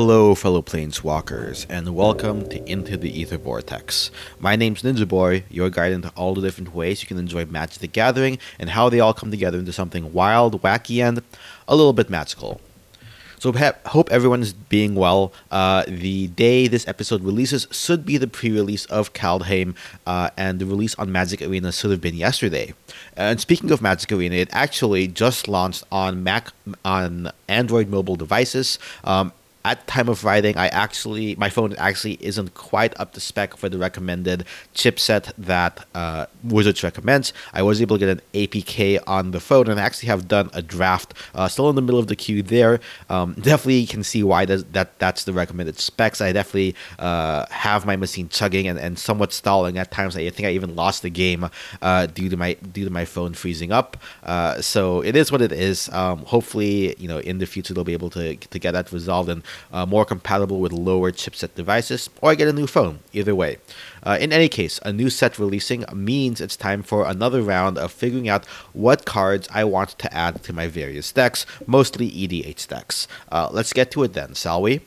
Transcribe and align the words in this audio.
Hello, 0.00 0.32
fellow 0.36 0.62
planeswalkers, 0.62 1.66
and 1.68 1.92
welcome 1.92 2.48
to 2.50 2.64
Into 2.70 2.96
the 2.96 3.10
Ether 3.20 3.36
Vortex. 3.36 4.12
My 4.38 4.54
name's 4.54 4.82
Ninja 4.82 5.08
Boy, 5.08 5.42
your 5.50 5.70
guide 5.70 5.90
into 5.90 6.12
all 6.14 6.36
the 6.36 6.40
different 6.40 6.72
ways 6.72 7.02
you 7.02 7.08
can 7.08 7.18
enjoy 7.18 7.44
Magic 7.46 7.80
the 7.80 7.88
Gathering 7.88 8.38
and 8.60 8.70
how 8.70 8.88
they 8.88 9.00
all 9.00 9.12
come 9.12 9.32
together 9.32 9.58
into 9.58 9.72
something 9.72 10.12
wild, 10.12 10.62
wacky, 10.62 11.02
and 11.02 11.20
a 11.66 11.74
little 11.74 11.92
bit 11.92 12.08
magical. 12.08 12.60
So, 13.40 13.52
hope 13.86 14.12
everyone's 14.12 14.52
being 14.52 14.94
well. 14.94 15.32
Uh, 15.50 15.82
the 15.88 16.28
day 16.28 16.68
this 16.68 16.86
episode 16.86 17.24
releases 17.24 17.66
should 17.72 18.06
be 18.06 18.18
the 18.18 18.28
pre-release 18.28 18.84
of 18.84 19.12
Kaldheim, 19.14 19.74
uh, 20.06 20.30
and 20.36 20.60
the 20.60 20.66
release 20.66 20.94
on 20.94 21.10
Magic 21.10 21.42
Arena 21.42 21.72
should 21.72 21.90
have 21.90 22.00
been 22.00 22.14
yesterday. 22.14 22.72
And 23.16 23.40
speaking 23.40 23.72
of 23.72 23.82
Magic 23.82 24.12
Arena, 24.12 24.36
it 24.36 24.48
actually 24.52 25.08
just 25.08 25.48
launched 25.48 25.82
on 25.90 26.22
Mac 26.22 26.52
on 26.84 27.32
Android 27.48 27.88
mobile 27.88 28.14
devices. 28.14 28.78
Um, 29.02 29.32
at 29.68 29.86
time 29.86 30.08
of 30.08 30.24
writing, 30.24 30.56
I 30.56 30.68
actually 30.68 31.36
my 31.36 31.50
phone 31.50 31.74
actually 31.76 32.16
isn't 32.20 32.54
quite 32.54 32.98
up 32.98 33.12
to 33.12 33.20
spec 33.20 33.54
for 33.54 33.68
the 33.68 33.76
recommended 33.76 34.46
chipset 34.74 35.30
that 35.36 35.86
uh, 35.94 36.24
Wizards 36.42 36.82
recommends. 36.82 37.34
I 37.52 37.60
was 37.62 37.82
able 37.82 37.98
to 37.98 38.06
get 38.06 38.08
an 38.16 38.22
APK 38.32 38.98
on 39.06 39.32
the 39.32 39.40
phone, 39.40 39.68
and 39.68 39.78
I 39.78 39.82
actually 39.82 40.08
have 40.08 40.26
done 40.26 40.48
a 40.54 40.62
draft. 40.62 41.12
Uh, 41.34 41.48
still 41.48 41.68
in 41.68 41.76
the 41.76 41.82
middle 41.82 42.00
of 42.00 42.06
the 42.06 42.16
queue 42.16 42.42
there. 42.42 42.80
Um, 43.10 43.34
definitely 43.48 43.84
can 43.84 44.02
see 44.02 44.22
why 44.22 44.46
that, 44.46 44.72
that 44.72 44.98
that's 44.98 45.24
the 45.24 45.34
recommended 45.34 45.78
specs. 45.78 46.22
I 46.22 46.32
definitely 46.32 46.74
uh, 46.98 47.44
have 47.50 47.84
my 47.84 47.96
machine 47.96 48.30
chugging 48.30 48.66
and, 48.68 48.78
and 48.78 48.98
somewhat 48.98 49.34
stalling 49.34 49.76
at 49.76 49.90
times. 49.90 50.16
I 50.16 50.30
think 50.30 50.48
I 50.48 50.52
even 50.52 50.76
lost 50.76 51.02
the 51.02 51.10
game 51.10 51.50
uh, 51.82 52.06
due 52.06 52.30
to 52.30 52.38
my 52.38 52.54
due 52.54 52.86
to 52.86 52.90
my 52.90 53.04
phone 53.04 53.34
freezing 53.34 53.70
up. 53.70 53.98
Uh, 54.22 54.62
so 54.62 55.02
it 55.02 55.14
is 55.14 55.30
what 55.30 55.42
it 55.42 55.52
is. 55.52 55.90
Um, 55.90 56.24
hopefully, 56.24 56.96
you 56.98 57.08
know, 57.08 57.18
in 57.18 57.36
the 57.36 57.46
future 57.46 57.74
they'll 57.74 57.84
be 57.84 57.92
able 57.92 58.10
to 58.10 58.36
to 58.36 58.58
get 58.58 58.72
that 58.72 58.90
resolved 58.92 59.28
and 59.28 59.42
uh, 59.72 59.86
more 59.86 60.04
compatible 60.04 60.60
with 60.60 60.72
lower 60.72 61.12
chipset 61.12 61.54
devices, 61.54 62.10
or 62.20 62.30
I 62.30 62.34
get 62.34 62.48
a 62.48 62.52
new 62.52 62.66
phone. 62.66 63.00
Either 63.12 63.34
way. 63.34 63.58
Uh, 64.02 64.16
in 64.20 64.32
any 64.32 64.48
case, 64.48 64.80
a 64.84 64.92
new 64.92 65.10
set 65.10 65.38
releasing 65.38 65.84
means 65.92 66.40
it's 66.40 66.56
time 66.56 66.82
for 66.82 67.06
another 67.06 67.42
round 67.42 67.78
of 67.78 67.92
figuring 67.92 68.28
out 68.28 68.46
what 68.72 69.04
cards 69.04 69.48
I 69.52 69.64
want 69.64 69.98
to 69.98 70.14
add 70.14 70.42
to 70.44 70.52
my 70.52 70.66
various 70.68 71.12
decks, 71.12 71.44
mostly 71.66 72.10
EDH 72.10 72.68
decks. 72.68 73.08
Uh, 73.30 73.48
let's 73.50 73.72
get 73.72 73.90
to 73.92 74.02
it 74.04 74.12
then, 74.12 74.34
shall 74.34 74.62
we? 74.62 74.80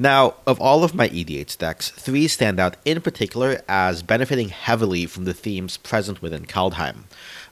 Now, 0.00 0.34
of 0.46 0.60
all 0.60 0.84
of 0.84 0.94
my 0.94 1.08
EDH 1.08 1.58
decks, 1.58 1.90
three 1.90 2.28
stand 2.28 2.60
out 2.60 2.76
in 2.84 3.00
particular 3.00 3.62
as 3.68 4.00
benefiting 4.00 4.50
heavily 4.50 5.06
from 5.06 5.24
the 5.24 5.34
themes 5.34 5.76
present 5.76 6.22
within 6.22 6.44
Kaldheim. 6.44 6.98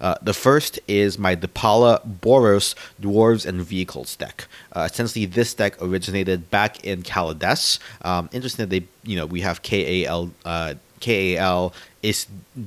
Uh, 0.01 0.15
the 0.23 0.33
first 0.33 0.79
is 0.87 1.19
my 1.19 1.35
Depala 1.35 2.01
Boros 2.21 2.77
Dwarves 3.03 3.45
and 3.45 3.63
Vehicles 3.63 4.15
deck. 4.15 4.47
Uh, 4.73 4.89
essentially, 4.89 5.27
this 5.27 5.55
deck 5.55 5.83
originated 5.83 6.49
back 6.49 6.85
in 6.85 7.03
Kaladesh. 7.03 7.81
Um, 8.03 8.29
interesting 8.33 8.69
they, 8.69 8.87
you 9.03 9.17
know, 9.17 9.27
we 9.27 9.41
have 9.41 9.63
K 9.63 10.05
A 10.05 10.09
L 10.09 10.31
uh, 10.45 10.75
K 11.01 11.37
Is 12.07 12.27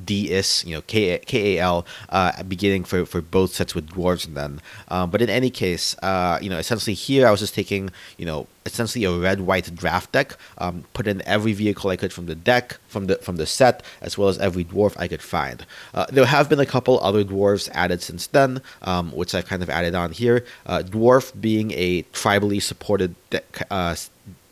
D 0.10 0.32
is 0.40 0.66
you 0.68 0.76
know 0.76 0.82
K 0.82 1.18
K 1.20 1.34
A 1.58 1.62
L 1.64 1.86
uh, 2.10 2.44
beginning 2.44 2.84
for, 2.84 3.06
for 3.06 3.22
both 3.22 3.52
sets 3.54 3.74
with 3.74 3.86
dwarves 3.96 4.28
and 4.28 4.36
then. 4.36 4.54
Um, 4.90 5.10
but 5.12 5.22
in 5.22 5.30
any 5.30 5.50
case, 5.50 5.96
uh, 6.04 6.38
you 6.42 6.50
know 6.50 6.58
essentially 6.58 6.94
here 6.94 7.24
I 7.28 7.32
was 7.32 7.40
just 7.40 7.56
taking 7.56 7.90
you 8.18 8.26
know 8.26 8.48
essentially 8.66 9.06
a 9.06 9.12
red 9.12 9.40
white 9.42 9.74
draft 9.74 10.12
deck, 10.12 10.36
um, 10.58 10.84
put 10.94 11.08
in 11.08 11.22
every 11.26 11.54
vehicle 11.54 11.90
I 11.90 11.96
could 11.96 12.12
from 12.12 12.26
the 12.26 12.36
deck 12.36 12.66
from 12.88 13.08
the 13.08 13.16
from 13.26 13.38
the 13.38 13.46
set 13.46 13.82
as 14.02 14.18
well 14.18 14.28
as 14.28 14.38
every 14.40 14.66
dwarf 14.66 14.94
I 15.00 15.08
could 15.08 15.22
find. 15.22 15.66
Uh, 15.94 16.06
there 16.12 16.26
have 16.26 16.50
been 16.50 16.60
a 16.60 16.66
couple 16.76 17.00
other 17.00 17.24
dwarves 17.24 17.70
added 17.72 18.02
since 18.02 18.28
then, 18.28 18.62
um, 18.82 19.12
which 19.20 19.34
I've 19.34 19.46
kind 19.46 19.64
of 19.64 19.70
added 19.70 19.96
on 19.96 20.12
here. 20.12 20.46
Uh, 20.66 20.84
dwarf 20.86 21.32
being 21.40 21.72
a 21.72 22.04
tribally 22.12 22.62
supported 22.62 23.16
deck. 23.30 23.66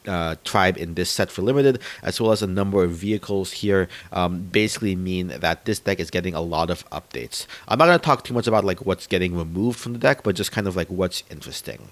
Uh, 0.07 0.35
tribe 0.43 0.77
in 0.77 0.93
this 0.93 1.09
set 1.09 1.29
for 1.29 1.41
limited, 1.41 1.79
as 2.01 2.21
well 2.21 2.31
as 2.31 2.41
a 2.41 2.47
number 2.47 2.83
of 2.83 2.91
vehicles 2.91 3.51
here, 3.51 3.89
um, 4.13 4.41
basically 4.41 4.95
mean 4.95 5.27
that 5.27 5.65
this 5.65 5.79
deck 5.79 5.99
is 5.99 6.09
getting 6.09 6.33
a 6.33 6.41
lot 6.41 6.69
of 6.69 6.89
updates. 6.91 7.45
I'm 7.67 7.77
not 7.77 7.87
going 7.87 7.99
to 7.99 8.05
talk 8.05 8.23
too 8.23 8.33
much 8.33 8.47
about 8.47 8.63
like 8.63 8.85
what's 8.85 9.05
getting 9.05 9.35
removed 9.35 9.79
from 9.79 9.93
the 9.93 9.99
deck, 9.99 10.23
but 10.23 10.35
just 10.35 10.51
kind 10.51 10.65
of 10.65 10.75
like 10.75 10.87
what's 10.87 11.23
interesting. 11.29 11.89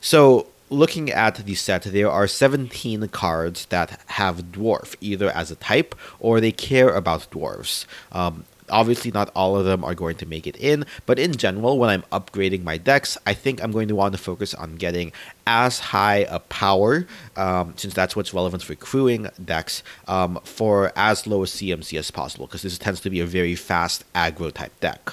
So 0.00 0.48
looking 0.72 1.10
at 1.10 1.36
the 1.36 1.54
set, 1.54 1.82
there 1.82 2.10
are 2.10 2.26
17 2.26 3.08
cards 3.08 3.66
that 3.66 4.00
have 4.06 4.52
dwarf, 4.52 4.96
either 5.00 5.30
as 5.30 5.50
a 5.50 5.56
type 5.56 5.94
or 6.18 6.40
they 6.40 6.52
care 6.52 6.90
about 6.94 7.30
dwarves. 7.30 7.86
Um, 8.10 8.44
obviously 8.72 9.10
not 9.12 9.30
all 9.36 9.56
of 9.56 9.64
them 9.64 9.84
are 9.84 9.94
going 9.94 10.16
to 10.16 10.26
make 10.26 10.46
it 10.46 10.56
in, 10.56 10.84
but 11.06 11.18
in 11.18 11.32
general, 11.36 11.78
when 11.78 11.90
I'm 11.90 12.02
upgrading 12.10 12.64
my 12.64 12.78
decks, 12.78 13.16
I 13.26 13.34
think 13.34 13.62
I'm 13.62 13.70
going 13.70 13.88
to 13.88 13.94
want 13.94 14.12
to 14.14 14.18
focus 14.18 14.54
on 14.54 14.76
getting 14.76 15.12
as 15.46 15.78
high 15.78 16.26
a 16.28 16.40
power, 16.40 17.06
um, 17.36 17.74
since 17.76 17.94
that's 17.94 18.16
what's 18.16 18.34
relevant 18.34 18.62
for 18.62 18.74
crewing 18.74 19.28
decks, 19.44 19.82
um, 20.08 20.40
for 20.44 20.92
as 20.96 21.26
low 21.26 21.42
a 21.42 21.46
CMC 21.46 21.98
as 21.98 22.10
possible, 22.10 22.46
because 22.46 22.62
this 22.62 22.78
tends 22.78 23.00
to 23.00 23.10
be 23.10 23.20
a 23.20 23.26
very 23.26 23.54
fast 23.54 24.04
aggro 24.14 24.52
type 24.52 24.72
deck. 24.80 25.12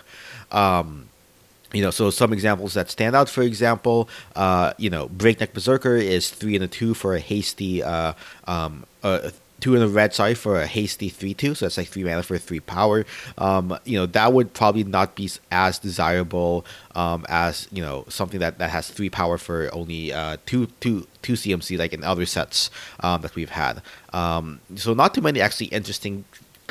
Um, 0.52 1.10
you 1.74 1.84
know, 1.84 1.92
so 1.92 2.10
some 2.10 2.34
examples 2.34 2.74
that 2.74 2.90
stand 2.90 3.16
out, 3.16 3.30
for 3.30 3.44
example, 3.44 4.10
uh, 4.36 4.74
you 4.78 4.90
know, 4.90 5.08
Breakneck 5.08 5.54
Berserker 5.54 5.96
is 5.96 6.30
three 6.32 6.56
and 6.56 6.64
a 6.64 6.68
two 6.68 6.94
for 6.94 7.16
a 7.16 7.20
hasty, 7.20 7.84
uh, 7.84 8.14
um, 8.48 8.86
uh, 9.04 9.30
two 9.60 9.76
in 9.76 9.82
the 9.82 9.88
red, 9.88 10.14
sorry, 10.14 10.34
for 10.34 10.60
a 10.60 10.68
hasty 10.68 11.10
3 11.10 11.34
2. 11.34 11.56
So 11.56 11.66
that's 11.66 11.78
like 11.78 11.88
three 11.88 12.04
mana 12.04 12.24
for 12.24 12.38
three 12.38 12.60
power. 12.60 13.06
Um, 13.38 13.78
you 13.86 13.98
know, 13.98 14.06
that 14.08 14.34
would 14.34 14.54
probably 14.54 14.84
not 14.84 15.16
be 15.16 15.30
as 15.52 15.80
desirable 15.80 16.66
um, 16.96 17.26
as, 17.30 17.68
you 17.72 17.82
know, 17.82 18.06
something 18.10 18.40
that, 18.40 18.58
that 18.60 18.70
has 18.70 18.90
three 18.90 19.10
power 19.10 19.38
for 19.38 19.70
only 19.74 20.14
uh, 20.14 20.38
two, 20.46 20.68
two, 20.80 21.08
two 21.22 21.34
CMC, 21.34 21.78
like 21.78 21.94
in 21.94 22.04
other 22.04 22.26
sets 22.26 22.70
um, 23.02 23.22
that 23.22 23.36
we've 23.36 23.50
had. 23.50 23.82
Um, 24.14 24.60
so 24.76 24.94
not 24.94 25.14
too 25.14 25.22
many 25.22 25.42
actually 25.42 25.68
interesting 25.68 26.26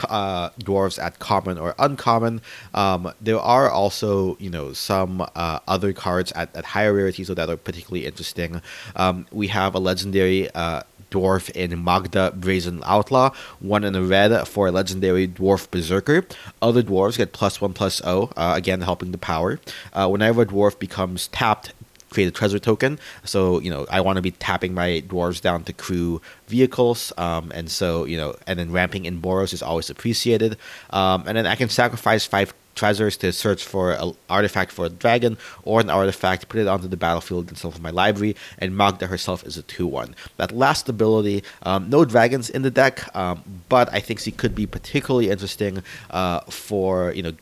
uh, 0.04 0.50
dwarves 0.60 1.02
at 1.02 1.18
common 1.18 1.58
or 1.58 1.74
uncommon. 1.78 2.40
Um, 2.74 3.12
there 3.20 3.38
are 3.38 3.70
also, 3.70 4.36
you 4.38 4.50
know, 4.50 4.72
some 4.72 5.26
uh, 5.34 5.60
other 5.66 5.92
cards 5.92 6.32
at, 6.32 6.54
at 6.54 6.64
higher 6.66 6.94
rarity, 6.94 7.24
so 7.24 7.34
that 7.34 7.48
are 7.50 7.56
particularly 7.56 8.06
interesting. 8.06 8.62
Um, 8.96 9.26
we 9.32 9.48
have 9.48 9.74
a 9.74 9.78
legendary 9.78 10.50
uh, 10.54 10.82
dwarf 11.10 11.50
in 11.50 11.82
Magda 11.82 12.32
Brazen 12.34 12.82
Outlaw, 12.84 13.30
one 13.60 13.84
in 13.84 13.94
a 13.94 14.02
red 14.02 14.46
for 14.46 14.68
a 14.68 14.70
legendary 14.70 15.26
dwarf 15.28 15.70
berserker. 15.70 16.26
Other 16.60 16.82
dwarves 16.82 17.16
get 17.16 17.32
plus 17.32 17.60
one 17.60 17.72
plus 17.72 18.00
O, 18.04 18.30
uh, 18.36 18.54
again 18.56 18.80
helping 18.80 19.12
the 19.12 19.18
power. 19.18 19.60
Uh, 19.92 20.08
whenever 20.08 20.42
a 20.42 20.46
dwarf 20.46 20.78
becomes 20.78 21.28
tapped, 21.28 21.72
create 22.10 22.26
a 22.26 22.30
treasure 22.30 22.58
token. 22.58 22.98
So 23.24 23.60
you 23.60 23.70
know 23.70 23.86
I 23.90 24.00
want 24.00 24.16
to 24.16 24.22
be 24.22 24.30
tapping 24.32 24.74
my 24.74 25.02
dwarves 25.06 25.40
down 25.40 25.64
to 25.64 25.72
crew 25.72 26.20
vehicles, 26.46 27.12
um, 27.18 27.52
and 27.54 27.70
so 27.70 28.04
you 28.04 28.16
know, 28.16 28.36
and 28.46 28.58
then 28.58 28.72
ramping 28.72 29.04
in 29.04 29.20
Boros 29.20 29.52
is 29.52 29.62
always 29.62 29.90
appreciated. 29.90 30.56
Um, 30.90 31.24
and 31.26 31.36
then 31.36 31.46
I 31.46 31.54
can 31.54 31.68
sacrifice 31.68 32.24
five 32.24 32.52
treasures 32.78 33.16
to 33.18 33.32
search 33.32 33.64
for 33.64 33.92
an 33.92 34.12
artifact 34.30 34.70
for 34.72 34.86
a 34.86 34.88
dragon 34.88 35.36
or 35.64 35.80
an 35.80 35.90
artifact, 35.90 36.48
put 36.48 36.60
it 36.60 36.68
onto 36.68 36.88
the 36.88 36.96
battlefield 36.96 37.50
instead 37.50 37.72
of 37.74 37.82
my 37.82 37.90
library, 37.90 38.36
and 38.58 38.76
Magda 38.76 39.06
herself 39.08 39.44
is 39.44 39.56
a 39.56 39.62
2 39.62 39.86
1. 39.86 40.14
That 40.36 40.52
last 40.52 40.88
ability, 40.88 41.42
um, 41.62 41.90
no 41.90 42.04
dragons 42.04 42.48
in 42.48 42.62
the 42.62 42.70
deck, 42.70 42.94
um, 43.16 43.42
but 43.68 43.92
I 43.92 44.00
think 44.00 44.20
she 44.20 44.30
could 44.30 44.54
be 44.54 44.66
particularly 44.66 45.28
interesting 45.30 45.82
uh, 46.10 46.40
for 46.48 47.12
you 47.12 47.22
know 47.22 47.32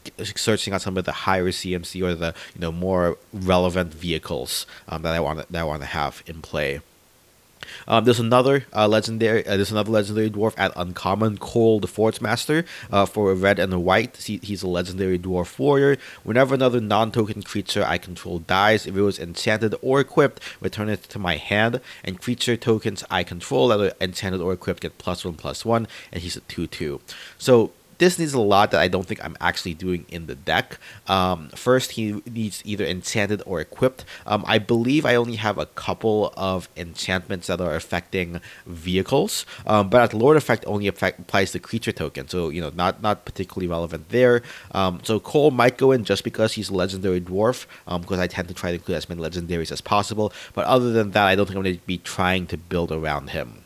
searching 0.46 0.72
out 0.72 0.82
some 0.82 0.96
of 0.96 1.04
the 1.04 1.12
higher 1.26 1.50
CMC 1.50 2.02
or 2.02 2.14
the 2.14 2.34
you 2.54 2.60
know 2.60 2.72
more 2.72 3.18
relevant 3.32 3.92
vehicles 3.92 4.66
um, 4.88 5.02
that 5.02 5.14
I 5.14 5.20
want 5.20 5.36
that 5.50 5.60
I 5.60 5.64
want 5.64 5.82
to 5.82 5.86
have 6.00 6.22
in 6.26 6.40
play. 6.40 6.80
Um, 7.88 8.04
there's 8.04 8.20
another 8.20 8.66
uh, 8.74 8.88
legendary. 8.88 9.46
Uh, 9.46 9.56
there's 9.56 9.72
another 9.72 9.90
legendary 9.90 10.30
dwarf 10.30 10.54
at 10.56 10.72
uncommon, 10.76 11.38
Koll 11.38 11.80
the 11.80 11.86
Forge 11.86 12.20
Master, 12.20 12.64
uh, 12.90 13.06
for 13.06 13.30
a 13.30 13.34
red 13.34 13.58
and 13.58 13.72
a 13.72 13.78
white. 13.78 14.16
He, 14.16 14.38
he's 14.42 14.62
a 14.62 14.68
legendary 14.68 15.18
dwarf 15.18 15.58
warrior. 15.58 15.96
Whenever 16.24 16.54
another 16.54 16.80
non-token 16.80 17.42
creature 17.42 17.84
I 17.84 17.98
control 17.98 18.38
dies, 18.40 18.86
if 18.86 18.96
it 18.96 19.02
was 19.02 19.18
enchanted 19.18 19.74
or 19.82 20.00
equipped, 20.00 20.40
return 20.60 20.88
it 20.88 21.02
to 21.04 21.18
my 21.18 21.36
hand. 21.36 21.80
And 22.04 22.20
creature 22.20 22.56
tokens 22.56 23.04
I 23.10 23.24
control 23.24 23.68
that 23.68 23.80
are 23.80 23.92
enchanted 24.00 24.40
or 24.40 24.52
equipped 24.52 24.82
get 24.82 24.98
plus 24.98 25.24
one 25.24 25.34
plus 25.34 25.64
one, 25.64 25.88
and 26.12 26.22
he's 26.22 26.36
a 26.36 26.40
two-two. 26.40 27.00
So 27.38 27.72
this 27.98 28.18
needs 28.18 28.34
a 28.34 28.40
lot 28.40 28.70
that 28.70 28.80
I 28.80 28.88
don't 28.88 29.06
think 29.06 29.24
I'm 29.24 29.36
actually 29.40 29.74
doing 29.74 30.06
in 30.08 30.26
the 30.26 30.34
deck. 30.34 30.78
Um, 31.06 31.48
first, 31.50 31.92
he 31.92 32.22
needs 32.26 32.62
either 32.64 32.84
enchanted 32.84 33.42
or 33.46 33.60
equipped. 33.60 34.04
Um, 34.26 34.44
I 34.46 34.58
believe 34.58 35.06
I 35.06 35.14
only 35.14 35.36
have 35.36 35.58
a 35.58 35.66
couple 35.66 36.32
of 36.36 36.68
enchantments 36.76 37.46
that 37.46 37.60
are 37.60 37.74
affecting 37.74 38.40
vehicles, 38.66 39.46
um, 39.66 39.88
but 39.88 40.02
at 40.02 40.14
Lord 40.14 40.36
effect 40.36 40.64
only 40.66 40.86
applies 40.86 41.52
to 41.52 41.58
creature 41.58 41.92
token, 41.92 42.28
so 42.28 42.48
you 42.48 42.60
know 42.60 42.70
not 42.74 43.02
not 43.02 43.24
particularly 43.24 43.68
relevant 43.68 44.08
there. 44.10 44.42
Um, 44.72 45.00
so 45.02 45.20
Koll 45.20 45.50
might 45.50 45.78
go 45.78 45.92
in 45.92 46.04
just 46.04 46.24
because 46.24 46.54
he's 46.54 46.68
a 46.68 46.74
legendary 46.74 47.20
dwarf, 47.20 47.66
because 47.84 48.18
um, 48.18 48.20
I 48.20 48.26
tend 48.26 48.48
to 48.48 48.54
try 48.54 48.70
to 48.70 48.76
include 48.76 48.96
as 48.96 49.08
many 49.08 49.20
legendaries 49.20 49.72
as 49.72 49.80
possible. 49.80 50.32
But 50.54 50.66
other 50.66 50.92
than 50.92 51.12
that, 51.12 51.26
I 51.26 51.34
don't 51.34 51.46
think 51.46 51.56
I'm 51.56 51.62
going 51.62 51.78
to 51.78 51.86
be 51.86 51.98
trying 51.98 52.46
to 52.48 52.56
build 52.56 52.92
around 52.92 53.30
him. 53.30 53.64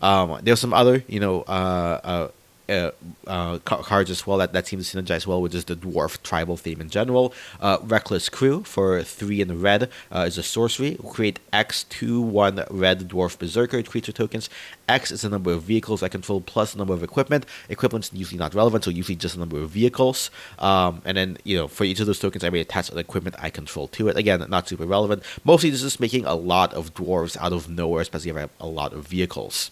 Um, 0.00 0.38
there's 0.42 0.60
some 0.60 0.74
other, 0.74 1.04
you 1.08 1.20
know, 1.20 1.42
uh, 1.42 2.00
uh, 2.04 2.28
uh, 2.68 2.90
uh, 3.26 3.58
cards 3.58 4.10
as 4.10 4.26
well 4.26 4.38
that, 4.38 4.52
that 4.52 4.66
seem 4.66 4.80
to 4.80 4.84
synergize 4.84 5.26
well 5.26 5.40
with 5.40 5.52
just 5.52 5.68
the 5.68 5.76
dwarf 5.76 6.22
tribal 6.22 6.56
theme 6.56 6.80
in 6.80 6.88
general. 6.88 7.32
Uh, 7.60 7.78
Reckless 7.82 8.28
Crew 8.28 8.62
for 8.64 9.02
three 9.02 9.40
in 9.40 9.60
red 9.60 9.90
uh, 10.12 10.20
is 10.20 10.38
a 10.38 10.42
sorcery. 10.42 10.96
Create 11.08 11.38
X 11.52 11.84
two 11.84 12.20
one 12.20 12.64
red 12.70 13.08
dwarf 13.08 13.38
berserker 13.38 13.82
creature 13.82 14.12
tokens. 14.12 14.48
X 14.88 15.10
is 15.10 15.22
the 15.22 15.28
number 15.28 15.52
of 15.52 15.62
vehicles 15.62 16.02
I 16.02 16.08
control 16.08 16.40
plus 16.40 16.72
the 16.72 16.78
number 16.78 16.94
of 16.94 17.02
equipment. 17.02 17.46
Equipment's 17.68 18.12
usually 18.12 18.38
not 18.38 18.54
relevant, 18.54 18.84
so 18.84 18.90
usually 18.90 19.16
just 19.16 19.34
the 19.34 19.40
number 19.40 19.58
of 19.58 19.70
vehicles. 19.70 20.30
Um, 20.58 21.02
and 21.04 21.16
then 21.16 21.38
you 21.44 21.56
know 21.56 21.68
for 21.68 21.84
each 21.84 22.00
of 22.00 22.06
those 22.06 22.18
tokens, 22.18 22.44
I 22.44 22.50
may 22.50 22.60
attach 22.60 22.90
an 22.90 22.98
equipment 22.98 23.36
I 23.38 23.50
control 23.50 23.88
to 23.88 24.08
it. 24.08 24.16
Again, 24.16 24.44
not 24.48 24.68
super 24.68 24.86
relevant. 24.86 25.22
Mostly, 25.44 25.70
this 25.70 25.82
is 25.82 26.00
making 26.00 26.24
a 26.24 26.34
lot 26.34 26.72
of 26.74 26.94
dwarves 26.94 27.36
out 27.38 27.52
of 27.52 27.68
nowhere, 27.68 28.02
especially 28.02 28.30
if 28.30 28.36
I 28.36 28.40
have 28.40 28.50
a 28.60 28.66
lot 28.66 28.92
of 28.92 29.06
vehicles 29.06 29.70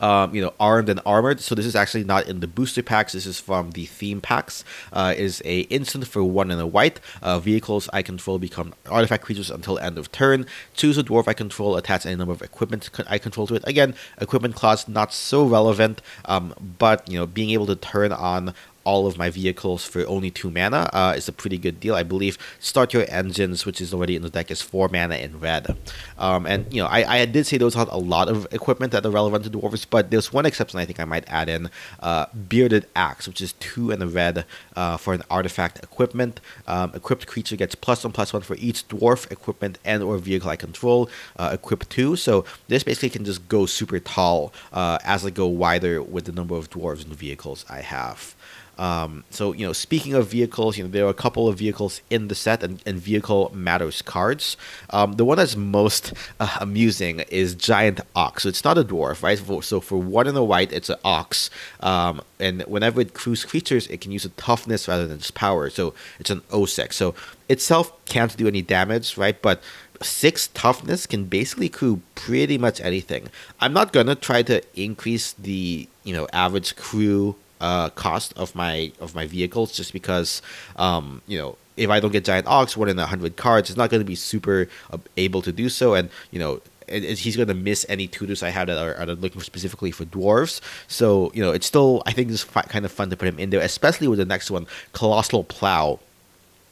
um, 0.00 0.34
you 0.34 0.42
know, 0.42 0.52
armed 0.58 0.88
and 0.88 1.00
armored. 1.06 1.40
So 1.40 1.54
this 1.54 1.66
is 1.66 1.76
actually 1.76 2.04
not 2.04 2.26
in 2.26 2.40
the 2.40 2.46
booster 2.46 2.82
packs. 2.82 3.12
This 3.12 3.26
is 3.26 3.40
from 3.40 3.72
the 3.72 3.86
theme 3.86 4.20
packs. 4.20 4.64
Uh, 4.92 5.14
is 5.16 5.42
a 5.44 5.60
instant 5.62 6.06
for 6.06 6.22
one 6.24 6.50
and 6.50 6.60
a 6.60 6.66
white. 6.66 7.00
Uh, 7.22 7.38
vehicles 7.38 7.88
I 7.92 8.02
control 8.02 8.38
become 8.38 8.74
artifact 8.90 9.24
creatures 9.24 9.50
until 9.50 9.78
end 9.78 9.98
of 9.98 10.12
turn. 10.12 10.46
Choose 10.74 10.98
a 10.98 11.04
dwarf 11.04 11.28
I 11.28 11.34
control. 11.34 11.76
Attach 11.76 12.06
any 12.06 12.16
number 12.16 12.32
of 12.32 12.42
equipment 12.42 12.90
I 13.08 13.18
control 13.18 13.46
to 13.48 13.54
it. 13.54 13.64
Again, 13.66 13.94
equipment 14.20 14.54
class 14.54 14.88
not 14.88 15.12
so 15.12 15.44
relevant, 15.46 16.02
um, 16.24 16.54
but 16.78 17.08
you 17.10 17.18
know, 17.18 17.26
being 17.26 17.50
able 17.50 17.66
to 17.66 17.76
turn 17.76 18.12
on 18.12 18.54
all 18.86 19.06
of 19.06 19.18
my 19.18 19.28
vehicles 19.28 19.84
for 19.84 20.06
only 20.06 20.30
two 20.30 20.50
mana 20.50 20.88
uh, 20.92 21.12
is 21.16 21.28
a 21.28 21.32
pretty 21.32 21.58
good 21.58 21.80
deal. 21.80 21.94
I 21.94 22.04
believe 22.04 22.38
Start 22.60 22.94
Your 22.94 23.04
Engines, 23.08 23.66
which 23.66 23.80
is 23.80 23.92
already 23.92 24.14
in 24.16 24.22
the 24.22 24.30
deck, 24.30 24.50
is 24.50 24.62
four 24.62 24.88
mana 24.88 25.16
in 25.16 25.40
red. 25.40 25.76
Um, 26.18 26.46
and, 26.46 26.72
you 26.72 26.80
know, 26.80 26.88
I, 26.88 27.00
I 27.22 27.26
did 27.26 27.46
say 27.46 27.58
those 27.58 27.74
had 27.74 27.88
a 27.88 27.98
lot 27.98 28.28
of 28.28 28.46
equipment 28.52 28.92
that 28.92 29.04
are 29.04 29.10
relevant 29.10 29.44
to 29.44 29.50
Dwarves, 29.50 29.84
but 29.90 30.10
there's 30.12 30.32
one 30.32 30.46
exception 30.46 30.78
I 30.78 30.84
think 30.86 31.00
I 31.00 31.04
might 31.04 31.28
add 31.28 31.48
in 31.48 31.68
uh, 32.00 32.26
Bearded 32.48 32.86
Axe, 32.94 33.26
which 33.26 33.40
is 33.40 33.54
two 33.54 33.90
in 33.90 33.98
the 33.98 34.06
red 34.06 34.44
uh, 34.76 34.96
for 34.96 35.12
an 35.14 35.22
artifact 35.28 35.82
equipment. 35.82 36.40
Um, 36.68 36.92
equipped 36.94 37.26
creature 37.26 37.56
gets 37.56 37.74
plus 37.74 38.04
one 38.04 38.12
plus 38.12 38.32
one 38.32 38.42
for 38.42 38.56
each 38.56 38.86
dwarf 38.88 39.30
equipment 39.32 39.78
and 39.84 40.02
or 40.02 40.16
vehicle 40.18 40.48
I 40.48 40.56
control, 40.56 41.10
uh, 41.40 41.50
equipped 41.52 41.90
two. 41.90 42.14
So 42.14 42.44
this 42.68 42.84
basically 42.84 43.10
can 43.10 43.24
just 43.24 43.48
go 43.48 43.66
super 43.66 43.98
tall 43.98 44.52
uh, 44.72 44.98
as 45.04 45.26
I 45.26 45.30
go 45.30 45.46
wider 45.46 46.00
with 46.00 46.26
the 46.26 46.32
number 46.32 46.54
of 46.54 46.70
dwarves 46.70 47.04
and 47.04 47.12
vehicles 47.12 47.64
I 47.68 47.80
have. 47.80 48.35
Um, 48.78 49.24
so 49.30 49.52
you 49.52 49.66
know, 49.66 49.72
speaking 49.72 50.14
of 50.14 50.28
vehicles, 50.28 50.76
you 50.76 50.84
know 50.84 50.90
there 50.90 51.06
are 51.06 51.10
a 51.10 51.14
couple 51.14 51.48
of 51.48 51.58
vehicles 51.58 52.00
in 52.10 52.28
the 52.28 52.34
set, 52.34 52.62
and, 52.62 52.82
and 52.86 52.98
vehicle 52.98 53.50
matters 53.54 54.02
cards. 54.02 54.56
Um, 54.90 55.14
the 55.14 55.24
one 55.24 55.38
that's 55.38 55.56
most 55.56 56.12
uh, 56.40 56.58
amusing 56.60 57.20
is 57.28 57.54
Giant 57.54 58.00
Ox. 58.14 58.42
So 58.42 58.48
it's 58.48 58.64
not 58.64 58.78
a 58.78 58.84
dwarf, 58.84 59.22
right? 59.22 59.38
So 59.64 59.80
for 59.80 59.96
one 59.98 60.26
in 60.26 60.34
the 60.34 60.44
white, 60.44 60.72
it's 60.72 60.90
an 60.90 60.98
ox, 61.04 61.50
um, 61.80 62.20
and 62.38 62.62
whenever 62.62 63.00
it 63.00 63.14
crews 63.14 63.44
creatures, 63.44 63.86
it 63.88 64.00
can 64.00 64.12
use 64.12 64.24
a 64.24 64.30
toughness 64.30 64.88
rather 64.88 65.06
than 65.06 65.18
just 65.18 65.34
power. 65.34 65.70
So 65.70 65.94
it's 66.18 66.30
an 66.30 66.40
O6. 66.50 66.92
So 66.92 67.14
itself 67.48 67.92
can't 68.06 68.36
do 68.36 68.46
any 68.46 68.62
damage, 68.62 69.16
right? 69.16 69.40
But 69.40 69.62
six 70.02 70.48
toughness 70.48 71.06
can 71.06 71.24
basically 71.24 71.68
crew 71.68 72.00
pretty 72.14 72.58
much 72.58 72.80
anything. 72.80 73.28
I'm 73.60 73.72
not 73.72 73.92
gonna 73.92 74.14
try 74.14 74.42
to 74.42 74.62
increase 74.74 75.32
the 75.32 75.88
you 76.04 76.14
know 76.14 76.26
average 76.32 76.76
crew 76.76 77.36
uh, 77.60 77.90
cost 77.90 78.32
of 78.36 78.54
my 78.54 78.92
of 79.00 79.14
my 79.14 79.26
vehicles 79.26 79.72
just 79.72 79.92
because 79.92 80.42
um, 80.76 81.22
you 81.26 81.38
know 81.38 81.56
if 81.76 81.90
I 81.90 82.00
don't 82.00 82.12
get 82.12 82.24
giant 82.24 82.46
ox 82.46 82.76
one 82.76 82.88
in 82.88 82.98
a 82.98 83.06
hundred 83.06 83.36
cards, 83.36 83.70
it's 83.70 83.76
not 83.76 83.90
going 83.90 84.00
to 84.00 84.06
be 84.06 84.14
super 84.14 84.68
able 85.16 85.42
to 85.42 85.52
do 85.52 85.68
so, 85.68 85.94
and 85.94 86.08
you 86.30 86.38
know 86.38 86.60
it, 86.88 87.04
it, 87.04 87.18
he's 87.18 87.36
going 87.36 87.48
to 87.48 87.54
miss 87.54 87.84
any 87.88 88.06
tutors 88.06 88.42
I 88.42 88.50
have 88.50 88.68
that 88.68 88.78
are, 88.78 88.94
are 88.94 89.06
looking 89.06 89.40
specifically 89.40 89.90
for 89.90 90.04
dwarves. 90.04 90.60
So 90.88 91.30
you 91.34 91.42
know 91.42 91.52
it's 91.52 91.66
still 91.66 92.02
I 92.06 92.12
think 92.12 92.30
it's 92.30 92.44
kind 92.44 92.84
of 92.84 92.92
fun 92.92 93.10
to 93.10 93.16
put 93.16 93.28
him 93.28 93.38
in 93.38 93.50
there, 93.50 93.60
especially 93.60 94.08
with 94.08 94.18
the 94.18 94.24
next 94.24 94.50
one, 94.50 94.66
colossal 94.92 95.44
plow. 95.44 96.00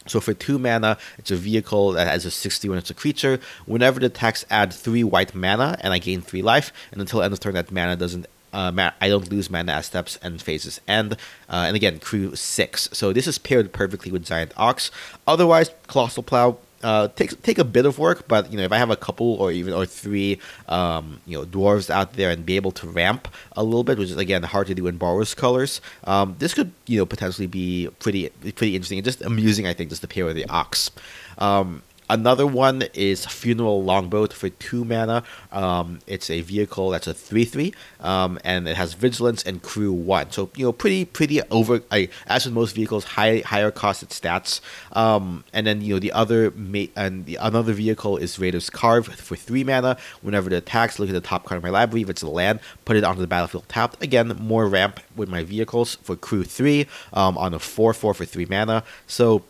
So 0.06 0.20
for 0.20 0.34
two 0.34 0.58
mana, 0.58 0.98
it's 1.16 1.30
a 1.30 1.36
vehicle 1.36 1.92
that 1.92 2.06
has 2.06 2.26
a 2.26 2.30
60 2.30 2.68
when 2.68 2.76
it's 2.76 2.90
a 2.90 2.94
creature. 2.94 3.40
Whenever 3.64 4.00
the 4.00 4.06
attacks 4.06 4.44
add 4.50 4.70
three 4.70 5.02
white 5.02 5.34
mana, 5.34 5.78
and 5.80 5.94
I 5.94 5.98
gain 5.98 6.20
three 6.20 6.42
life, 6.42 6.72
and 6.92 7.00
until 7.00 7.22
end 7.22 7.32
of 7.32 7.40
turn 7.40 7.54
that 7.54 7.72
mana 7.72 7.96
doesn't 7.96 8.26
uh, 8.54 8.90
I 9.00 9.08
don't 9.08 9.30
lose 9.30 9.50
mana 9.50 9.72
as 9.72 9.86
steps 9.86 10.16
and 10.22 10.40
phases 10.40 10.80
end. 10.86 11.14
Uh, 11.48 11.64
and 11.66 11.76
again, 11.76 11.98
crew 11.98 12.34
six. 12.36 12.88
So 12.92 13.12
this 13.12 13.26
is 13.26 13.36
paired 13.36 13.72
perfectly 13.72 14.12
with 14.12 14.24
Giant 14.24 14.52
Ox. 14.56 14.90
Otherwise, 15.26 15.70
Colossal 15.88 16.22
Plow 16.22 16.58
uh, 16.84 17.08
takes 17.08 17.34
take 17.36 17.58
a 17.58 17.64
bit 17.64 17.86
of 17.86 17.98
work, 17.98 18.28
but 18.28 18.52
you 18.52 18.58
know 18.58 18.64
if 18.64 18.70
I 18.70 18.76
have 18.76 18.90
a 18.90 18.96
couple 18.96 19.34
or 19.34 19.50
even 19.50 19.72
or 19.72 19.86
three 19.86 20.38
um, 20.68 21.20
you 21.26 21.36
know 21.36 21.44
dwarves 21.46 21.88
out 21.88 22.12
there 22.12 22.30
and 22.30 22.44
be 22.44 22.56
able 22.56 22.72
to 22.72 22.86
ramp 22.86 23.26
a 23.56 23.64
little 23.64 23.84
bit, 23.84 23.98
which 23.98 24.10
is 24.10 24.16
again 24.18 24.42
hard 24.42 24.66
to 24.66 24.74
do 24.74 24.86
in 24.86 24.98
Boros 24.98 25.34
colors, 25.34 25.80
um, 26.04 26.36
this 26.38 26.52
could 26.52 26.72
you 26.86 26.98
know 26.98 27.06
potentially 27.06 27.46
be 27.46 27.88
pretty 27.98 28.28
pretty 28.28 28.76
interesting 28.76 28.98
and 28.98 29.04
just 29.04 29.22
amusing. 29.22 29.66
I 29.66 29.72
think 29.72 29.90
just 29.90 30.02
to 30.02 30.08
pair 30.08 30.26
with 30.26 30.36
the 30.36 30.46
ox. 30.48 30.90
Um, 31.38 31.82
Another 32.10 32.46
one 32.46 32.84
is 32.92 33.24
Funeral 33.24 33.82
Longboat 33.82 34.32
for 34.34 34.50
two 34.50 34.84
mana. 34.84 35.24
Um, 35.50 36.00
it's 36.06 36.28
a 36.28 36.42
vehicle 36.42 36.90
that's 36.90 37.06
a 37.06 37.14
three 37.14 37.46
three, 37.46 37.72
um, 38.00 38.38
and 38.44 38.68
it 38.68 38.76
has 38.76 38.92
vigilance 38.92 39.42
and 39.42 39.62
crew 39.62 39.90
one. 39.90 40.30
So 40.30 40.50
you 40.54 40.66
know, 40.66 40.72
pretty 40.72 41.06
pretty 41.06 41.40
over. 41.50 41.80
I, 41.90 42.10
as 42.26 42.44
with 42.44 42.52
most 42.52 42.74
vehicles, 42.74 43.04
high 43.04 43.38
higher 43.38 43.70
costed 43.70 44.08
stats. 44.08 44.60
Um, 44.92 45.44
and 45.54 45.66
then 45.66 45.80
you 45.80 45.94
know 45.94 45.98
the 45.98 46.12
other 46.12 46.50
ma- 46.50 46.92
and 46.94 47.24
the 47.24 47.36
another 47.36 47.72
vehicle 47.72 48.18
is 48.18 48.38
Raider's 48.38 48.68
Karve 48.68 49.06
for 49.06 49.34
three 49.36 49.64
mana. 49.64 49.96
Whenever 50.20 50.50
it 50.50 50.52
attacks, 50.52 50.98
look 50.98 51.08
at 51.08 51.14
the 51.14 51.22
top 51.22 51.46
card 51.46 51.56
of 51.56 51.62
my 51.62 51.70
library. 51.70 52.02
If 52.02 52.10
it's 52.10 52.22
a 52.22 52.28
land, 52.28 52.60
put 52.84 52.96
it 52.96 53.04
onto 53.04 53.22
the 53.22 53.26
battlefield 53.26 53.66
tapped. 53.70 54.02
Again, 54.02 54.28
more 54.38 54.68
ramp 54.68 55.00
with 55.16 55.30
my 55.30 55.42
vehicles 55.42 55.94
for 56.02 56.16
crew 56.16 56.44
three 56.44 56.86
um, 57.14 57.38
on 57.38 57.54
a 57.54 57.58
four 57.58 57.94
four 57.94 58.12
for 58.12 58.26
three 58.26 58.46
mana. 58.46 58.84
So 59.06 59.42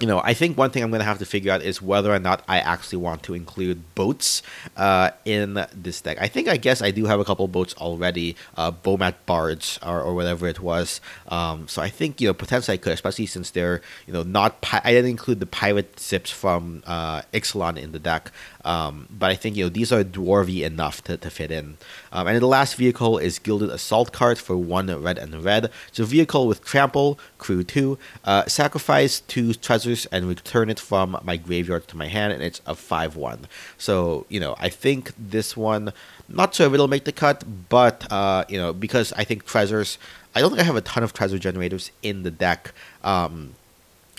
you 0.00 0.08
know, 0.08 0.20
I 0.24 0.34
think 0.34 0.58
one 0.58 0.70
thing 0.70 0.82
I'm 0.82 0.90
going 0.90 1.00
to 1.00 1.04
have 1.06 1.18
to 1.20 1.24
figure 1.24 1.52
out 1.52 1.62
is 1.62 1.80
whether 1.80 2.12
or 2.12 2.18
not 2.18 2.42
I 2.48 2.58
actually 2.58 2.98
want 2.98 3.22
to 3.24 3.34
include 3.34 3.94
boats 3.94 4.42
uh, 4.76 5.10
in 5.24 5.64
this 5.72 6.00
deck. 6.00 6.18
I 6.20 6.26
think 6.26 6.48
I 6.48 6.56
guess 6.56 6.82
I 6.82 6.90
do 6.90 7.04
have 7.06 7.20
a 7.20 7.24
couple 7.24 7.46
boats 7.46 7.74
already, 7.74 8.34
uh, 8.56 8.72
Bomat 8.72 9.14
Bards 9.24 9.78
or, 9.86 10.00
or 10.00 10.14
whatever 10.14 10.48
it 10.48 10.58
was. 10.58 11.00
Um, 11.28 11.68
so 11.68 11.80
I 11.80 11.90
think 11.90 12.20
you 12.20 12.28
know 12.28 12.34
potentially 12.34 12.74
I 12.74 12.78
could, 12.78 12.92
especially 12.92 13.26
since 13.26 13.50
they're 13.50 13.82
you 14.06 14.12
know 14.12 14.24
not. 14.24 14.60
Pi- 14.60 14.82
I 14.82 14.90
didn't 14.92 15.10
include 15.10 15.38
the 15.38 15.46
pirate 15.46 16.00
sips 16.00 16.30
from 16.30 16.82
uh, 16.86 17.22
Ixalan 17.32 17.76
in 17.76 17.92
the 17.92 18.00
deck. 18.00 18.32
Um, 18.64 19.08
but 19.10 19.30
I 19.30 19.34
think 19.34 19.56
you 19.56 19.64
know 19.64 19.68
these 19.68 19.92
are 19.92 20.02
dwarvy 20.02 20.64
enough 20.64 21.02
to, 21.04 21.16
to 21.16 21.30
fit 21.30 21.50
in. 21.50 21.76
Um, 22.12 22.26
and 22.26 22.40
the 22.40 22.46
last 22.46 22.76
vehicle 22.76 23.18
is 23.18 23.38
Gilded 23.38 23.70
Assault 23.70 24.12
Cart 24.12 24.38
for 24.38 24.56
one 24.56 24.86
red 25.02 25.18
and 25.18 25.44
red. 25.44 25.70
It's 25.88 25.98
a 25.98 26.04
vehicle 26.04 26.46
with 26.46 26.64
trample, 26.64 27.18
crew 27.38 27.62
two, 27.64 27.98
uh, 28.24 28.46
sacrifice 28.46 29.20
two 29.20 29.54
treasures 29.54 30.06
and 30.06 30.26
return 30.26 30.70
it 30.70 30.80
from 30.80 31.18
my 31.22 31.36
graveyard 31.36 31.88
to 31.88 31.96
my 31.96 32.06
hand, 32.06 32.32
and 32.32 32.42
it's 32.42 32.60
a 32.66 32.74
five 32.74 33.16
one. 33.16 33.46
So 33.78 34.26
you 34.28 34.40
know 34.40 34.54
I 34.58 34.68
think 34.68 35.12
this 35.18 35.56
one, 35.56 35.92
not 36.28 36.54
sure 36.54 36.66
if 36.66 36.72
it'll 36.72 36.88
make 36.88 37.04
the 37.04 37.12
cut, 37.12 37.44
but 37.68 38.10
uh, 38.10 38.44
you 38.48 38.58
know 38.58 38.72
because 38.72 39.12
I 39.14 39.24
think 39.24 39.44
treasures. 39.44 39.98
I 40.36 40.40
don't 40.40 40.50
think 40.50 40.62
I 40.62 40.64
have 40.64 40.74
a 40.74 40.80
ton 40.80 41.04
of 41.04 41.12
treasure 41.12 41.38
generators 41.38 41.92
in 42.02 42.24
the 42.24 42.30
deck. 42.32 42.72
Um, 43.04 43.54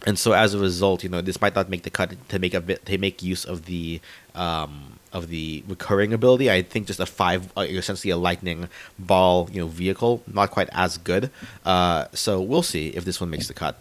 and 0.06 0.20
so 0.20 0.34
as 0.34 0.54
a 0.54 0.60
result, 0.60 1.04
you 1.04 1.10
know, 1.10 1.22
this 1.22 1.42
might 1.42 1.56
not 1.56 1.70
make 1.70 1.84
the 1.84 1.90
cut 1.90 2.14
to 2.30 2.40
make 2.40 2.54
a 2.54 2.62
bit 2.62 2.86
to 2.86 2.98
make 2.98 3.24
use 3.24 3.44
of 3.44 3.66
the 3.66 4.00
um, 4.36 5.00
of 5.12 5.30
the 5.30 5.64
recurring 5.68 6.14
ability. 6.14 6.52
I 6.52 6.62
think 6.62 6.88
just 6.88 7.00
a 7.00 7.06
five, 7.06 7.52
uh, 7.58 7.62
essentially 7.62 8.12
a 8.12 8.18
lightning 8.18 8.70
ball, 9.00 9.50
you 9.52 9.62
know, 9.62 9.68
vehicle, 9.68 10.22
not 10.28 10.52
quite 10.52 10.70
as 10.74 10.98
good. 10.98 11.32
Uh, 11.66 12.06
so 12.14 12.42
we'll 12.42 12.64
see 12.64 12.90
if 12.90 13.06
this 13.06 13.20
one 13.20 13.30
makes 13.30 13.48
the 13.48 13.54
cut. 13.54 13.78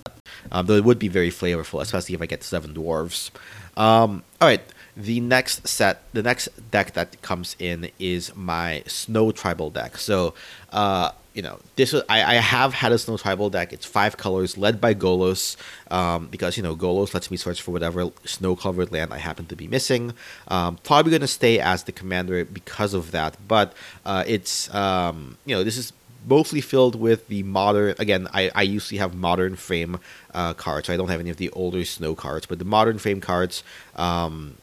Um, 0.50 0.66
though 0.66 0.76
it 0.76 0.84
would 0.84 0.98
be 0.98 1.08
very 1.08 1.30
flavorful, 1.30 1.82
especially 1.82 2.14
if 2.14 2.22
I 2.22 2.26
get 2.26 2.42
seven 2.42 2.72
dwarves. 2.72 3.30
Um, 3.76 4.22
all 4.40 4.48
right, 4.48 4.62
the 4.96 5.20
next 5.20 5.66
set, 5.66 6.02
the 6.12 6.22
next 6.22 6.48
deck 6.70 6.92
that 6.92 7.20
comes 7.20 7.56
in 7.58 7.90
is 7.98 8.34
my 8.34 8.82
Snow 8.86 9.30
Tribal 9.30 9.70
deck. 9.70 9.98
So. 9.98 10.34
Uh, 10.72 11.10
you 11.34 11.42
know, 11.42 11.58
this 11.74 11.92
was 11.92 12.04
I, 12.08 12.22
I 12.22 12.34
have 12.34 12.72
had 12.72 12.92
a 12.92 12.98
snow 12.98 13.16
tribal 13.16 13.50
deck. 13.50 13.72
It's 13.72 13.84
five 13.84 14.16
colors, 14.16 14.56
led 14.56 14.80
by 14.80 14.94
Golos, 14.94 15.56
um, 15.90 16.28
because 16.28 16.56
you 16.56 16.62
know 16.62 16.76
Golos 16.76 17.12
lets 17.12 17.28
me 17.30 17.36
search 17.36 17.60
for 17.60 17.72
whatever 17.72 18.08
snow 18.24 18.54
covered 18.54 18.92
land 18.92 19.12
I 19.12 19.18
happen 19.18 19.46
to 19.46 19.56
be 19.56 19.66
missing. 19.66 20.14
Um, 20.46 20.78
probably 20.84 21.10
gonna 21.10 21.26
stay 21.26 21.58
as 21.58 21.82
the 21.82 21.92
commander 21.92 22.44
because 22.44 22.94
of 22.94 23.10
that, 23.10 23.36
but 23.48 23.74
uh, 24.06 24.22
it's 24.26 24.72
um, 24.72 25.36
you 25.44 25.56
know 25.56 25.64
this 25.64 25.76
is 25.76 25.92
mostly 26.26 26.60
filled 26.60 26.94
with 26.94 27.26
the 27.26 27.42
modern. 27.42 27.96
Again, 27.98 28.28
I 28.32 28.52
I 28.54 28.62
usually 28.62 28.98
have 28.98 29.12
modern 29.12 29.56
frame 29.56 29.98
uh, 30.32 30.54
cards. 30.54 30.86
So 30.86 30.94
I 30.94 30.96
don't 30.96 31.08
have 31.08 31.20
any 31.20 31.30
of 31.30 31.36
the 31.36 31.50
older 31.50 31.84
snow 31.84 32.14
cards, 32.14 32.46
but 32.46 32.60
the 32.60 32.64
modern 32.64 32.98
frame 32.98 33.20
cards. 33.20 33.64
Um, 33.96 34.56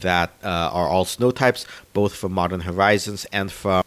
that 0.00 0.32
uh, 0.42 0.48
are 0.48 0.88
all 0.88 1.04
snow 1.04 1.30
types, 1.30 1.64
both 1.92 2.16
from 2.16 2.32
Modern 2.32 2.62
Horizons 2.62 3.26
and 3.26 3.52
from 3.52 3.83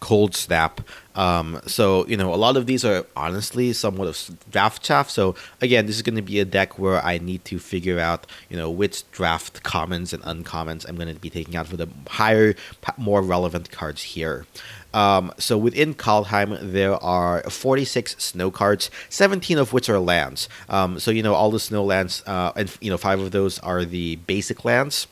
Cold 0.00 0.34
Snap. 0.34 0.80
Um, 1.14 1.60
so 1.66 2.06
you 2.06 2.16
know, 2.16 2.32
a 2.32 2.36
lot 2.36 2.56
of 2.56 2.66
these 2.66 2.84
are 2.84 3.04
honestly 3.14 3.72
somewhat 3.72 4.08
of 4.08 4.40
draft 4.50 4.82
chaff. 4.82 5.10
So 5.10 5.34
again, 5.60 5.86
this 5.86 5.96
is 5.96 6.02
going 6.02 6.16
to 6.16 6.22
be 6.22 6.40
a 6.40 6.44
deck 6.44 6.78
where 6.78 7.04
I 7.04 7.18
need 7.18 7.44
to 7.46 7.58
figure 7.58 7.98
out 7.98 8.26
you 8.48 8.56
know 8.56 8.70
which 8.70 9.08
draft 9.10 9.62
commons 9.62 10.12
and 10.12 10.22
uncommons 10.22 10.88
I'm 10.88 10.96
going 10.96 11.12
to 11.12 11.20
be 11.20 11.30
taking 11.30 11.56
out 11.56 11.66
for 11.66 11.76
the 11.76 11.88
higher, 12.08 12.54
more 12.96 13.22
relevant 13.22 13.70
cards 13.70 14.02
here. 14.02 14.46
Um, 14.92 15.32
so 15.38 15.56
within 15.56 15.94
Kaldheim, 15.94 16.58
there 16.72 16.94
are 16.94 17.42
46 17.42 18.16
snow 18.18 18.50
cards, 18.50 18.90
17 19.08 19.58
of 19.58 19.72
which 19.72 19.88
are 19.88 20.00
lands. 20.00 20.48
Um, 20.68 20.98
so 20.98 21.10
you 21.10 21.22
know 21.22 21.34
all 21.34 21.50
the 21.50 21.60
snow 21.60 21.84
lands, 21.84 22.22
uh, 22.26 22.52
and 22.56 22.76
you 22.80 22.90
know 22.90 22.96
five 22.96 23.20
of 23.20 23.30
those 23.30 23.58
are 23.60 23.84
the 23.84 24.16
basic 24.16 24.64
lands. 24.64 25.06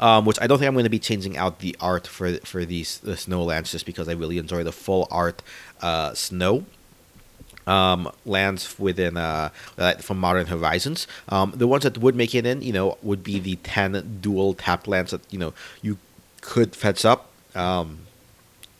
Um, 0.00 0.24
which 0.26 0.38
I 0.40 0.48
don't 0.48 0.58
think 0.58 0.66
I'm 0.66 0.74
going 0.74 0.84
to 0.84 0.90
be 0.90 0.98
changing 0.98 1.36
out 1.36 1.60
the 1.60 1.76
art 1.80 2.06
for 2.06 2.32
for 2.38 2.64
these 2.64 2.98
the 2.98 3.16
snow 3.16 3.44
lands 3.44 3.70
just 3.70 3.86
because 3.86 4.08
I 4.08 4.12
really 4.12 4.38
enjoy 4.38 4.64
the 4.64 4.72
full 4.72 5.06
art 5.10 5.40
uh, 5.80 6.14
snow 6.14 6.64
um, 7.66 8.10
lands 8.26 8.78
within 8.78 9.16
uh, 9.16 9.50
from 10.00 10.18
Modern 10.18 10.46
Horizons. 10.46 11.06
Um, 11.28 11.52
the 11.54 11.66
ones 11.66 11.84
that 11.84 11.98
would 11.98 12.14
make 12.14 12.34
it 12.34 12.46
in, 12.46 12.62
you 12.62 12.72
know, 12.72 12.98
would 13.02 13.22
be 13.22 13.38
the 13.38 13.56
ten 13.56 14.18
dual 14.20 14.54
tapped 14.54 14.88
lands 14.88 15.10
that 15.12 15.20
you 15.32 15.38
know 15.38 15.52
you 15.82 15.98
could 16.40 16.74
fetch 16.74 17.04
up. 17.04 17.30
Um, 17.54 18.03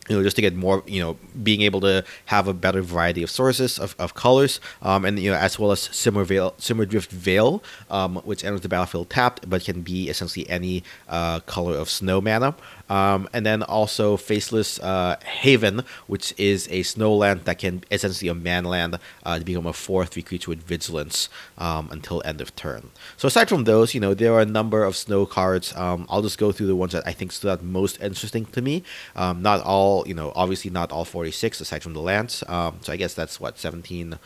you 0.08 0.16
know, 0.16 0.22
just 0.22 0.36
to 0.36 0.42
get 0.42 0.54
more, 0.54 0.82
you 0.86 1.00
know, 1.00 1.16
being 1.42 1.62
able 1.62 1.80
to 1.80 2.04
have 2.26 2.48
a 2.48 2.54
better 2.54 2.82
variety 2.82 3.22
of 3.22 3.30
sources 3.30 3.78
of, 3.78 3.94
of 3.98 4.14
colors, 4.14 4.60
um, 4.82 5.04
and 5.04 5.18
you 5.18 5.30
know, 5.30 5.36
as 5.36 5.58
well 5.58 5.72
as 5.72 5.80
Simmer 5.80 6.24
Veil, 6.24 6.52
Shimmerdrift 6.58 7.08
Vale, 7.08 7.62
um, 7.90 8.16
which 8.16 8.44
enters 8.44 8.60
the 8.60 8.68
battlefield 8.68 9.10
tapped, 9.10 9.48
but 9.48 9.64
can 9.64 9.82
be 9.82 10.08
essentially 10.08 10.48
any 10.48 10.82
uh, 11.08 11.40
color 11.40 11.76
of 11.76 11.88
snow 11.88 12.20
mana. 12.20 12.54
Um, 12.88 13.28
and 13.32 13.46
then 13.46 13.62
also 13.62 14.16
Faceless 14.16 14.78
uh, 14.80 15.16
Haven, 15.24 15.82
which 16.06 16.34
is 16.36 16.68
a 16.70 16.82
snow 16.82 17.14
land 17.14 17.44
that 17.44 17.58
can 17.58 17.82
essentially 17.90 18.28
a 18.28 18.34
manland 18.34 18.98
uh, 19.24 19.38
to 19.38 19.44
become 19.44 19.66
a 19.66 19.72
4 19.72 20.04
3 20.04 20.22
creature 20.22 20.50
with 20.50 20.62
vigilance 20.62 21.28
um, 21.56 21.88
until 21.90 22.22
end 22.24 22.40
of 22.40 22.54
turn. 22.56 22.90
So, 23.16 23.28
aside 23.28 23.48
from 23.48 23.64
those, 23.64 23.94
you 23.94 24.00
know, 24.00 24.12
there 24.12 24.34
are 24.34 24.40
a 24.40 24.46
number 24.46 24.84
of 24.84 24.96
snow 24.96 25.24
cards. 25.24 25.74
Um, 25.76 26.06
I'll 26.10 26.22
just 26.22 26.38
go 26.38 26.52
through 26.52 26.66
the 26.66 26.76
ones 26.76 26.92
that 26.92 27.06
I 27.06 27.12
think 27.12 27.32
stood 27.32 27.50
out 27.50 27.62
most 27.62 28.00
interesting 28.00 28.44
to 28.46 28.60
me. 28.60 28.82
Um, 29.16 29.42
not 29.42 29.62
all, 29.62 29.93
you 30.06 30.14
know, 30.14 30.32
obviously 30.34 30.70
not 30.70 30.90
all 30.90 31.04
46 31.04 31.60
aside 31.60 31.82
from 31.82 31.94
the 31.94 32.00
lands. 32.00 32.42
Um, 32.48 32.78
so, 32.82 32.92
I 32.92 32.96
guess 32.96 33.14
that's 33.14 33.38
what, 33.38 33.58
17 33.58 34.18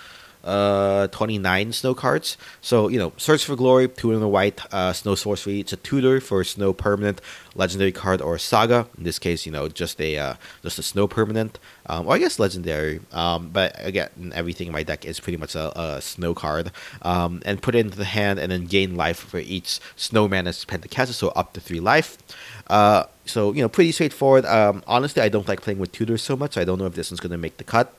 uh, 0.45 1.09
29 1.09 1.73
snow 1.73 1.95
cards. 1.95 2.37
So, 2.61 2.89
you 2.89 2.99
know, 2.99 3.13
Search 3.17 3.45
for 3.45 3.57
Glory, 3.57 3.89
two 3.89 4.13
in 4.13 4.21
the 4.21 4.29
white, 4.29 4.61
uh, 4.73 4.93
Snow 4.93 5.15
Sorcery. 5.15 5.61
It's 5.61 5.73
a 5.73 5.77
tutor 5.77 6.21
for 6.21 6.45
Snow 6.45 6.73
Permanent, 6.73 7.21
Legendary 7.55 7.93
card, 7.93 8.21
or 8.21 8.39
Saga. 8.39 8.87
In 8.97 9.05
this 9.05 9.19
case, 9.19 9.47
you 9.47 9.53
know, 9.53 9.69
just 9.69 10.01
a 10.01 10.17
uh, 10.17 10.35
just 10.63 10.79
a 10.79 10.83
Snow 10.83 11.07
Permanent, 11.07 11.59
um, 11.87 12.07
or 12.07 12.15
I 12.15 12.19
guess 12.19 12.39
Legendary. 12.39 13.01
Um, 13.13 13.51
but 13.51 13.75
again, 13.79 14.33
everything 14.35 14.69
in 14.69 14.73
my 14.73 14.83
deck 14.83 15.05
is 15.05 15.21
pretty 15.21 15.37
much 15.37 15.55
a, 15.55 15.79
a 15.79 16.01
Snow 16.01 16.35
card. 16.35 16.71
Um, 17.03 17.43
and 17.45 17.61
put 17.61 17.75
it 17.75 17.81
into 17.81 17.99
the 17.99 18.05
hand 18.05 18.39
and 18.39 18.53
then 18.53 18.67
gain 18.67 18.97
life 18.97 19.19
for 19.19 19.39
each 19.39 19.81
Snow 19.97 20.29
mana 20.29 20.53
spent 20.53 20.83
to 20.83 20.89
cast 20.89 21.13
so 21.15 21.29
up 21.29 21.53
to 21.55 21.61
three 21.61 21.81
life. 21.81 22.19
Uh, 22.69 23.05
so, 23.25 23.53
you 23.53 23.63
know, 23.63 23.69
pretty 23.69 23.93
straightforward. 23.93 24.45
Um, 24.47 24.83
honestly, 24.87 25.23
I 25.23 25.29
don't 25.29 25.47
like 25.49 25.61
playing 25.61 25.79
with 25.79 25.93
tutors 25.93 26.23
so 26.23 26.37
much. 26.37 26.57
I 26.57 26.65
don't 26.65 26.79
know 26.79 26.87
if 26.87 26.95
this 26.95 27.11
one's 27.11 27.21
going 27.21 27.33
to 27.33 27.39
make 27.39 27.57
the 27.59 27.65
cut. 27.65 27.95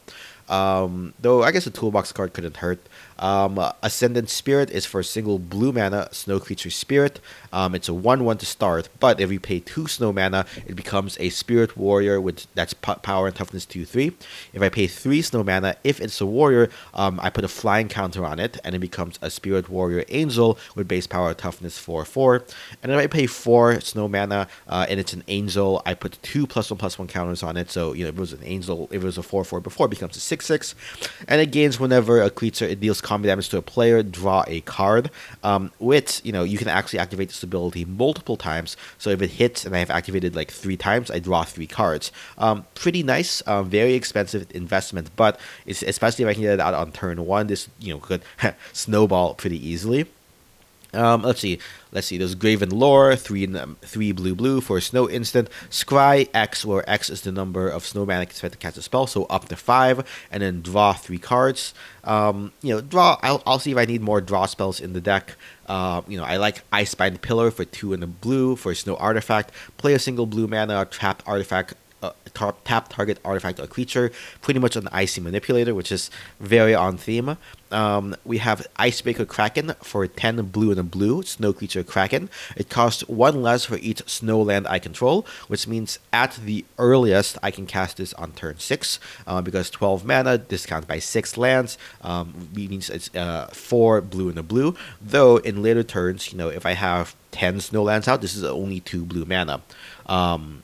Um, 0.49 1.13
though 1.19 1.43
I 1.43 1.51
guess 1.51 1.67
a 1.67 1.71
toolbox 1.71 2.11
card 2.11 2.33
couldn't 2.33 2.57
hurt. 2.57 2.79
Um, 3.19 3.59
Ascendant 3.83 4.29
Spirit 4.29 4.71
is 4.71 4.85
for 4.85 5.01
a 5.01 5.03
single 5.03 5.37
blue 5.37 5.71
mana 5.71 6.09
snow 6.11 6.39
creature 6.39 6.69
spirit. 6.69 7.19
Um, 7.51 7.75
it's 7.75 7.89
a 7.89 7.93
1 7.93 8.23
1 8.23 8.37
to 8.37 8.45
start, 8.45 8.89
but 8.99 9.19
if 9.19 9.31
you 9.31 9.39
pay 9.39 9.59
2 9.59 9.87
snow 9.87 10.11
mana, 10.11 10.45
it 10.65 10.75
becomes 10.75 11.17
a 11.19 11.29
spirit 11.29 11.77
warrior 11.77 12.19
with 12.21 12.47
that's 12.55 12.73
power 12.73 13.27
and 13.27 13.35
toughness 13.35 13.65
2 13.65 13.85
3. 13.85 14.11
If 14.53 14.61
I 14.61 14.69
pay 14.69 14.87
3 14.87 15.21
snow 15.21 15.43
mana, 15.43 15.75
if 15.83 15.99
it's 15.99 16.21
a 16.21 16.25
warrior, 16.25 16.69
um, 16.93 17.19
I 17.21 17.29
put 17.29 17.43
a 17.43 17.49
flying 17.49 17.89
counter 17.89 18.25
on 18.25 18.39
it, 18.39 18.57
and 18.63 18.73
it 18.73 18.79
becomes 18.79 19.19
a 19.21 19.29
spirit 19.29 19.69
warrior 19.69 20.05
angel 20.09 20.57
with 20.75 20.87
base 20.87 21.07
power 21.07 21.33
toughness 21.33 21.77
4 21.77 22.05
4. 22.05 22.45
And 22.81 22.91
if 22.91 22.97
I 22.97 23.07
pay 23.07 23.27
4 23.27 23.81
snow 23.81 24.07
mana 24.07 24.47
uh, 24.67 24.85
and 24.89 24.99
it's 24.99 25.13
an 25.13 25.23
angel, 25.27 25.81
I 25.85 25.93
put 25.93 26.17
2 26.21 26.47
plus 26.47 26.71
1 26.71 26.77
plus 26.77 26.97
1 26.97 27.07
counters 27.09 27.43
on 27.43 27.57
it. 27.57 27.69
So, 27.69 27.93
you 27.93 28.03
know, 28.03 28.09
if 28.09 28.15
it 28.15 28.19
was 28.19 28.33
an 28.33 28.43
angel, 28.43 28.87
if 28.91 29.01
it 29.01 29.05
was 29.05 29.17
a 29.17 29.23
4 29.23 29.43
4 29.43 29.59
before, 29.59 29.87
it 29.87 29.89
becomes 29.89 30.15
a 30.15 30.21
6 30.21 30.45
6. 30.45 30.75
And 31.27 31.41
it 31.41 31.51
gains 31.51 31.79
whenever 31.79 32.21
a 32.21 32.29
creature, 32.29 32.65
it 32.65 32.79
deals 32.79 33.01
combat 33.09 33.29
damage 33.29 33.49
to 33.49 33.57
a 33.57 33.61
player, 33.63 34.03
draw 34.03 34.43
a 34.47 34.61
card. 34.61 35.09
Um, 35.43 35.71
with, 35.79 36.23
you 36.23 36.31
know, 36.31 36.43
you 36.43 36.59
can 36.59 36.67
actually 36.67 36.99
activate 36.99 37.29
this 37.29 37.41
ability 37.41 37.83
multiple 37.85 38.37
times. 38.37 38.77
So 38.99 39.09
if 39.09 39.19
it 39.23 39.31
hits 39.31 39.65
and 39.65 39.75
I 39.75 39.79
have 39.79 39.89
activated 39.89 40.35
like 40.35 40.51
three 40.51 40.77
times, 40.77 41.09
I 41.09 41.17
draw 41.17 41.43
three 41.43 41.65
cards. 41.65 42.11
Um, 42.37 42.67
pretty 42.75 43.01
nice, 43.01 43.41
um, 43.47 43.67
very 43.67 43.95
expensive 43.95 44.45
investment, 44.51 45.09
but 45.15 45.39
it's, 45.65 45.81
especially 45.81 46.25
if 46.25 46.29
I 46.29 46.33
can 46.35 46.43
get 46.43 46.53
it 46.53 46.59
out 46.59 46.75
on 46.75 46.91
turn 46.91 47.25
one, 47.25 47.47
this, 47.47 47.67
you 47.79 47.91
know, 47.93 47.99
could 47.99 48.21
snowball 48.73 49.33
pretty 49.33 49.57
easily. 49.67 50.05
Um, 50.93 51.21
let's 51.21 51.39
see. 51.39 51.59
Let's 51.91 52.07
see. 52.07 52.17
There's 52.17 52.35
Graven 52.35 52.69
Lore, 52.69 53.15
three 53.15 53.45
three 53.81 54.11
blue 54.11 54.33
blue 54.33 54.59
for 54.61 54.81
snow 54.81 55.09
instant. 55.09 55.49
Scry 55.69 56.29
X, 56.33 56.65
where 56.65 56.87
X 56.89 57.09
is 57.09 57.21
the 57.21 57.31
number 57.31 57.69
of 57.69 57.85
snow 57.85 58.05
mana 58.05 58.23
expect 58.23 58.53
to 58.53 58.57
cast 58.57 58.77
a 58.77 58.81
spell, 58.81 59.05
so 59.05 59.25
up 59.25 59.49
to 59.49 59.55
five, 59.55 60.03
and 60.31 60.41
then 60.41 60.61
draw 60.61 60.93
three 60.93 61.19
cards. 61.19 61.73
Um, 62.03 62.53
you 62.61 62.73
know, 62.73 62.81
draw. 62.81 63.19
I'll, 63.21 63.43
I'll 63.45 63.59
see 63.59 63.71
if 63.71 63.77
I 63.77 63.85
need 63.85 64.01
more 64.01 64.21
draw 64.21 64.45
spells 64.45 64.79
in 64.79 64.93
the 64.93 65.01
deck. 65.01 65.35
Uh, 65.67 66.01
you 66.07 66.17
know, 66.17 66.23
I 66.23 66.37
like 66.37 66.63
Ice-Bind 66.71 67.21
Pillar 67.21 67.51
for 67.51 67.65
two 67.65 67.93
in 67.93 67.99
the 67.99 68.07
blue 68.07 68.55
for 68.55 68.73
snow 68.73 68.95
artifact. 68.95 69.51
Play 69.77 69.93
a 69.93 69.99
single 69.99 70.25
blue 70.25 70.47
mana 70.47 70.85
trapped 70.85 71.23
artifact 71.27 71.75
uh, 72.01 72.11
tap 72.63 72.89
target 72.89 73.19
artifact 73.25 73.59
or 73.59 73.67
creature, 73.67 74.11
pretty 74.41 74.59
much 74.59 74.75
an 74.75 74.87
icy 74.91 75.21
manipulator, 75.21 75.73
which 75.75 75.91
is 75.91 76.09
very 76.39 76.73
on 76.73 76.97
theme. 76.97 77.37
Um, 77.71 78.15
we 78.25 78.39
have 78.39 78.65
Icebreaker 78.77 79.25
Kraken 79.25 79.75
for 79.81 80.07
10 80.07 80.41
blue 80.47 80.71
and 80.71 80.79
a 80.79 80.83
blue, 80.83 81.21
snow 81.23 81.53
creature 81.53 81.83
Kraken. 81.83 82.29
It 82.55 82.69
costs 82.69 83.07
one 83.07 83.41
less 83.41 83.65
for 83.65 83.77
each 83.77 84.07
snow 84.09 84.41
land 84.41 84.67
I 84.67 84.79
control, 84.79 85.25
which 85.47 85.67
means 85.67 85.99
at 86.11 86.39
the 86.43 86.65
earliest 86.77 87.37
I 87.43 87.51
can 87.51 87.65
cast 87.65 87.97
this 87.97 88.13
on 88.15 88.31
turn 88.31 88.57
6, 88.57 88.99
uh, 89.27 89.41
because 89.41 89.69
12 89.69 90.05
mana, 90.05 90.37
discount 90.37 90.87
by 90.87 90.99
6 90.99 91.37
lands, 91.37 91.77
um, 92.01 92.49
means 92.53 92.89
it's 92.89 93.13
uh, 93.15 93.47
4 93.53 94.01
blue 94.01 94.29
and 94.29 94.39
a 94.39 94.43
blue. 94.43 94.75
Though 95.01 95.37
in 95.37 95.61
later 95.61 95.83
turns, 95.83 96.31
you 96.31 96.37
know, 96.37 96.49
if 96.49 96.65
I 96.65 96.73
have 96.73 97.15
10 97.31 97.59
snow 97.61 97.83
lands 97.83 98.07
out, 98.07 98.21
this 98.21 98.35
is 98.35 98.43
only 98.43 98.79
2 98.79 99.05
blue 99.05 99.25
mana. 99.25 99.61
Um, 100.07 100.63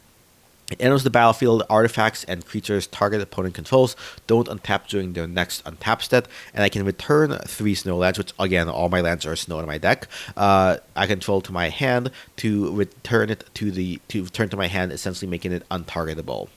it 0.71 0.81
enters 0.81 1.03
the 1.03 1.09
battlefield, 1.09 1.63
artifacts 1.69 2.23
and 2.23 2.45
creatures 2.45 2.87
target 2.87 3.21
opponent 3.21 3.53
controls 3.53 3.95
don't 4.25 4.47
untap 4.47 4.87
during 4.87 5.13
their 5.13 5.27
next 5.27 5.63
untap 5.65 6.01
step, 6.01 6.27
and 6.53 6.63
I 6.63 6.69
can 6.69 6.83
return 6.85 7.37
three 7.45 7.75
snow 7.75 7.97
lands, 7.97 8.17
which 8.17 8.33
again, 8.39 8.67
all 8.67 8.89
my 8.89 9.01
lands 9.01 9.25
are 9.25 9.35
snow 9.35 9.59
in 9.59 9.67
my 9.67 9.77
deck. 9.77 10.07
Uh, 10.35 10.77
I 10.95 11.05
control 11.05 11.41
to 11.41 11.51
my 11.51 11.69
hand 11.69 12.09
to 12.37 12.75
return 12.75 13.29
it 13.29 13.43
to 13.55 13.71
the 13.71 13.99
to 14.07 14.23
return 14.23 14.49
to 14.49 14.57
my 14.57 14.67
hand, 14.67 14.91
essentially 14.91 15.29
making 15.29 15.51
it 15.51 15.67
untargetable. 15.69 16.49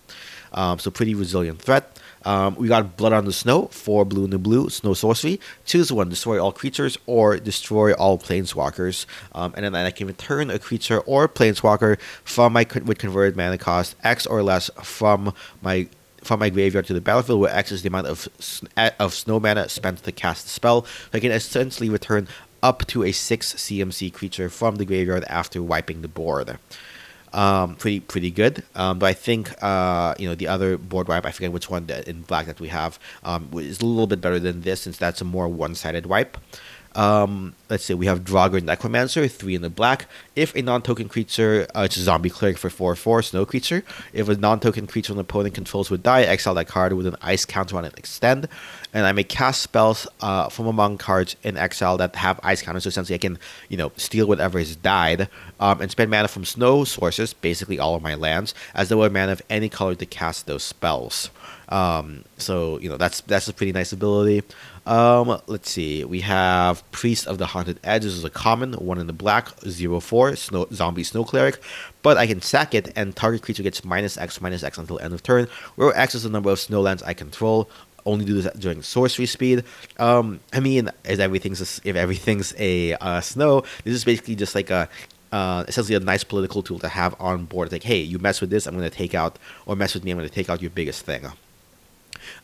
Um, 0.52 0.78
so 0.78 0.90
pretty 0.90 1.14
resilient 1.14 1.60
threat. 1.60 1.98
Um, 2.28 2.56
we 2.56 2.68
got 2.68 2.98
Blood 2.98 3.14
on 3.14 3.24
the 3.24 3.32
Snow, 3.32 3.68
four 3.68 4.04
blue 4.04 4.24
in 4.24 4.30
the 4.30 4.38
blue, 4.38 4.68
Snow 4.68 4.92
Sorcery. 4.92 5.40
Choose 5.64 5.90
one, 5.90 6.10
destroy 6.10 6.38
all 6.38 6.52
creatures 6.52 6.98
or 7.06 7.38
destroy 7.38 7.94
all 7.94 8.18
planeswalkers. 8.18 9.06
Um, 9.32 9.54
and 9.56 9.64
then 9.64 9.74
I 9.74 9.90
can 9.90 10.06
return 10.06 10.50
a 10.50 10.58
creature 10.58 11.00
or 11.00 11.26
planeswalker 11.26 11.98
from 12.24 12.52
my 12.52 12.66
with 12.84 12.98
converted 12.98 13.34
mana 13.34 13.56
cost 13.56 13.96
X 14.04 14.26
or 14.26 14.42
less 14.42 14.68
from 14.82 15.32
my 15.62 15.88
from 16.22 16.40
my 16.40 16.50
graveyard 16.50 16.84
to 16.88 16.92
the 16.92 17.00
battlefield, 17.00 17.40
where 17.40 17.54
X 17.54 17.72
is 17.72 17.80
the 17.80 17.88
amount 17.88 18.08
of 18.08 18.28
of 18.98 19.14
snow 19.14 19.40
mana 19.40 19.66
spent 19.70 20.04
to 20.04 20.12
cast 20.12 20.44
the 20.44 20.50
spell. 20.50 20.84
So 20.84 20.90
I 21.14 21.20
can 21.20 21.32
essentially 21.32 21.88
return 21.88 22.28
up 22.62 22.86
to 22.88 23.04
a 23.04 23.12
six 23.12 23.54
CMC 23.54 24.12
creature 24.12 24.50
from 24.50 24.76
the 24.76 24.84
graveyard 24.84 25.24
after 25.24 25.62
wiping 25.62 26.02
the 26.02 26.08
board 26.08 26.58
um, 27.32 27.76
pretty 27.76 28.00
pretty 28.00 28.30
good. 28.30 28.62
Um, 28.74 28.98
but 28.98 29.06
I 29.06 29.12
think 29.12 29.54
uh, 29.62 30.14
you 30.18 30.28
know 30.28 30.34
the 30.34 30.48
other 30.48 30.76
board 30.76 31.08
wipe, 31.08 31.24
I 31.26 31.30
forget 31.30 31.52
which 31.52 31.70
one 31.70 31.88
in 32.06 32.22
black 32.22 32.46
that 32.46 32.60
we 32.60 32.68
have, 32.68 32.98
um, 33.24 33.50
is 33.54 33.80
a 33.80 33.86
little 33.86 34.06
bit 34.06 34.20
better 34.20 34.38
than 34.38 34.62
this 34.62 34.82
since 34.82 34.96
that's 34.96 35.20
a 35.20 35.24
more 35.24 35.48
one-sided 35.48 36.06
wipe. 36.06 36.38
Um, 36.94 37.54
let's 37.68 37.84
say 37.84 37.94
we 37.94 38.06
have 38.06 38.24
Draugr 38.24 38.62
Necromancer, 38.62 39.28
three 39.28 39.54
in 39.54 39.62
the 39.62 39.70
black. 39.70 40.06
If 40.34 40.54
a 40.56 40.62
non-token 40.62 41.08
creature, 41.08 41.66
uh, 41.74 41.82
it's 41.82 41.96
a 41.96 42.02
zombie 42.02 42.30
cleric 42.30 42.58
for 42.58 42.70
four 42.70 42.94
four, 42.96 43.22
snow 43.22 43.44
creature. 43.44 43.84
If 44.12 44.28
a 44.28 44.36
non-token 44.36 44.86
creature 44.86 45.12
an 45.12 45.18
opponent 45.18 45.54
controls 45.54 45.90
would 45.90 46.02
die, 46.02 46.22
exile 46.22 46.54
that 46.54 46.66
card 46.66 46.92
with 46.94 47.06
an 47.06 47.16
ice 47.22 47.44
counter 47.44 47.76
on 47.76 47.84
it, 47.84 47.94
extend, 47.96 48.48
and 48.92 49.06
I 49.06 49.12
may 49.12 49.24
cast 49.24 49.62
spells 49.62 50.08
uh, 50.20 50.48
from 50.48 50.66
among 50.66 50.98
cards 50.98 51.36
in 51.42 51.56
exile 51.56 51.96
that 51.98 52.16
have 52.16 52.40
ice 52.42 52.62
counters. 52.62 52.84
So 52.84 52.88
essentially, 52.88 53.14
I 53.14 53.18
can 53.18 53.38
you 53.68 53.76
know 53.76 53.92
steal 53.96 54.26
whatever 54.26 54.58
has 54.58 54.74
died 54.74 55.28
um, 55.60 55.80
and 55.80 55.90
spend 55.90 56.10
mana 56.10 56.28
from 56.28 56.44
snow 56.44 56.84
sources, 56.84 57.32
basically 57.32 57.78
all 57.78 57.94
of 57.94 58.02
my 58.02 58.14
lands, 58.14 58.54
as 58.74 58.88
though 58.88 59.02
a 59.02 59.10
mana 59.10 59.32
of 59.32 59.42
any 59.50 59.68
color 59.68 59.94
to 59.94 60.06
cast 60.06 60.46
those 60.46 60.62
spells. 60.62 61.30
Um, 61.68 62.24
so 62.38 62.78
you 62.78 62.88
know 62.88 62.96
that's 62.96 63.20
that's 63.22 63.48
a 63.48 63.52
pretty 63.52 63.72
nice 63.72 63.92
ability. 63.92 64.42
Um, 64.88 65.38
let's 65.48 65.70
see. 65.70 66.02
We 66.04 66.20
have 66.22 66.82
Priest 66.92 67.26
of 67.26 67.36
the 67.36 67.44
Haunted 67.44 67.78
Edge. 67.84 68.04
This 68.04 68.14
is 68.14 68.24
a 68.24 68.30
common, 68.30 68.72
one 68.72 68.98
in 68.98 69.06
the 69.06 69.12
black, 69.12 69.48
zero 69.68 70.00
four, 70.00 70.34
snow, 70.34 70.66
zombie 70.72 71.04
snow 71.04 71.24
cleric. 71.24 71.60
But 72.00 72.16
I 72.16 72.26
can 72.26 72.40
sack 72.40 72.74
it, 72.74 72.90
and 72.96 73.14
target 73.14 73.42
creature 73.42 73.62
gets 73.62 73.84
minus 73.84 74.16
X, 74.16 74.40
minus 74.40 74.62
X 74.62 74.78
until 74.78 74.98
end 74.98 75.12
of 75.12 75.22
turn, 75.22 75.46
where 75.76 75.94
X 75.94 76.14
is 76.14 76.22
the 76.22 76.30
number 76.30 76.48
of 76.48 76.58
snowlands 76.58 77.02
I 77.04 77.12
control. 77.12 77.68
Only 78.06 78.24
do 78.24 78.40
this 78.40 78.50
during 78.54 78.80
sorcery 78.80 79.26
speed. 79.26 79.64
Um, 79.98 80.40
I 80.54 80.60
mean, 80.60 80.88
as 81.04 81.20
everything's 81.20 81.60
a, 81.60 81.86
if 81.86 81.94
everything's 81.94 82.54
a 82.56 82.94
uh, 82.94 83.20
snow, 83.20 83.64
this 83.84 83.92
is 83.92 84.06
basically 84.06 84.36
just 84.36 84.54
like 84.54 84.70
a 84.70 84.88
uh, 85.32 85.64
essentially 85.68 85.96
a 85.96 86.00
nice 86.00 86.24
political 86.24 86.62
tool 86.62 86.78
to 86.78 86.88
have 86.88 87.14
on 87.20 87.44
board. 87.44 87.72
Like, 87.72 87.82
hey, 87.82 88.00
you 88.00 88.18
mess 88.18 88.40
with 88.40 88.48
this, 88.48 88.66
I'm 88.66 88.74
going 88.74 88.88
to 88.88 88.96
take 88.96 89.14
out, 89.14 89.38
or 89.66 89.76
mess 89.76 89.92
with 89.92 90.02
me, 90.02 90.12
I'm 90.12 90.16
going 90.16 90.26
to 90.26 90.34
take 90.34 90.48
out 90.48 90.62
your 90.62 90.70
biggest 90.70 91.04
thing. 91.04 91.26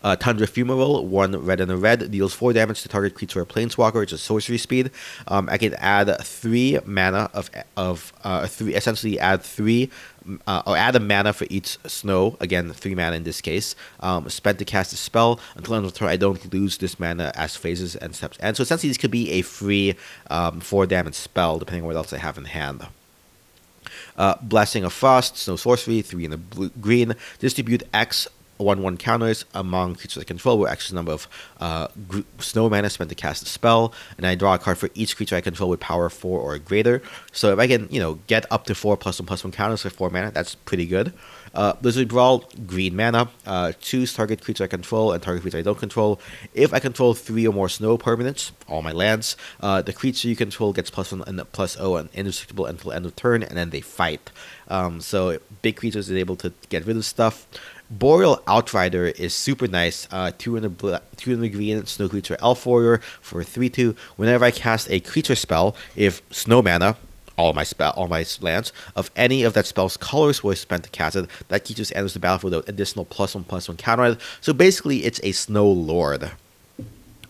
Uh, 0.02 0.16
Tundra 0.16 0.46
Fumarole, 0.46 1.04
one 1.04 1.36
red 1.44 1.60
and 1.60 1.70
a 1.70 1.76
red, 1.76 2.10
deals 2.10 2.34
4 2.34 2.52
damage 2.52 2.82
to 2.82 2.88
target 2.88 3.14
creature 3.14 3.40
or 3.40 3.46
planeswalker, 3.46 3.94
which 3.94 4.12
is 4.12 4.22
sorcery 4.22 4.58
speed. 4.58 4.90
Um, 5.28 5.48
I 5.50 5.58
can 5.58 5.74
add 5.74 6.16
3 6.20 6.80
mana 6.84 7.30
of, 7.32 7.50
of 7.76 8.12
uh, 8.22 8.46
three, 8.46 8.74
essentially 8.74 9.18
add 9.18 9.42
3, 9.42 9.90
uh, 10.46 10.62
or 10.66 10.76
add 10.76 10.96
a 10.96 11.00
mana 11.00 11.32
for 11.32 11.46
each 11.50 11.78
snow, 11.86 12.36
again, 12.40 12.72
3 12.72 12.94
mana 12.94 13.16
in 13.16 13.24
this 13.24 13.40
case, 13.40 13.76
um, 14.00 14.28
spent 14.28 14.58
to 14.58 14.64
cast 14.64 14.92
a 14.92 14.96
spell. 14.96 15.40
Until 15.56 15.74
end 15.74 15.86
of 15.86 15.94
turn, 15.94 16.08
I 16.08 16.16
don't 16.16 16.52
lose 16.52 16.78
this 16.78 16.98
mana 16.98 17.32
as 17.34 17.56
phases 17.56 17.96
and 17.96 18.14
steps. 18.14 18.38
And 18.40 18.56
so 18.56 18.62
essentially, 18.62 18.90
this 18.90 18.98
could 18.98 19.10
be 19.10 19.30
a 19.32 19.42
free 19.42 19.94
um, 20.30 20.60
4 20.60 20.86
damage 20.86 21.14
spell, 21.14 21.58
depending 21.58 21.82
on 21.82 21.88
what 21.88 21.96
else 21.96 22.12
I 22.12 22.18
have 22.18 22.38
in 22.38 22.46
hand. 22.46 22.86
Uh, 24.16 24.36
Blessing 24.40 24.84
of 24.84 24.92
Frost, 24.92 25.36
Snow 25.36 25.56
Sorcery, 25.56 26.02
3 26.02 26.24
in 26.24 26.30
the 26.30 26.36
blue, 26.36 26.70
green. 26.80 27.14
Distribute 27.38 27.82
X 27.92 28.28
one 28.56 28.82
one 28.82 28.96
counters 28.96 29.44
among 29.54 29.96
creatures 29.96 30.22
I 30.22 30.24
control, 30.24 30.58
where 30.58 30.70
X 30.70 30.92
number 30.92 31.12
of 31.12 31.28
uh, 31.60 31.88
gr- 32.08 32.20
snow 32.38 32.68
mana 32.68 32.90
spent 32.90 33.10
to 33.10 33.16
cast 33.16 33.42
a 33.42 33.46
spell, 33.46 33.92
and 34.16 34.26
I 34.26 34.34
draw 34.34 34.54
a 34.54 34.58
card 34.58 34.78
for 34.78 34.90
each 34.94 35.16
creature 35.16 35.36
I 35.36 35.40
control 35.40 35.70
with 35.70 35.80
power 35.80 36.08
four 36.08 36.40
or 36.40 36.58
greater. 36.58 37.02
So 37.32 37.52
if 37.52 37.58
I 37.58 37.66
can, 37.66 37.88
you 37.90 38.00
know, 38.00 38.20
get 38.26 38.46
up 38.50 38.64
to 38.66 38.74
four 38.74 38.96
plus 38.96 39.18
one 39.18 39.26
plus 39.26 39.44
one 39.44 39.52
counters 39.52 39.82
for 39.82 39.90
four 39.90 40.10
mana, 40.10 40.30
that's 40.30 40.54
pretty 40.54 40.86
good. 40.86 41.12
Uh, 41.54 41.72
Blizzard 41.74 42.08
Brawl, 42.08 42.44
green 42.66 42.96
mana. 42.96 43.28
Uh, 43.46 43.72
choose 43.80 44.12
target 44.12 44.42
creature 44.42 44.64
I 44.64 44.66
control 44.66 45.12
and 45.12 45.22
target 45.22 45.42
creature 45.42 45.58
I 45.58 45.62
don't 45.62 45.78
control. 45.78 46.20
If 46.52 46.74
I 46.74 46.80
control 46.80 47.14
three 47.14 47.46
or 47.46 47.52
more 47.52 47.68
snow 47.68 47.96
permanents, 47.96 48.50
all 48.66 48.82
my 48.82 48.90
lands, 48.90 49.36
uh, 49.60 49.80
the 49.80 49.92
creature 49.92 50.26
you 50.26 50.34
control 50.34 50.72
gets 50.72 50.90
plus 50.90 51.12
one 51.12 51.22
and 51.26 51.40
plus 51.52 51.78
O 51.78 51.94
and 51.94 52.08
indestructible 52.12 52.66
until 52.66 52.90
end 52.90 53.06
of 53.06 53.14
turn, 53.14 53.42
and 53.44 53.56
then 53.56 53.70
they 53.70 53.80
fight. 53.80 54.32
Um, 54.66 55.00
so 55.00 55.38
big 55.62 55.76
creatures 55.76 56.10
is 56.10 56.16
able 56.16 56.36
to 56.36 56.52
get 56.70 56.86
rid 56.86 56.96
of 56.96 57.04
stuff. 57.04 57.46
Boreal 57.90 58.42
Outrider 58.48 59.06
is 59.06 59.34
super 59.34 59.68
nice. 59.68 60.08
Uh, 60.10 60.32
two 60.36 60.56
in 60.56 60.62
the 60.62 60.68
bla- 60.68 61.02
two 61.16 61.32
in 61.32 61.40
the 61.40 61.48
green 61.48 61.84
snow 61.86 62.08
creature 62.08 62.36
elf 62.40 62.66
warrior 62.66 62.98
for 63.20 63.44
three 63.44 63.68
two. 63.68 63.94
Whenever 64.16 64.44
I 64.44 64.50
cast 64.50 64.90
a 64.90 65.00
creature 65.00 65.34
spell, 65.34 65.76
if 65.94 66.22
snow 66.30 66.62
mana, 66.62 66.96
all 67.36 67.52
my 67.52 67.64
spell, 67.64 67.92
all 67.96 68.08
my 68.08 68.24
lands 68.40 68.72
of 68.96 69.10
any 69.16 69.42
of 69.42 69.52
that 69.54 69.66
spell's 69.66 69.96
colors 69.96 70.42
were 70.42 70.54
spent 70.54 70.84
to 70.84 70.90
cast 70.90 71.16
it, 71.16 71.28
that 71.48 71.64
creature 71.64 71.84
enters 71.94 72.14
the 72.14 72.20
battlefield 72.20 72.54
with 72.54 72.68
additional 72.68 73.04
plus 73.04 73.34
one 73.34 73.44
plus 73.44 73.68
one 73.68 73.76
counter. 73.76 74.16
So 74.40 74.52
basically, 74.52 75.04
it's 75.04 75.20
a 75.22 75.32
snow 75.32 75.68
lord. 75.68 76.30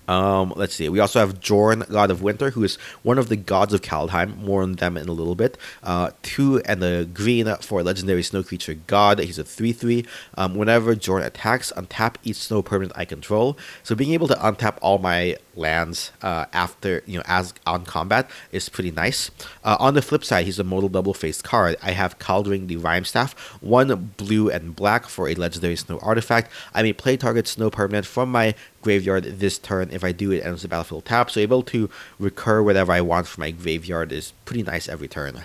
Um, 0.08 0.52
let's 0.56 0.74
see. 0.74 0.88
We 0.88 1.00
also 1.00 1.20
have 1.20 1.40
Jorn, 1.40 1.88
God 1.90 2.10
of 2.10 2.22
Winter, 2.22 2.50
who 2.50 2.64
is 2.64 2.76
one 3.02 3.18
of 3.18 3.28
the 3.28 3.36
gods 3.36 3.72
of 3.72 3.82
Kaldheim. 3.82 4.36
More 4.38 4.62
on 4.62 4.74
them 4.74 4.96
in 4.96 5.08
a 5.08 5.12
little 5.12 5.34
bit. 5.34 5.56
Uh, 5.82 6.10
two 6.22 6.60
and 6.64 6.82
the 6.82 7.08
green 7.12 7.46
for 7.56 7.82
legendary 7.82 8.22
snow 8.22 8.42
creature 8.42 8.74
God. 8.86 9.18
He's 9.18 9.38
a 9.38 9.44
three 9.44 9.72
three. 9.72 10.06
Um, 10.36 10.54
whenever 10.54 10.94
Jorn 10.94 11.24
attacks, 11.24 11.72
untap 11.76 12.16
each 12.22 12.36
snow 12.36 12.62
permanent 12.62 12.96
I 12.96 13.04
control. 13.04 13.56
So 13.82 13.94
being 13.94 14.12
able 14.12 14.28
to 14.28 14.34
untap 14.34 14.78
all 14.82 14.98
my 14.98 15.36
lands 15.56 16.10
uh, 16.22 16.46
after 16.52 17.02
you 17.06 17.16
know 17.16 17.22
as 17.26 17.54
on 17.66 17.84
combat 17.84 18.28
is 18.52 18.68
pretty 18.68 18.90
nice. 18.90 19.30
Uh, 19.62 19.76
on 19.78 19.94
the 19.94 20.02
flip 20.02 20.24
side, 20.24 20.46
he's 20.46 20.58
a 20.58 20.64
modal 20.64 20.88
double 20.88 21.14
faced 21.14 21.44
card. 21.44 21.76
I 21.82 21.92
have 21.92 22.18
Kaldring 22.18 22.66
the 22.66 22.76
Rime 22.76 23.04
Staff, 23.04 23.34
one 23.60 24.12
blue 24.16 24.50
and 24.50 24.74
black 24.76 25.06
for 25.06 25.28
a 25.28 25.34
legendary 25.34 25.76
snow 25.76 25.98
artifact. 26.02 26.50
I 26.72 26.82
may 26.82 26.92
play 26.92 27.16
target 27.16 27.46
snow 27.46 27.70
permanent 27.70 28.06
from 28.06 28.30
my 28.30 28.54
graveyard 28.84 29.24
this 29.24 29.58
turn. 29.58 29.90
If 29.90 30.04
I 30.04 30.12
do, 30.12 30.30
it 30.30 30.44
ends 30.44 30.62
the 30.62 30.68
battlefield 30.68 31.06
tap. 31.06 31.30
So 31.30 31.40
able 31.40 31.62
to 31.64 31.90
recur 32.18 32.62
whatever 32.62 32.92
I 32.92 33.00
want 33.00 33.26
from 33.26 33.42
my 33.42 33.50
graveyard 33.50 34.12
is 34.12 34.32
pretty 34.44 34.62
nice 34.62 34.88
every 34.88 35.08
turn. 35.08 35.44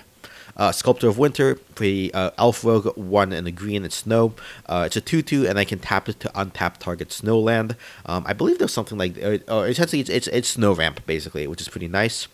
Uh, 0.57 0.73
Sculptor 0.73 1.07
of 1.07 1.17
Winter, 1.17 1.55
pretty 1.55 2.13
uh, 2.13 2.31
Elf 2.37 2.65
Rogue, 2.65 2.97
one 2.97 3.31
in 3.31 3.45
the 3.45 3.51
green, 3.51 3.83
and 3.83 3.93
snow. 3.93 4.33
Uh, 4.65 4.83
it's 4.85 4.97
a 4.97 5.01
2 5.01 5.21
2, 5.21 5.47
and 5.47 5.57
I 5.57 5.63
can 5.63 5.79
tap 5.79 6.09
it 6.09 6.19
to 6.19 6.27
untap 6.29 6.77
target 6.77 7.09
Snowland. 7.09 7.77
Um, 8.05 8.25
I 8.27 8.33
believe 8.33 8.59
there's 8.59 8.73
something 8.73 8.97
like, 8.97 9.17
uh, 9.23 9.37
uh, 9.49 9.61
essentially, 9.61 10.01
it's, 10.01 10.09
it's, 10.09 10.27
it's 10.27 10.49
Snow 10.49 10.73
Ramp, 10.73 11.05
basically, 11.05 11.47
which 11.47 11.61
is 11.61 11.69
pretty 11.69 11.87
nice. 11.87 12.27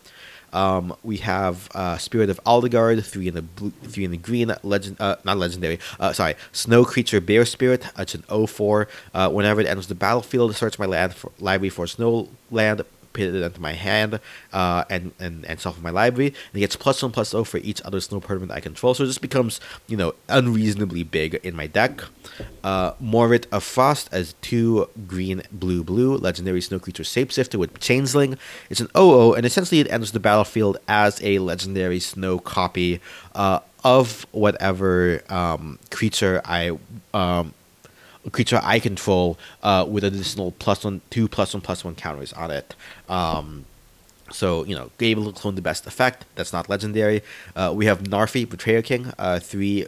Um, 0.56 0.96
we 1.04 1.18
have 1.18 1.70
uh, 1.76 1.98
Spirit 1.98 2.30
of 2.30 2.42
Aldergard, 2.46 3.04
three 3.04 3.28
in 3.28 3.36
the 3.36 3.42
blue, 3.42 3.74
three 3.84 4.06
in 4.06 4.12
the 4.12 4.18
green, 4.18 4.56
legend, 4.64 4.96
uh, 5.02 5.18
not 5.26 5.38
legendary. 5.38 5.80
Uh, 6.00 6.14
sorry, 6.14 6.36
Snow 6.54 6.86
Creature 6.86 7.22
Bear 7.22 7.46
Spirit. 7.46 7.86
It's 7.98 8.16
an 8.16 8.24
04. 8.24 8.88
Uh, 9.14 9.30
whenever 9.30 9.60
it 9.60 9.68
enters 9.68 9.88
the 9.88 9.96
battlefield, 9.96 10.56
search 10.56 10.80
my 10.80 10.86
land 10.86 11.14
for, 11.14 11.34
library 11.40 11.70
for 11.70 11.86
snow 11.88 12.30
land, 12.50 12.82
put 13.16 13.24
it 13.24 13.42
into 13.42 13.62
my 13.62 13.74
hand, 13.74 14.20
uh, 14.54 14.84
and 14.90 15.14
and 15.20 15.46
and 15.46 15.60
shuffle 15.60 15.82
my 15.82 15.90
library. 15.90 16.28
And 16.28 16.56
it 16.56 16.60
gets 16.60 16.76
plus 16.76 17.02
one 17.02 17.12
plus 17.12 17.34
O 17.34 17.44
for 17.44 17.58
each 17.58 17.82
other 17.82 18.00
snow 18.00 18.20
permanent 18.20 18.52
I 18.52 18.60
control. 18.60 18.94
So 18.94 19.06
just 19.06 19.22
becomes 19.22 19.60
you 19.88 19.98
know 19.98 20.14
unreasonably 20.30 21.04
big 21.04 21.36
in 21.44 21.56
my 21.56 21.68
deck. 21.68 22.04
Uh, 22.64 22.94
Moritte 23.02 23.48
of 23.52 23.64
Frost 23.64 24.10
as 24.12 24.34
two 24.42 24.90
green, 25.08 25.42
blue, 25.52 25.84
blue 25.84 26.18
legendary 26.18 26.62
snow 26.62 26.80
creature 26.80 27.04
shapeshifter 27.04 27.56
with 27.56 27.80
Changeling. 27.80 28.38
It's 28.70 28.82
an 28.82 28.90
00, 28.96 29.34
and 29.34 29.46
essentially 29.46 29.80
it 29.80 29.92
enters 29.92 30.12
the 30.12 30.20
battlefield 30.20 30.78
as 30.88 31.22
a 31.24 31.40
legendary 31.40 32.00
snow 32.00 32.40
copy 32.40 33.00
uh, 33.34 33.60
of 33.84 34.26
whatever 34.32 35.22
um, 35.30 35.80
creature 35.92 36.42
I. 36.44 36.78
Um, 37.14 37.54
creature 38.32 38.60
I 38.64 38.80
control 38.80 39.38
uh, 39.64 39.86
with 39.88 40.04
additional 40.04 40.52
plus 40.52 40.84
one, 40.84 41.02
two 41.10 41.28
plus 41.28 41.54
one, 41.54 41.62
plus 41.62 41.84
one 41.84 41.96
counters 41.96 42.34
on 42.34 42.52
it. 42.52 42.76
Um, 43.10 43.66
so 44.32 44.64
you 44.66 44.76
know, 44.76 44.90
able 45.00 45.32
to 45.32 45.40
clone 45.40 45.56
the 45.56 45.62
best 45.62 45.86
effect. 45.86 46.26
That's 46.36 46.52
not 46.52 46.70
legendary. 46.70 47.22
Uh, 47.56 47.72
we 47.76 47.86
have 47.86 48.04
Narfi, 48.04 48.50
Betrayer 48.50 48.82
King, 48.82 49.14
uh, 49.20 49.40
three 49.40 49.86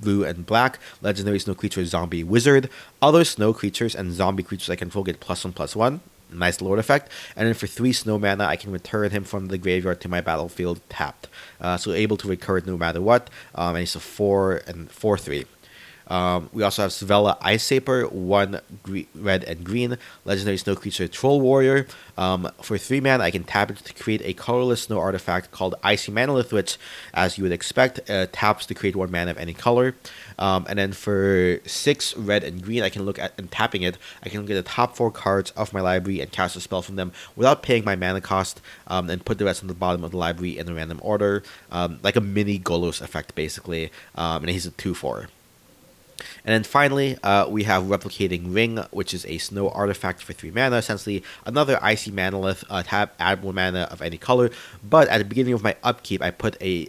blue 0.00 0.24
and 0.24 0.44
black. 0.44 0.78
Legendary 1.02 1.38
snow 1.38 1.54
creature, 1.54 1.84
zombie 1.84 2.24
wizard. 2.24 2.68
Other 3.00 3.24
snow 3.24 3.52
creatures 3.52 3.94
and 3.94 4.12
zombie 4.12 4.42
creatures 4.42 4.70
I 4.70 4.76
control 4.76 5.04
get 5.04 5.20
plus 5.20 5.44
one, 5.44 5.52
plus 5.52 5.76
one. 5.76 6.00
Nice 6.32 6.60
lord 6.60 6.80
effect. 6.80 7.10
And 7.36 7.46
then 7.46 7.54
for 7.54 7.68
three 7.68 7.92
snow 7.92 8.18
mana, 8.18 8.44
I 8.44 8.56
can 8.56 8.72
return 8.72 9.12
him 9.12 9.22
from 9.22 9.46
the 9.46 9.58
graveyard 9.58 10.00
to 10.00 10.08
my 10.08 10.20
battlefield 10.20 10.80
tapped. 10.88 11.28
Uh, 11.60 11.76
so 11.76 11.92
able 11.92 12.16
to 12.16 12.28
recur 12.28 12.58
it 12.58 12.66
no 12.66 12.76
matter 12.76 13.00
what. 13.00 13.30
Um, 13.54 13.76
and 13.76 13.78
he's 13.78 13.94
a 13.94 14.00
four 14.00 14.62
and 14.66 14.90
four 14.90 15.16
three. 15.16 15.44
Um, 16.08 16.50
we 16.52 16.62
also 16.62 16.82
have 16.82 16.90
Svella 16.92 17.36
Ice 17.40 17.66
Shaper, 17.66 18.06
one 18.06 18.60
gre- 18.82 19.08
red 19.14 19.44
and 19.44 19.64
green, 19.64 19.98
legendary 20.24 20.56
snow 20.56 20.76
creature 20.76 21.08
Troll 21.08 21.40
Warrior. 21.40 21.86
Um, 22.16 22.50
for 22.62 22.78
three 22.78 23.00
mana, 23.00 23.24
I 23.24 23.30
can 23.30 23.44
tap 23.44 23.70
it 23.70 23.78
to 23.78 23.94
create 23.94 24.22
a 24.24 24.32
colorless 24.32 24.82
snow 24.82 24.98
artifact 24.98 25.50
called 25.50 25.74
Icy 25.82 26.12
Manalith, 26.12 26.52
which, 26.52 26.78
as 27.12 27.36
you 27.36 27.42
would 27.44 27.52
expect, 27.52 28.08
uh, 28.08 28.26
taps 28.32 28.66
to 28.66 28.74
create 28.74 28.96
one 28.96 29.10
mana 29.10 29.32
of 29.32 29.38
any 29.38 29.52
color. 29.52 29.94
Um, 30.38 30.66
and 30.68 30.78
then 30.78 30.92
for 30.92 31.60
six 31.66 32.16
red 32.16 32.44
and 32.44 32.62
green, 32.62 32.82
I 32.82 32.88
can 32.88 33.02
look 33.02 33.18
at 33.18 33.32
and 33.38 33.50
tapping 33.50 33.82
it, 33.82 33.98
I 34.22 34.28
can 34.28 34.42
look 34.42 34.50
at 34.50 34.54
the 34.54 34.62
top 34.62 34.96
four 34.96 35.10
cards 35.10 35.50
of 35.52 35.72
my 35.72 35.80
library 35.80 36.20
and 36.20 36.30
cast 36.30 36.56
a 36.56 36.60
spell 36.60 36.82
from 36.82 36.96
them 36.96 37.12
without 37.34 37.62
paying 37.62 37.84
my 37.84 37.96
mana 37.96 38.20
cost, 38.20 38.60
um, 38.86 39.10
and 39.10 39.24
put 39.24 39.38
the 39.38 39.44
rest 39.44 39.62
on 39.62 39.68
the 39.68 39.74
bottom 39.74 40.04
of 40.04 40.12
the 40.12 40.16
library 40.16 40.58
in 40.58 40.68
a 40.68 40.74
random 40.74 41.00
order, 41.02 41.42
um, 41.70 41.98
like 42.02 42.16
a 42.16 42.20
mini 42.20 42.58
Golos 42.58 43.00
effect, 43.02 43.34
basically. 43.34 43.90
Um, 44.14 44.42
and 44.42 44.50
he's 44.50 44.66
a 44.66 44.70
two 44.70 44.94
four. 44.94 45.28
And 46.44 46.54
then 46.54 46.62
finally, 46.62 47.18
uh, 47.22 47.46
we 47.48 47.64
have 47.64 47.84
Replicating 47.84 48.54
Ring, 48.54 48.78
which 48.90 49.12
is 49.12 49.26
a 49.26 49.38
snow 49.38 49.68
artifact 49.68 50.22
for 50.22 50.32
three 50.32 50.50
mana, 50.50 50.76
essentially 50.76 51.22
another 51.44 51.78
icy 51.82 52.10
manalith, 52.10 52.64
uh, 52.70 52.82
tap, 52.82 53.14
add 53.18 53.44
mana 53.44 53.88
of 53.90 54.00
any 54.00 54.18
color. 54.18 54.50
But 54.88 55.08
at 55.08 55.18
the 55.18 55.24
beginning 55.24 55.52
of 55.52 55.62
my 55.62 55.76
upkeep, 55.82 56.22
I 56.22 56.30
put 56.30 56.60
a 56.62 56.88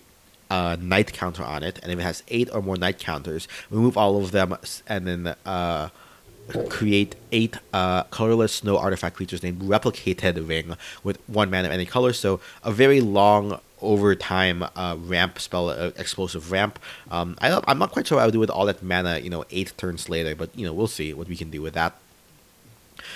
uh, 0.50 0.78
night 0.80 1.14
counter 1.14 1.44
on 1.44 1.64
it, 1.64 1.80
and 1.84 1.92
if 1.92 2.00
it 2.00 2.04
has 2.04 2.24
eight 2.30 2.50
or 2.54 2.62
more 2.62 2.78
night 2.78 3.00
counters, 3.00 3.48
remove 3.70 3.98
all 3.98 4.18
of 4.18 4.32
them, 4.32 4.56
and 4.88 5.08
then 5.08 5.36
uh, 5.46 5.90
create 6.70 7.16
eight 7.32 7.58
uh, 7.74 8.04
colorless 8.04 8.54
snow 8.54 8.78
artifact 8.78 9.16
creatures 9.16 9.44
named 9.44 9.62
Replicated 9.62 10.48
Ring 10.48 10.78
with 11.04 11.18
one 11.28 11.50
mana 11.50 11.68
of 11.68 11.74
any 11.74 11.86
color. 11.86 12.14
So 12.14 12.40
a 12.64 12.72
very 12.72 13.02
long 13.02 13.60
over 13.82 14.16
time 14.16 14.64
uh, 14.76 14.96
ramp 15.00 15.40
spell, 15.40 15.70
uh, 15.70 15.92
explosive 15.98 16.52
ramp. 16.52 16.80
Um, 17.12 17.38
I, 17.42 17.62
I'm 17.68 17.80
not 17.80 17.92
quite 17.92 18.08
sure 18.08 18.18
what 18.18 18.24
I 18.24 18.26
would 18.26 18.34
do 18.34 18.40
with 18.40 18.50
all 18.50 18.66
that 18.66 18.82
mana, 18.82 19.20
you 19.20 19.30
know, 19.30 19.46
eight 19.52 19.74
turns 19.78 20.10
later, 20.10 20.36
but 20.36 20.50
you 20.58 20.66
know, 20.66 20.74
we'll 20.74 20.88
see 20.88 21.14
what 21.14 21.28
we 21.28 21.36
can 21.36 21.50
do 21.50 21.62
with 21.62 21.74
that. 21.76 21.98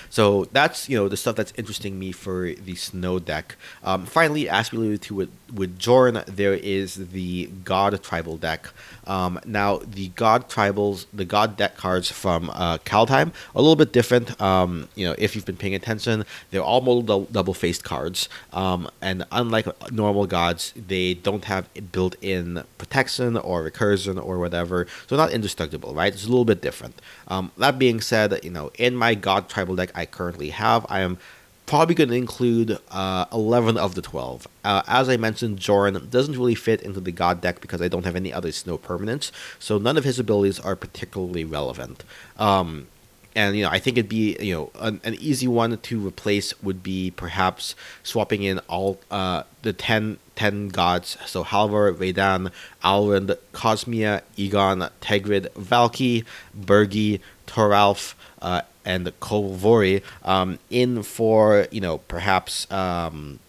So 0.10 0.45
that's 0.51 0.89
you 0.89 0.97
know 0.97 1.08
the 1.08 1.17
stuff 1.17 1.36
that's 1.36 1.54
interesting 1.58 1.97
me 1.99 2.12
for 2.12 2.54
the 2.54 2.75
snow 2.75 3.19
deck. 3.19 3.56
Um, 3.84 4.06
finally, 4.06 4.49
as 4.49 4.71
we 4.71 4.77
alluded 4.77 5.01
to 5.04 5.15
with 5.15 5.32
with 5.54 5.77
Jorn, 5.77 6.25
there 6.25 6.54
is 6.54 6.95
the 6.95 7.49
God 7.63 8.01
tribal 8.04 8.38
deck. 8.38 8.69
Um, 9.06 9.39
now 9.45 9.77
the 9.77 10.10
God 10.10 10.49
tribals, 10.49 11.06
the 11.13 11.25
God 11.25 11.58
deck 11.58 11.75
cards 11.75 12.10
from 12.12 12.49
uh, 12.51 12.77
Kaldheim, 12.80 13.34
a 13.56 13.62
little 13.62 13.75
bit 13.75 13.91
different. 13.91 14.39
Um, 14.41 14.88
you 14.95 15.08
know, 15.08 15.15
if 15.17 15.36
you've 15.36 15.45
been 15.45 15.58
paying 15.58 15.75
attention, 15.75 16.25
they're 16.51 16.62
all 16.62 16.82
modal 16.82 17.25
double 17.25 17.54
faced 17.54 17.84
cards, 17.84 18.30
um, 18.54 18.89
and 19.01 19.25
unlike 19.32 19.67
normal 19.91 20.25
gods, 20.25 20.73
they 20.75 21.13
don't 21.13 21.45
have 21.45 21.67
built-in 21.91 22.63
protection 22.77 23.38
or 23.38 23.69
recursion 23.69 24.23
or 24.23 24.39
whatever, 24.39 24.88
so 25.08 25.15
not 25.15 25.32
indestructible, 25.32 25.93
right? 25.93 26.13
It's 26.13 26.25
a 26.25 26.30
little 26.30 26.45
bit 26.45 26.62
different. 26.62 27.01
Um, 27.27 27.51
that 27.58 27.80
being 27.80 28.01
said, 28.01 28.39
you 28.43 28.49
know, 28.49 28.71
in 28.77 28.95
my 28.95 29.15
God 29.15 29.49
tribal 29.49 29.75
deck 29.75 29.80
I 29.95 30.05
currently 30.05 30.49
have, 30.49 30.85
I 30.89 30.99
am 30.99 31.17
probably 31.65 31.95
going 31.95 32.09
to 32.09 32.15
include 32.15 32.77
uh, 32.89 33.25
11 33.31 33.77
of 33.77 33.95
the 33.95 34.01
12. 34.01 34.47
Uh, 34.63 34.81
as 34.87 35.07
I 35.07 35.17
mentioned, 35.17 35.59
Jorn 35.59 36.09
doesn't 36.09 36.37
really 36.37 36.55
fit 36.55 36.81
into 36.81 36.99
the 36.99 37.11
God 37.11 37.39
deck 37.39 37.61
because 37.61 37.81
I 37.81 37.87
don't 37.87 38.05
have 38.05 38.15
any 38.15 38.33
other 38.33 38.51
snow 38.51 38.77
permanents, 38.77 39.31
so 39.57 39.77
none 39.77 39.97
of 39.97 40.03
his 40.03 40.19
abilities 40.19 40.59
are 40.59 40.75
particularly 40.75 41.45
relevant. 41.45 42.03
Um, 42.37 42.87
and 43.35 43.55
you 43.55 43.63
know, 43.63 43.69
I 43.69 43.79
think 43.79 43.97
it'd 43.97 44.09
be 44.09 44.35
you 44.39 44.53
know 44.53 44.71
an, 44.75 44.99
an, 45.03 45.15
easy 45.15 45.47
one 45.47 45.77
to 45.77 46.07
replace 46.07 46.61
would 46.61 46.83
be 46.83 47.11
perhaps 47.11 47.75
swapping 48.03 48.43
in 48.43 48.59
all 48.67 48.99
uh, 49.09 49.43
the 49.61 49.73
10, 49.73 50.17
10 50.35 50.69
gods. 50.69 51.17
So 51.25 51.43
Halvar, 51.43 51.93
Vedan, 51.93 52.51
Alrund, 52.83 53.37
Cosmia, 53.53 54.23
Egon, 54.35 54.89
Tergrid, 55.01 55.47
Valki, 55.53 56.25
Birgi, 56.59 57.21
Toralf, 57.47 58.15
uh, 58.41 58.63
and 58.85 59.07
Kolvori 59.19 60.01
um, 60.23 60.59
in 60.69 61.03
for 61.03 61.67
you 61.71 61.81
know 61.81 61.99
perhaps 61.99 62.69
um, 62.71 63.39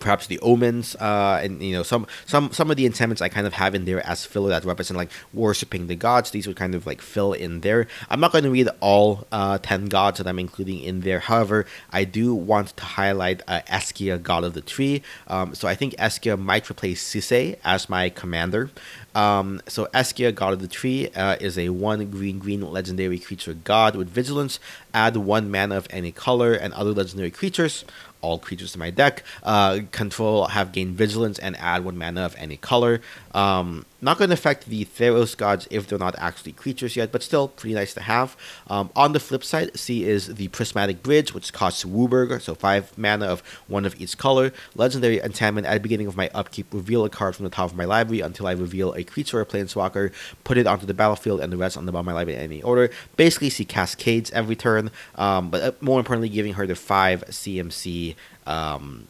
perhaps 0.00 0.26
the 0.26 0.38
omens 0.40 0.94
uh, 0.96 1.40
and 1.42 1.62
you 1.62 1.72
know 1.72 1.82
some 1.82 2.06
some 2.26 2.52
some 2.52 2.70
of 2.70 2.76
the 2.76 2.86
enchantments 2.86 3.22
I 3.22 3.28
kind 3.28 3.46
of 3.46 3.54
have 3.54 3.74
in 3.74 3.84
there 3.84 4.04
as 4.06 4.24
filler 4.24 4.50
that 4.50 4.64
represent 4.64 4.96
like 4.96 5.10
worshiping 5.32 5.86
the 5.86 5.96
gods. 5.96 6.30
These 6.30 6.46
would 6.46 6.56
kind 6.56 6.74
of 6.74 6.86
like 6.86 7.00
fill 7.00 7.32
in 7.32 7.60
there. 7.60 7.86
I'm 8.10 8.20
not 8.20 8.32
going 8.32 8.44
to 8.44 8.50
read 8.50 8.68
all 8.80 9.26
uh, 9.32 9.58
ten 9.58 9.86
gods 9.86 10.18
that 10.18 10.26
I'm 10.26 10.38
including 10.38 10.80
in 10.80 11.00
there. 11.00 11.20
However, 11.20 11.66
I 11.90 12.04
do 12.04 12.34
want 12.34 12.76
to 12.76 12.84
highlight 12.84 13.42
uh, 13.48 13.60
Eskia, 13.68 14.22
god 14.22 14.44
of 14.44 14.54
the 14.54 14.60
tree. 14.60 15.02
Um, 15.28 15.54
so 15.54 15.68
I 15.68 15.74
think 15.74 15.94
Eskia 15.94 16.38
might 16.38 16.70
replace 16.70 17.02
Sisay 17.02 17.58
as 17.64 17.88
my 17.88 18.10
commander. 18.10 18.70
Um, 19.16 19.62
so 19.66 19.86
Eskia, 19.94 20.34
God 20.34 20.52
of 20.52 20.60
the 20.60 20.68
Tree, 20.68 21.08
uh, 21.16 21.36
is 21.40 21.56
a 21.56 21.70
one 21.70 22.10
green 22.10 22.38
green 22.38 22.60
legendary 22.60 23.18
creature 23.18 23.54
god 23.54 23.96
with 23.96 24.10
vigilance. 24.10 24.60
Add 24.92 25.16
one 25.16 25.50
mana 25.50 25.76
of 25.76 25.86
any 25.88 26.12
color, 26.12 26.52
and 26.52 26.74
other 26.74 26.92
legendary 26.92 27.30
creatures 27.30 27.86
all 28.26 28.38
creatures 28.38 28.72
to 28.72 28.78
my 28.78 28.90
deck. 28.90 29.22
Uh, 29.42 29.80
control 29.92 30.48
have 30.48 30.72
gained 30.72 30.96
vigilance 30.96 31.38
and 31.38 31.56
add 31.56 31.84
one 31.84 31.96
mana 31.96 32.22
of 32.22 32.34
any 32.38 32.56
color. 32.56 33.00
Um, 33.32 33.86
not 34.02 34.18
going 34.18 34.30
to 34.30 34.34
affect 34.34 34.66
the 34.66 34.84
Theros 34.84 35.36
gods 35.36 35.66
if 35.70 35.86
they're 35.86 35.98
not 35.98 36.14
actually 36.18 36.52
creatures 36.52 36.96
yet, 36.96 37.10
but 37.12 37.22
still 37.22 37.48
pretty 37.48 37.74
nice 37.74 37.94
to 37.94 38.00
have. 38.00 38.36
Um, 38.68 38.90
on 38.94 39.12
the 39.12 39.20
flip 39.20 39.42
side, 39.42 39.76
C 39.78 40.04
is 40.04 40.34
the 40.34 40.48
Prismatic 40.48 41.02
Bridge, 41.02 41.32
which 41.32 41.52
costs 41.52 41.84
WUBRG, 41.84 42.40
so 42.40 42.54
5 42.54 42.98
mana 42.98 43.26
of 43.26 43.40
one 43.68 43.86
of 43.86 43.98
each 44.00 44.18
color. 44.18 44.52
Legendary 44.74 45.20
enchantment 45.20 45.66
at 45.66 45.74
the 45.74 45.80
beginning 45.80 46.06
of 46.06 46.16
my 46.16 46.30
upkeep, 46.34 46.72
reveal 46.72 47.04
a 47.04 47.10
card 47.10 47.36
from 47.36 47.44
the 47.44 47.50
top 47.50 47.70
of 47.70 47.76
my 47.76 47.84
library 47.84 48.20
until 48.20 48.46
I 48.46 48.52
reveal 48.52 48.92
a 48.94 49.04
creature 49.04 49.40
or 49.40 49.44
planeswalker, 49.44 50.12
put 50.44 50.58
it 50.58 50.66
onto 50.66 50.86
the 50.86 50.94
battlefield, 50.94 51.40
and 51.40 51.52
the 51.52 51.56
rest 51.56 51.76
on 51.76 51.86
the 51.86 51.92
bottom 51.92 52.08
of 52.08 52.12
my 52.12 52.18
library 52.18 52.38
in 52.38 52.44
any 52.44 52.62
order. 52.62 52.90
Basically, 53.16 53.50
she 53.50 53.64
cascades 53.64 54.30
every 54.32 54.56
turn, 54.56 54.90
um, 55.14 55.50
but 55.50 55.62
uh, 55.62 55.72
more 55.80 55.98
importantly, 55.98 56.28
giving 56.28 56.54
her 56.54 56.66
the 56.66 56.74
5 56.74 57.24
CMC. 57.28 58.15
Um, 58.46 59.08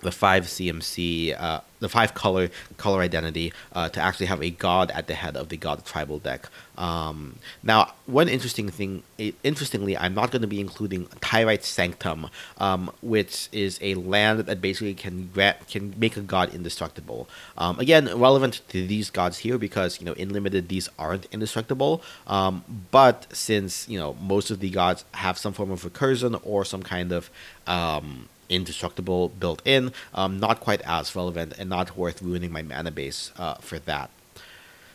the 0.00 0.12
five 0.12 0.44
CMC, 0.44 1.40
uh, 1.40 1.60
the 1.80 1.88
five 1.88 2.14
color 2.14 2.50
color 2.76 3.00
identity 3.00 3.52
uh, 3.72 3.88
to 3.88 4.00
actually 4.00 4.26
have 4.26 4.42
a 4.42 4.50
god 4.50 4.90
at 4.92 5.06
the 5.06 5.14
head 5.14 5.36
of 5.36 5.48
the 5.48 5.56
god 5.56 5.84
tribal 5.84 6.18
deck. 6.18 6.48
Um, 6.76 7.36
now, 7.62 7.92
one 8.06 8.28
interesting 8.28 8.70
thing, 8.70 9.02
interestingly, 9.42 9.96
I'm 9.98 10.14
not 10.14 10.30
going 10.30 10.42
to 10.42 10.48
be 10.48 10.60
including 10.60 11.08
Tyrite 11.20 11.64
Sanctum, 11.64 12.30
um, 12.56 12.90
which 13.02 13.48
is 13.52 13.78
a 13.82 13.94
land 13.94 14.40
that 14.40 14.60
basically 14.62 14.94
can 14.94 15.30
grant, 15.34 15.68
can 15.68 15.94
make 15.98 16.16
a 16.16 16.22
god 16.22 16.54
indestructible. 16.54 17.28
Um, 17.58 17.78
again, 17.78 18.18
relevant 18.18 18.62
to 18.68 18.86
these 18.86 19.10
gods 19.10 19.38
here 19.38 19.58
because 19.58 20.00
you 20.00 20.06
know 20.06 20.14
in 20.14 20.30
limited 20.30 20.68
these 20.68 20.88
aren't 20.98 21.26
indestructible. 21.26 22.02
Um, 22.26 22.64
but 22.90 23.26
since 23.32 23.88
you 23.88 23.98
know 23.98 24.14
most 24.14 24.50
of 24.50 24.60
the 24.60 24.70
gods 24.70 25.04
have 25.12 25.36
some 25.38 25.52
form 25.52 25.70
of 25.70 25.82
recursion 25.84 26.40
or 26.44 26.64
some 26.64 26.82
kind 26.82 27.12
of 27.12 27.30
um, 27.66 28.28
indestructible 28.50 29.30
built 29.30 29.62
in. 29.64 29.92
Um, 30.14 30.38
not 30.38 30.60
quite 30.60 30.82
as 30.82 31.16
relevant 31.16 31.54
and 31.58 31.70
not 31.70 31.96
worth 31.96 32.20
ruining 32.20 32.52
my 32.52 32.62
mana 32.62 32.90
base 32.90 33.32
uh, 33.38 33.54
for 33.54 33.78
that. 33.80 34.10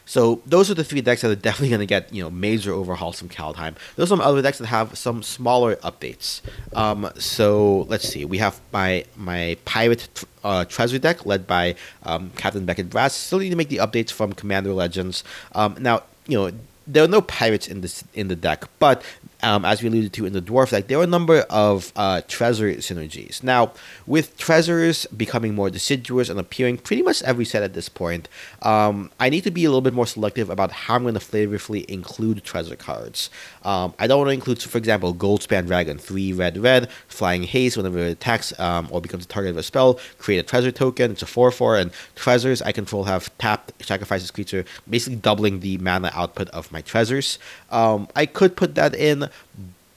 So 0.05 0.41
those 0.45 0.69
are 0.69 0.75
the 0.75 0.83
three 0.83 1.01
decks 1.01 1.21
that 1.21 1.31
are 1.31 1.35
definitely 1.49 1.69
going 1.69 1.79
to 1.79 1.85
get 1.85 2.13
you 2.13 2.23
know 2.23 2.29
major 2.29 2.71
overhauls 2.71 3.19
from 3.19 3.29
Kaldheim. 3.29 3.75
There's 3.95 4.09
some 4.09 4.21
other 4.21 4.41
decks 4.41 4.59
that 4.59 4.67
have 4.67 4.97
some 4.97 5.23
smaller 5.23 5.75
updates. 5.77 6.41
Um, 6.73 7.09
so 7.17 7.85
let's 7.89 8.07
see. 8.07 8.25
We 8.25 8.37
have 8.37 8.61
my 8.71 9.05
my 9.15 9.57
pirate 9.65 10.23
uh, 10.43 10.65
treasure 10.65 10.99
deck 10.99 11.25
led 11.25 11.47
by 11.47 11.75
um, 12.03 12.31
Captain 12.37 12.65
Beckett 12.65 12.89
Brass. 12.89 13.13
Still 13.13 13.39
need 13.39 13.49
to 13.49 13.55
make 13.55 13.69
the 13.69 13.77
updates 13.77 14.11
from 14.11 14.33
Commander 14.33 14.73
Legends. 14.73 15.23
Um, 15.53 15.75
now 15.79 16.03
you 16.27 16.37
know 16.37 16.51
there 16.87 17.03
are 17.03 17.07
no 17.07 17.21
pirates 17.21 17.67
in 17.67 17.81
this 17.81 18.03
in 18.13 18.27
the 18.27 18.35
deck, 18.35 18.65
but 18.79 19.01
um, 19.45 19.63
as 19.63 19.83
we 19.83 19.89
alluded 19.89 20.11
to 20.13 20.25
in 20.25 20.33
the 20.33 20.41
dwarf 20.41 20.71
deck, 20.71 20.87
there 20.87 20.97
are 20.99 21.03
a 21.03 21.07
number 21.07 21.45
of 21.51 21.93
uh, 21.95 22.21
treasure 22.27 22.73
synergies. 22.75 23.43
Now, 23.43 23.73
with 24.07 24.35
treasures 24.37 25.05
becoming 25.15 25.53
more 25.53 25.69
deciduous 25.69 26.29
and 26.29 26.39
appearing 26.39 26.79
pretty 26.79 27.03
much 27.03 27.21
every 27.21 27.45
set 27.45 27.61
at 27.61 27.75
this 27.75 27.87
point, 27.87 28.27
um, 28.63 29.11
I 29.19 29.29
need 29.29 29.43
to 29.43 29.51
be 29.51 29.63
a 29.63 29.69
little 29.69 29.81
bit 29.81 29.93
more 29.93 30.07
selective 30.07 30.49
about 30.49 30.71
how 30.71 30.95
I'm 30.95 31.03
going 31.03 31.13
to 31.13 31.19
flavorfully 31.19 31.85
include 31.85 32.43
treasure 32.43 32.75
cards. 32.75 33.29
Um, 33.63 33.93
I 33.99 34.07
don't 34.07 34.17
want 34.17 34.29
to 34.29 34.33
include, 34.33 34.63
for 34.63 34.79
example, 34.79 35.13
Goldspan 35.13 35.67
Dragon, 35.67 35.99
three 35.99 36.33
red 36.33 36.57
red, 36.57 36.89
flying 37.07 37.43
haste 37.43 37.77
whenever 37.77 37.99
it 37.99 38.11
attacks 38.11 38.59
um, 38.59 38.87
or 38.89 38.99
becomes 38.99 39.25
a 39.25 39.27
target 39.27 39.51
of 39.51 39.57
a 39.57 39.63
spell. 39.63 39.99
Create 40.17 40.39
a 40.39 40.43
treasure 40.43 40.71
token. 40.71 41.11
It's 41.11 41.21
a 41.21 41.27
four 41.27 41.51
four, 41.51 41.77
and 41.77 41.91
treasures 42.15 42.63
I 42.63 42.71
control 42.71 43.03
have 43.03 43.35
tapped 43.37 43.73
sacrifices 43.85 44.31
creature, 44.31 44.65
basically 44.89 45.17
doubling 45.17 45.59
the 45.59 45.77
mana 45.77 46.09
output 46.15 46.49
of 46.49 46.71
my 46.71 46.81
treasures. 46.81 47.37
Um, 47.69 48.07
I 48.15 48.25
could 48.25 48.55
put 48.55 48.73
that 48.73 48.95
in, 48.95 49.29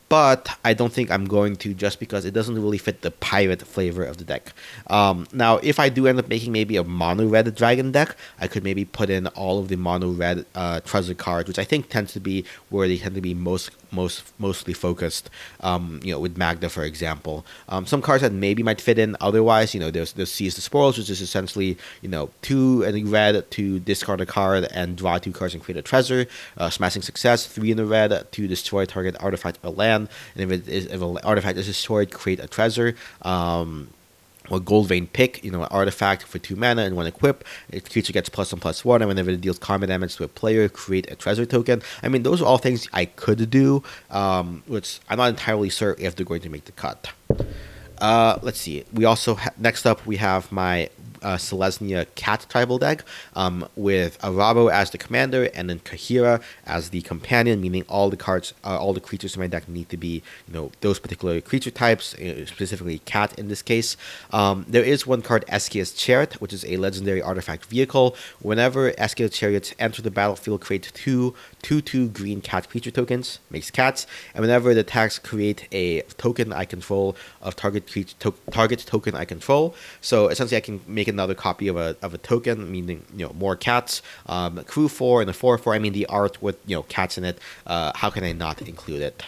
but 0.08 0.58
I 0.64 0.72
don't 0.72 0.92
think 0.92 1.10
I'm 1.10 1.26
going 1.26 1.56
to 1.56 1.74
just 1.74 2.00
because 2.00 2.24
it 2.24 2.32
doesn't 2.32 2.54
really 2.54 2.78
fit 2.78 3.02
the 3.02 3.10
pirate 3.10 3.62
flavor 3.62 4.04
of 4.04 4.16
the 4.16 4.24
deck. 4.24 4.52
Um, 4.88 5.26
now, 5.32 5.58
if 5.58 5.78
I 5.78 5.88
do 5.90 6.06
end 6.06 6.18
up 6.18 6.28
making 6.28 6.52
maybe 6.52 6.76
a 6.76 6.84
mono 6.84 7.26
red 7.26 7.54
dragon 7.54 7.92
deck, 7.92 8.16
I 8.40 8.48
could 8.48 8.64
maybe 8.64 8.84
put 8.84 9.10
in 9.10 9.26
all 9.28 9.58
of 9.58 9.68
the 9.68 9.76
mono 9.76 10.10
red 10.10 10.46
uh, 10.54 10.80
treasure 10.80 11.14
cards, 11.14 11.48
which 11.48 11.58
I 11.58 11.64
think 11.64 11.90
tends 11.90 12.12
to 12.14 12.20
be 12.20 12.44
where 12.70 12.88
they 12.88 12.98
tend 12.98 13.16
to 13.16 13.20
be 13.20 13.34
most 13.34 13.70
most 13.90 14.32
mostly 14.38 14.74
focused. 14.74 15.30
Um, 15.60 16.00
you 16.02 16.12
know, 16.12 16.20
with 16.20 16.36
Magda, 16.36 16.68
for 16.68 16.84
example, 16.84 17.44
um, 17.68 17.86
some 17.86 18.02
cards 18.02 18.22
that 18.22 18.32
maybe 18.32 18.62
might 18.62 18.80
fit 18.80 18.98
in 18.98 19.16
otherwise. 19.20 19.74
You 19.74 19.80
know, 19.80 19.90
there's 19.90 20.12
there's 20.12 20.30
seize 20.30 20.54
the 20.54 20.60
spoils, 20.60 20.98
which 20.98 21.10
is 21.10 21.20
essentially 21.20 21.78
you 22.02 22.08
know 22.08 22.30
two 22.42 22.82
in 22.82 22.94
the 22.94 23.04
red 23.04 23.50
to 23.52 23.80
discard 23.80 24.20
a 24.20 24.26
card 24.26 24.68
and 24.72 24.96
draw 24.96 25.18
two 25.18 25.32
cards 25.32 25.54
and 25.54 25.62
create 25.62 25.78
a 25.78 25.82
treasure. 25.82 26.26
Uh, 26.56 26.70
smashing 26.70 27.02
success, 27.02 27.46
three 27.46 27.70
in 27.70 27.76
the 27.76 27.86
red 27.86 28.26
to 28.32 28.48
destroy 28.48 28.84
target 28.84 29.16
artifact 29.20 29.58
or 29.62 29.70
land 29.70 30.08
and 30.34 30.52
if 30.52 30.60
it 30.60 30.68
is 30.68 30.86
if 30.86 31.00
an 31.00 31.18
artifact 31.24 31.58
is 31.58 31.66
destroyed, 31.66 32.10
create 32.10 32.40
a 32.40 32.46
treasure. 32.46 32.94
Um, 33.22 33.88
or 34.50 34.60
gold 34.60 34.88
vein 34.88 35.06
pick, 35.06 35.44
you 35.44 35.50
know, 35.50 35.62
an 35.62 35.68
artifact 35.70 36.22
for 36.22 36.38
two 36.38 36.56
mana 36.56 36.82
and 36.82 36.96
one 36.96 37.06
equip. 37.06 37.44
A 37.72 37.80
creature 37.80 38.12
gets 38.12 38.28
plus 38.28 38.52
one 38.52 38.60
plus 38.60 38.84
one, 38.84 39.02
and 39.02 39.08
whenever 39.08 39.30
it 39.30 39.40
deals 39.40 39.58
combat 39.58 39.88
damage 39.88 40.16
to 40.16 40.24
a 40.24 40.28
player, 40.28 40.68
create 40.68 41.10
a 41.10 41.16
treasure 41.16 41.46
token. 41.46 41.82
I 42.02 42.08
mean, 42.08 42.22
those 42.22 42.40
are 42.42 42.46
all 42.46 42.58
things 42.58 42.88
I 42.92 43.06
could 43.06 43.50
do, 43.50 43.82
um, 44.10 44.62
which 44.66 45.00
I'm 45.08 45.18
not 45.18 45.30
entirely 45.30 45.70
certain 45.70 46.04
if 46.04 46.16
they're 46.16 46.26
going 46.26 46.42
to 46.42 46.50
make 46.50 46.64
the 46.64 46.72
cut. 46.72 47.10
Uh, 47.98 48.38
let's 48.42 48.60
see. 48.60 48.84
We 48.92 49.04
also 49.04 49.34
ha- 49.34 49.50
next 49.58 49.86
up 49.86 50.06
we 50.06 50.16
have 50.16 50.50
my 50.52 50.88
uh, 51.22 51.36
Selesnya 51.36 52.06
Cat 52.14 52.46
tribal 52.48 52.78
deck 52.78 53.04
um, 53.34 53.68
with 53.76 54.18
Arahbo 54.20 54.70
as 54.70 54.90
the 54.90 54.98
commander 54.98 55.50
and 55.54 55.70
then 55.70 55.80
Kaheera 55.80 56.42
as 56.66 56.90
the 56.90 57.02
companion, 57.02 57.60
meaning 57.60 57.84
all 57.88 58.10
the 58.10 58.16
cards, 58.16 58.54
uh, 58.64 58.78
all 58.78 58.92
the 58.92 59.00
creatures 59.00 59.34
in 59.34 59.40
my 59.40 59.46
deck 59.46 59.68
need 59.68 59.88
to 59.88 59.96
be, 59.96 60.22
you 60.46 60.54
know, 60.54 60.70
those 60.80 60.98
particular 60.98 61.40
creature 61.40 61.70
types, 61.70 62.14
uh, 62.14 62.46
specifically 62.46 63.00
cat 63.00 63.38
in 63.38 63.48
this 63.48 63.62
case. 63.62 63.96
Um, 64.32 64.66
there 64.68 64.84
is 64.84 65.06
one 65.06 65.22
card, 65.22 65.44
Eskia's 65.48 65.92
Chariot, 65.92 66.40
which 66.40 66.52
is 66.52 66.64
a 66.64 66.76
legendary 66.76 67.22
artifact 67.22 67.66
vehicle. 67.66 68.16
Whenever 68.40 68.92
Eskia's 68.92 69.32
Chariots 69.32 69.74
enter 69.78 70.02
the 70.02 70.10
battlefield, 70.10 70.60
create 70.60 70.90
two 70.94 71.34
2 71.62 71.80
2 71.80 72.08
green 72.08 72.40
cat 72.40 72.68
creature 72.68 72.90
tokens, 72.90 73.40
makes 73.50 73.70
cats, 73.70 74.06
and 74.34 74.42
whenever 74.42 74.74
the 74.74 74.80
attacks 74.80 75.18
create 75.18 75.68
a 75.72 76.02
token 76.16 76.52
I 76.52 76.64
control 76.64 77.16
of 77.42 77.56
target 77.56 77.90
creature, 77.90 78.14
to- 78.20 78.34
target 78.50 78.80
token 78.86 79.14
I 79.14 79.24
control. 79.24 79.74
So 80.00 80.28
essentially, 80.28 80.56
I 80.56 80.60
can 80.60 80.80
make 80.86 81.07
another 81.08 81.34
copy 81.34 81.68
of 81.68 81.76
a, 81.76 81.96
of 82.02 82.14
a 82.14 82.18
token, 82.18 82.70
meaning 82.70 83.04
you 83.14 83.26
know 83.26 83.32
more 83.34 83.56
cats. 83.56 84.02
Um, 84.26 84.62
crew 84.64 84.88
four 84.88 85.20
and 85.20 85.28
the 85.28 85.32
four 85.32 85.58
four. 85.58 85.74
I 85.74 85.78
mean 85.78 85.92
the 85.92 86.06
art 86.06 86.42
with 86.42 86.58
you 86.66 86.76
know 86.76 86.82
cats 86.84 87.18
in 87.18 87.24
it. 87.24 87.38
Uh, 87.66 87.92
how 87.94 88.10
can 88.10 88.24
I 88.24 88.32
not 88.32 88.62
include 88.62 89.02
it? 89.02 89.22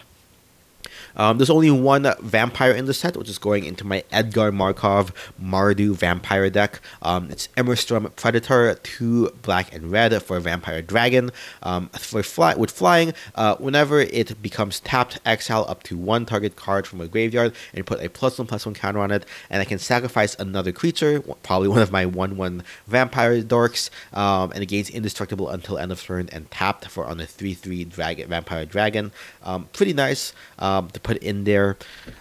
Um, 1.16 1.38
there's 1.38 1.50
only 1.50 1.70
one 1.70 2.06
vampire 2.20 2.72
in 2.72 2.86
the 2.86 2.94
set, 2.94 3.16
which 3.16 3.28
is 3.28 3.38
going 3.38 3.64
into 3.64 3.86
my 3.86 4.04
Edgar 4.10 4.52
Markov 4.52 5.12
Mardu 5.42 5.94
vampire 5.94 6.50
deck. 6.50 6.80
Um, 7.02 7.30
it's 7.30 7.48
Immersturm 7.56 8.10
Predator, 8.16 8.74
two 8.82 9.30
black 9.42 9.74
and 9.74 9.90
red 9.90 10.22
for 10.22 10.36
a 10.36 10.40
vampire 10.40 10.82
dragon. 10.82 11.30
Um, 11.62 11.88
for 11.90 12.22
fly 12.22 12.54
with 12.54 12.70
flying, 12.70 13.12
uh, 13.34 13.56
whenever 13.56 14.00
it 14.00 14.40
becomes 14.42 14.80
tapped, 14.80 15.18
exile 15.24 15.64
up 15.68 15.82
to 15.84 15.96
one 15.96 16.26
target 16.26 16.56
card 16.56 16.86
from 16.86 17.00
a 17.00 17.08
graveyard 17.08 17.54
and 17.74 17.86
put 17.86 18.02
a 18.02 18.08
plus 18.08 18.38
one 18.38 18.46
plus 18.46 18.66
one 18.66 18.74
counter 18.74 19.00
on 19.00 19.10
it, 19.10 19.24
and 19.48 19.62
I 19.62 19.64
can 19.64 19.78
sacrifice 19.78 20.34
another 20.38 20.72
creature, 20.72 21.20
probably 21.42 21.68
one 21.68 21.82
of 21.82 21.90
my 21.90 22.06
one 22.06 22.36
one 22.36 22.62
vampire 22.86 23.42
dorks, 23.42 23.90
um, 24.12 24.52
and 24.52 24.62
it 24.62 24.66
gains 24.66 24.90
indestructible 24.90 25.48
until 25.48 25.78
end 25.78 25.92
of 25.92 26.02
turn 26.02 26.28
and 26.32 26.50
tapped 26.50 26.86
for 26.88 27.04
on 27.06 27.20
a 27.20 27.26
three 27.26 27.54
three 27.54 27.84
dragon 27.84 28.28
vampire 28.28 28.66
dragon. 28.66 29.12
Um, 29.42 29.68
pretty 29.72 29.92
nice 29.92 30.32
um, 30.58 30.88
to 30.92 31.00
put 31.00 31.16
in 31.18 31.44
there. 31.44 31.76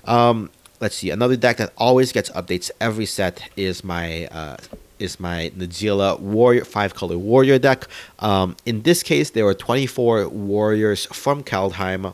Um, 0.05 0.49
let's 0.79 0.95
see. 0.95 1.09
Another 1.09 1.35
deck 1.35 1.57
that 1.57 1.73
always 1.77 2.11
gets 2.11 2.29
updates 2.31 2.71
every 2.79 3.05
set 3.05 3.49
is 3.55 3.83
my. 3.83 4.27
Uh, 4.27 4.57
is 4.99 5.17
my 5.17 5.49
Najeela 5.55 6.19
Warrior 6.19 6.65
five 6.65 6.93
color 6.93 7.17
warrior 7.17 7.57
deck. 7.57 7.87
Um, 8.19 8.57
in 8.65 8.81
this 8.81 9.01
case, 9.01 9.29
there 9.29 9.45
were 9.45 9.53
24 9.53 10.27
warriors 10.27 11.05
from 11.05 11.41
Kaldheim 11.41 12.13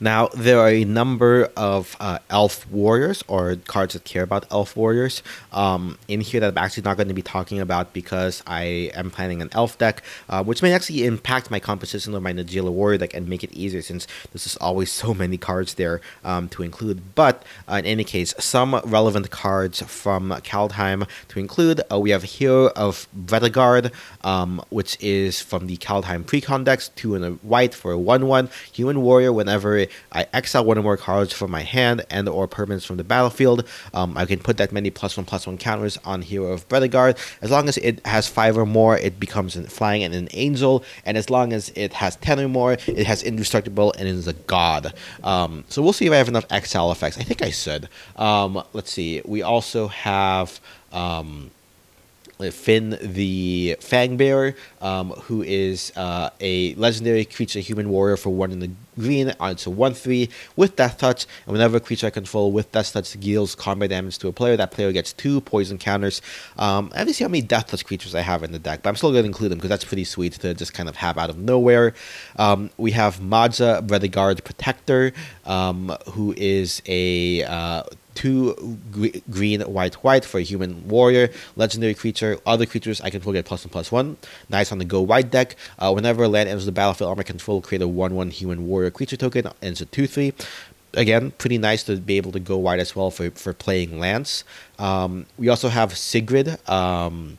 now, 0.00 0.28
there 0.28 0.58
are 0.58 0.68
a 0.68 0.84
number 0.84 1.50
of 1.56 1.96
uh, 2.00 2.18
elf 2.30 2.68
warriors 2.70 3.22
or 3.28 3.56
cards 3.66 3.94
that 3.94 4.04
care 4.04 4.22
about 4.22 4.46
elf 4.50 4.76
warriors 4.76 5.22
um, 5.52 5.98
in 6.08 6.20
here 6.20 6.40
that 6.40 6.48
I'm 6.48 6.58
actually 6.58 6.84
not 6.84 6.96
going 6.96 7.08
to 7.08 7.14
be 7.14 7.22
talking 7.22 7.60
about 7.60 7.92
because 7.92 8.42
I 8.46 8.90
am 8.94 9.10
planning 9.10 9.42
an 9.42 9.50
elf 9.52 9.78
deck, 9.78 10.02
uh, 10.28 10.42
which 10.42 10.62
may 10.62 10.72
actually 10.72 11.04
impact 11.06 11.50
my 11.50 11.60
composition 11.60 12.14
of 12.14 12.22
my 12.22 12.32
Najeela 12.32 12.72
warrior 12.72 12.98
deck 12.98 13.14
and 13.14 13.28
make 13.28 13.44
it 13.44 13.52
easier 13.52 13.82
since 13.82 14.06
there's 14.32 14.44
just 14.44 14.58
always 14.60 14.90
so 15.02 15.14
many 15.14 15.36
cards 15.36 15.74
there 15.74 16.00
um, 16.24 16.48
to 16.50 16.62
include. 16.62 17.14
But 17.14 17.44
uh, 17.68 17.76
in 17.76 17.86
any 17.86 18.04
case, 18.04 18.34
some 18.38 18.80
relevant 18.84 19.30
cards 19.30 19.82
from 19.82 20.30
Kaldheim 20.30 21.08
to 21.28 21.40
include 21.40 21.80
uh, 21.90 21.98
we 21.98 22.10
have 22.10 22.22
Hero 22.22 22.70
of 22.76 23.06
Bretagard, 23.16 23.92
um, 24.24 24.62
which 24.70 24.96
is 25.00 25.40
from 25.40 25.66
the 25.66 25.76
Kaldheim 25.76 26.24
Precon 26.24 26.64
decks, 26.64 26.88
two 26.88 27.14
in 27.14 27.24
a 27.24 27.30
white 27.42 27.74
for 27.74 27.92
a 27.92 27.98
1 27.98 28.26
1 28.26 28.48
human 28.72 29.02
warrior 29.02 29.32
whenever 29.32 29.61
whenever 29.62 29.92
I 30.12 30.26
exile 30.32 30.64
one 30.64 30.78
or 30.78 30.82
more 30.82 30.96
cards 30.96 31.32
from 31.32 31.50
my 31.50 31.62
hand 31.62 32.04
and 32.10 32.28
or 32.28 32.48
permanents 32.48 32.84
from 32.86 32.96
the 32.96 33.04
battlefield, 33.04 33.66
um, 33.94 34.16
I 34.16 34.26
can 34.26 34.38
put 34.38 34.56
that 34.58 34.72
many 34.72 34.90
plus 34.90 35.16
one 35.16 35.26
plus 35.26 35.46
one 35.46 35.58
counters 35.58 35.98
on 36.04 36.22
Hero 36.22 36.52
of 36.52 36.68
Bretagard. 36.68 37.16
As 37.40 37.50
long 37.50 37.68
as 37.68 37.78
it 37.78 38.04
has 38.06 38.28
five 38.28 38.56
or 38.56 38.66
more, 38.66 38.98
it 38.98 39.18
becomes 39.18 39.54
flying 39.70 40.02
and 40.02 40.14
an 40.14 40.28
angel, 40.32 40.84
and 41.04 41.16
as 41.16 41.30
long 41.30 41.52
as 41.52 41.70
it 41.74 41.92
has 41.94 42.16
ten 42.16 42.40
or 42.40 42.48
more, 42.48 42.72
it 42.72 43.06
has 43.06 43.22
indestructible 43.22 43.94
and 43.98 44.08
is 44.08 44.28
a 44.28 44.32
god. 44.32 44.94
Um, 45.22 45.64
so 45.68 45.82
we'll 45.82 45.92
see 45.92 46.06
if 46.06 46.12
I 46.12 46.16
have 46.16 46.28
enough 46.28 46.46
exile 46.50 46.90
effects. 46.92 47.18
I 47.18 47.22
think 47.22 47.42
I 47.42 47.50
should. 47.50 47.88
Um, 48.16 48.62
let's 48.72 48.90
see. 48.90 49.22
We 49.24 49.42
also 49.42 49.88
have. 49.88 50.60
Um, 50.92 51.50
Fynn 52.50 52.98
the 53.00 53.76
Fangbearer, 53.80 54.54
um, 54.80 55.10
who 55.10 55.42
is 55.42 55.92
uh, 55.96 56.30
a 56.40 56.74
legendary 56.74 57.24
creature, 57.24 57.60
human 57.60 57.88
warrior 57.88 58.16
for 58.16 58.30
one 58.30 58.50
in 58.52 58.58
the 58.58 58.70
green. 58.98 59.30
Uh, 59.40 59.48
it's 59.52 59.66
a 59.66 59.70
1 59.70 59.94
3 59.94 60.28
with 60.56 60.76
Death 60.76 60.98
Touch, 60.98 61.26
and 61.46 61.52
whenever 61.52 61.76
a 61.76 61.80
creature 61.80 62.06
I 62.06 62.10
control 62.10 62.52
with 62.52 62.72
Death 62.72 62.92
Touch 62.92 63.12
deals 63.18 63.54
combat 63.54 63.90
damage 63.90 64.18
to 64.18 64.28
a 64.28 64.32
player, 64.32 64.56
that 64.56 64.70
player 64.70 64.92
gets 64.92 65.12
two 65.12 65.40
poison 65.40 65.78
counters. 65.78 66.20
Um, 66.56 66.90
I 66.94 66.98
haven't 66.98 67.14
seen 67.14 67.26
how 67.26 67.30
many 67.30 67.42
Death 67.42 67.68
Touch 67.68 67.84
creatures 67.84 68.14
I 68.14 68.20
have 68.20 68.42
in 68.42 68.52
the 68.52 68.58
deck, 68.58 68.82
but 68.82 68.88
I'm 68.88 68.96
still 68.96 69.12
going 69.12 69.24
to 69.24 69.28
include 69.28 69.50
them 69.50 69.58
because 69.58 69.70
that's 69.70 69.84
pretty 69.84 70.04
sweet 70.04 70.34
to 70.34 70.54
just 70.54 70.74
kind 70.74 70.88
of 70.88 70.96
have 70.96 71.18
out 71.18 71.30
of 71.30 71.38
nowhere. 71.38 71.94
Um, 72.36 72.70
we 72.76 72.92
have 72.92 73.20
Maja 73.20 73.80
Bretagard 73.82 74.44
Protector, 74.44 75.12
um, 75.44 75.96
who 76.10 76.34
is 76.36 76.82
a 76.86 77.44
uh, 77.44 77.82
two 78.14 78.78
green, 79.30 79.60
white, 79.62 79.94
white 79.94 80.24
for 80.24 80.38
a 80.38 80.42
human 80.42 80.88
warrior, 80.88 81.30
legendary 81.56 81.94
creature. 81.94 82.38
Other 82.46 82.66
creatures 82.66 83.00
I 83.00 83.10
control 83.10 83.32
get 83.32 83.44
plus 83.44 83.64
one, 83.64 83.70
plus 83.70 83.92
one. 83.92 84.16
Nice 84.48 84.72
on 84.72 84.78
the 84.78 84.84
go 84.84 85.00
white 85.00 85.30
deck. 85.30 85.56
Uh, 85.78 85.92
whenever 85.92 86.26
land 86.28 86.48
enters 86.48 86.66
the 86.66 86.72
battlefield, 86.72 87.10
armor 87.10 87.22
control 87.22 87.60
create 87.60 87.82
a 87.82 87.88
one, 87.88 88.14
one 88.14 88.30
human 88.30 88.66
warrior 88.66 88.90
creature 88.90 89.16
token, 89.16 89.48
and 89.60 89.80
a 89.80 89.84
two, 89.84 90.06
three. 90.06 90.32
Again, 90.94 91.30
pretty 91.38 91.56
nice 91.56 91.82
to 91.84 91.96
be 91.96 92.18
able 92.18 92.32
to 92.32 92.40
go 92.40 92.58
white 92.58 92.78
as 92.78 92.94
well 92.94 93.10
for, 93.10 93.30
for 93.30 93.54
playing 93.54 93.98
lands. 93.98 94.44
Um, 94.78 95.26
we 95.38 95.48
also 95.48 95.68
have 95.68 95.96
Sigrid. 95.96 96.58
Um, 96.68 97.38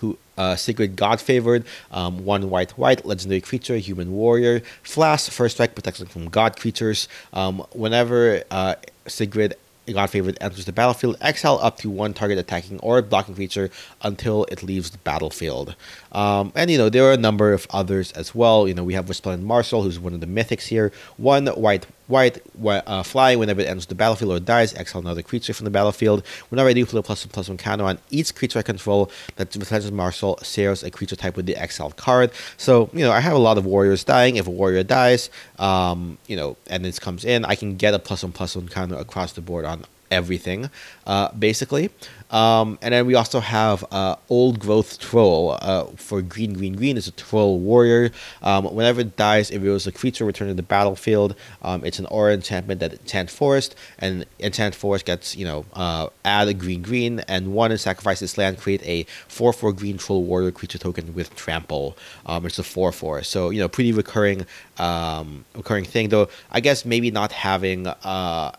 who 0.00 0.18
uh, 0.36 0.56
Sigrid 0.56 0.96
God 0.96 1.20
favored, 1.20 1.64
um, 1.90 2.24
one 2.24 2.50
white 2.50 2.72
white 2.72 3.06
legendary 3.06 3.40
creature, 3.40 3.76
human 3.76 4.12
warrior, 4.12 4.60
flash 4.82 5.28
first 5.28 5.56
strike 5.56 5.74
protection 5.74 6.06
from 6.06 6.28
God 6.28 6.56
creatures. 6.56 7.08
Um, 7.32 7.64
whenever 7.72 8.42
uh, 8.50 8.74
Sigrid 9.06 9.54
God 9.92 10.10
favorite 10.10 10.38
enters 10.40 10.64
the 10.64 10.72
battlefield, 10.72 11.16
exile 11.20 11.58
up 11.62 11.78
to 11.78 11.90
one 11.90 12.14
target 12.14 12.38
attacking 12.38 12.78
or 12.80 13.02
blocking 13.02 13.34
creature 13.34 13.70
until 14.02 14.44
it 14.44 14.62
leaves 14.62 14.90
the 14.90 14.98
battlefield. 14.98 15.74
Um, 16.12 16.52
and 16.54 16.70
you 16.70 16.78
know 16.78 16.88
there 16.88 17.04
are 17.04 17.12
a 17.12 17.18
number 17.18 17.52
of 17.52 17.66
others 17.70 18.12
as 18.12 18.34
well. 18.34 18.66
You 18.66 18.74
know 18.74 18.84
we 18.84 18.94
have 18.94 19.08
Resplendent 19.08 19.46
Marshal, 19.46 19.82
who's 19.82 19.98
one 19.98 20.14
of 20.14 20.20
the 20.20 20.26
mythics 20.26 20.66
here. 20.66 20.92
One 21.16 21.46
white 21.46 21.86
white 22.08 22.40
uh, 22.64 23.02
flying 23.02 23.38
whenever 23.38 23.60
it 23.60 23.68
enters 23.68 23.86
the 23.86 23.94
battlefield 23.94 24.32
or 24.32 24.40
dies, 24.40 24.74
exile 24.74 25.00
another 25.00 25.22
creature 25.22 25.52
from 25.52 25.64
the 25.64 25.70
battlefield. 25.70 26.24
Whenever 26.50 26.68
I 26.68 26.72
do 26.72 26.86
put 26.86 26.98
a 26.98 27.02
plus 27.02 27.24
one 27.24 27.32
plus 27.32 27.48
one 27.48 27.58
counter 27.58 27.84
on 27.84 27.98
each 28.10 28.34
creature 28.34 28.58
I 28.58 28.62
control, 28.62 29.10
that 29.36 29.54
Resplendent 29.54 29.94
Marshal 29.94 30.38
shares 30.42 30.82
a 30.82 30.90
creature 30.90 31.16
type 31.16 31.36
with 31.36 31.46
the 31.46 31.56
exiled 31.56 31.96
card. 31.96 32.30
So 32.56 32.90
you 32.92 33.00
know 33.00 33.12
I 33.12 33.20
have 33.20 33.34
a 33.34 33.38
lot 33.38 33.58
of 33.58 33.66
warriors 33.66 34.04
dying. 34.04 34.36
If 34.36 34.46
a 34.46 34.50
warrior 34.50 34.82
dies, 34.82 35.30
um, 35.58 36.18
you 36.26 36.36
know, 36.36 36.56
and 36.68 36.84
this 36.84 36.98
comes 36.98 37.24
in, 37.24 37.44
I 37.44 37.54
can 37.54 37.76
get 37.76 37.94
a 37.94 37.98
plus 37.98 38.22
one 38.22 38.32
plus 38.32 38.56
one 38.56 38.68
counter 38.68 38.96
across 38.96 39.32
the 39.32 39.40
board 39.40 39.64
on 39.64 39.84
everything, 40.10 40.70
uh, 41.06 41.32
basically. 41.32 41.90
Um, 42.30 42.78
and 42.82 42.92
then 42.92 43.06
we 43.06 43.14
also 43.14 43.40
have 43.40 43.84
uh, 43.90 44.16
Old 44.28 44.58
Growth 44.58 44.98
Troll 44.98 45.56
uh, 45.60 45.84
for 45.96 46.22
green, 46.22 46.54
green, 46.54 46.74
green. 46.74 46.96
It's 46.96 47.06
a 47.06 47.12
troll 47.12 47.60
warrior. 47.60 48.10
Um, 48.42 48.64
whenever 48.64 49.00
it 49.00 49.16
dies, 49.16 49.50
it 49.50 49.60
was 49.60 49.86
a 49.86 49.92
creature 49.92 50.24
returned 50.24 50.50
to 50.50 50.54
the 50.54 50.62
battlefield, 50.62 51.36
um, 51.62 51.84
it's 51.84 51.98
an 51.98 52.06
aura 52.06 52.34
enchantment 52.34 52.80
that 52.80 52.94
enchant 52.94 53.30
forest, 53.30 53.74
and 53.98 54.26
enchant 54.40 54.74
forest 54.74 55.06
gets 55.06 55.36
you 55.36 55.44
know 55.44 55.64
uh, 55.74 56.08
add 56.24 56.48
a 56.48 56.54
green, 56.54 56.82
green, 56.82 57.20
and 57.28 57.52
one 57.52 57.70
and 57.70 57.80
sacrifice 57.80 58.20
this 58.20 58.36
land, 58.36 58.58
create 58.58 58.82
a 58.84 59.04
four 59.28 59.52
four 59.52 59.72
green 59.72 59.96
troll 59.96 60.24
warrior 60.24 60.50
creature 60.50 60.78
token 60.78 61.14
with 61.14 61.34
trample. 61.36 61.96
Um, 62.26 62.44
it's 62.46 62.58
a 62.58 62.64
four 62.64 62.90
four, 62.92 63.22
so 63.22 63.50
you 63.50 63.60
know 63.60 63.68
pretty 63.68 63.92
recurring 63.92 64.46
um, 64.78 65.44
recurring 65.54 65.84
thing. 65.84 66.08
Though 66.08 66.28
I 66.50 66.60
guess 66.60 66.84
maybe 66.84 67.10
not 67.10 67.32
having 67.32 67.86
uh, 67.86 68.52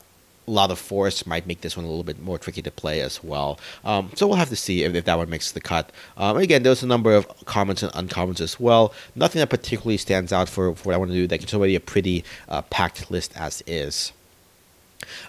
a 0.48 0.52
lot 0.52 0.72
of 0.72 0.80
force 0.80 1.26
might 1.26 1.46
make 1.46 1.62
this 1.62 1.76
one 1.76 1.86
a 1.86 1.90
little 1.90 2.04
bit 2.04 2.22
more 2.22 2.38
tricky 2.38 2.62
to 2.62 2.72
play 2.72 3.02
as 3.02 3.24
well. 3.24 3.60
Um, 3.84 4.12
so 4.16 4.28
we'll 4.28 4.38
have 4.38 4.50
to 4.50 4.56
see 4.56 4.84
if, 4.84 4.96
if 4.96 5.06
that 5.06 5.18
one 5.18 5.30
makes 5.30 5.52
the 5.52 5.60
cut. 5.60 5.92
Um, 6.16 6.38
again, 6.38 6.64
there's 6.64 6.84
a 6.84 6.88
number 6.88 7.14
of 7.14 7.28
commons 7.46 7.84
and 7.84 7.92
uncommons 7.94 8.40
as 8.40 8.60
well. 8.60 8.94
Nothing 9.16 9.40
that 9.40 9.50
particularly 9.50 9.98
stands 9.98 10.32
out 10.32 10.48
for, 10.48 10.74
for 10.76 10.90
what 10.90 10.96
I 10.96 10.98
want 10.98 11.12
to 11.12 11.16
do. 11.16 11.28
That 11.28 11.44
it's 11.44 11.54
already 11.54 11.76
a 11.76 11.80
pretty 11.80 12.24
uh, 12.48 12.62
packed 12.64 13.12
list 13.12 13.34
as 13.36 13.62
is. 13.68 14.14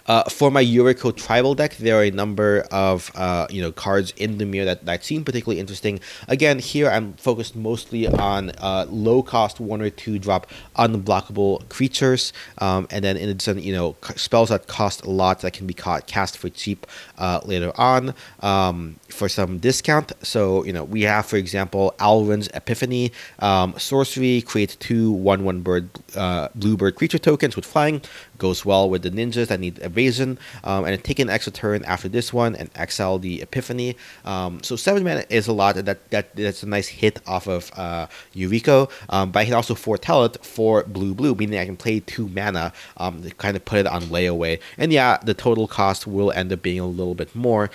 Uh, 0.07 0.23
for 0.23 0.51
my 0.51 0.63
Yuriko 0.63 1.15
tribal 1.15 1.55
deck, 1.55 1.77
there 1.77 1.99
are 1.99 2.03
a 2.03 2.11
number 2.11 2.65
of 2.71 3.11
uh, 3.15 3.47
you 3.49 3.61
know 3.61 3.71
cards 3.71 4.13
in 4.17 4.37
the 4.37 4.45
mirror 4.45 4.65
that, 4.65 4.85
that 4.85 5.03
seem 5.03 5.23
particularly 5.23 5.59
interesting. 5.59 5.99
Again, 6.27 6.59
here 6.59 6.89
I'm 6.89 7.13
focused 7.13 7.55
mostly 7.55 8.07
on 8.07 8.51
uh, 8.57 8.85
low 8.89 9.21
cost 9.23 9.59
one 9.59 9.81
or 9.81 9.89
two 9.89 10.19
drop 10.19 10.47
unblockable 10.77 11.67
creatures, 11.69 12.33
um, 12.57 12.87
and 12.89 13.03
then 13.03 13.17
in 13.17 13.29
addition, 13.29 13.61
you 13.61 13.73
know 13.73 13.95
spells 14.15 14.49
that 14.49 14.67
cost 14.67 15.03
a 15.03 15.09
lot 15.09 15.41
that 15.41 15.53
can 15.53 15.67
be 15.67 15.73
caught, 15.73 16.07
cast 16.07 16.37
for 16.37 16.49
cheap 16.49 16.87
uh, 17.17 17.39
later 17.45 17.71
on 17.75 18.13
um, 18.41 18.99
for 19.09 19.29
some 19.29 19.59
discount. 19.59 20.11
So 20.23 20.63
you 20.63 20.73
know 20.73 20.83
we 20.83 21.03
have, 21.03 21.25
for 21.25 21.37
example, 21.37 21.93
Alrund's 21.99 22.49
Epiphany, 22.53 23.11
um, 23.39 23.75
sorcery, 23.77 24.41
create 24.41 24.77
two 24.79 25.11
one 25.11 25.43
one 25.43 25.61
bird 25.61 25.89
uh, 26.15 26.49
bluebird 26.55 26.95
creature 26.95 27.19
tokens 27.19 27.55
with 27.55 27.65
flying, 27.65 28.01
goes 28.37 28.65
well 28.65 28.89
with 28.89 29.03
the 29.03 29.11
ninjas 29.11 29.47
that 29.47 29.58
need 29.59 29.79
evasion, 29.79 30.39
um, 30.63 30.85
and 30.85 31.03
take 31.03 31.19
an 31.19 31.29
extra 31.29 31.51
turn 31.51 31.83
after 31.85 32.09
this 32.09 32.33
one 32.33 32.55
and 32.55 32.69
exile 32.75 33.19
the 33.19 33.41
Epiphany. 33.41 33.95
Um, 34.25 34.61
so 34.63 34.75
seven 34.75 35.03
mana 35.03 35.25
is 35.29 35.47
a 35.47 35.53
lot. 35.53 35.75
That 35.75 36.09
that 36.09 36.35
that's 36.35 36.63
a 36.63 36.67
nice 36.67 36.87
hit 36.87 37.19
off 37.27 37.47
of 37.47 37.71
uh, 37.75 38.07
Yuriko, 38.35 38.89
um, 39.09 39.31
but 39.31 39.39
I 39.39 39.45
can 39.45 39.53
also 39.53 39.75
foretell 39.75 40.25
it 40.25 40.43
for 40.45 40.83
blue 40.83 41.13
blue, 41.13 41.35
meaning 41.35 41.59
I 41.59 41.65
can 41.65 41.77
play 41.77 41.99
two 41.99 42.27
mana 42.27 42.73
um, 42.97 43.21
to 43.21 43.29
kind 43.31 43.55
of 43.55 43.65
put 43.65 43.79
it 43.79 43.87
on 43.87 44.03
layaway. 44.03 44.59
And 44.77 44.91
yeah, 44.91 45.17
the 45.23 45.33
total 45.33 45.67
cost 45.67 46.07
will 46.07 46.31
end 46.31 46.51
up 46.51 46.61
being 46.61 46.79
a 46.79 46.87
little 46.87 47.15
bit 47.15 47.35
more, 47.35 47.69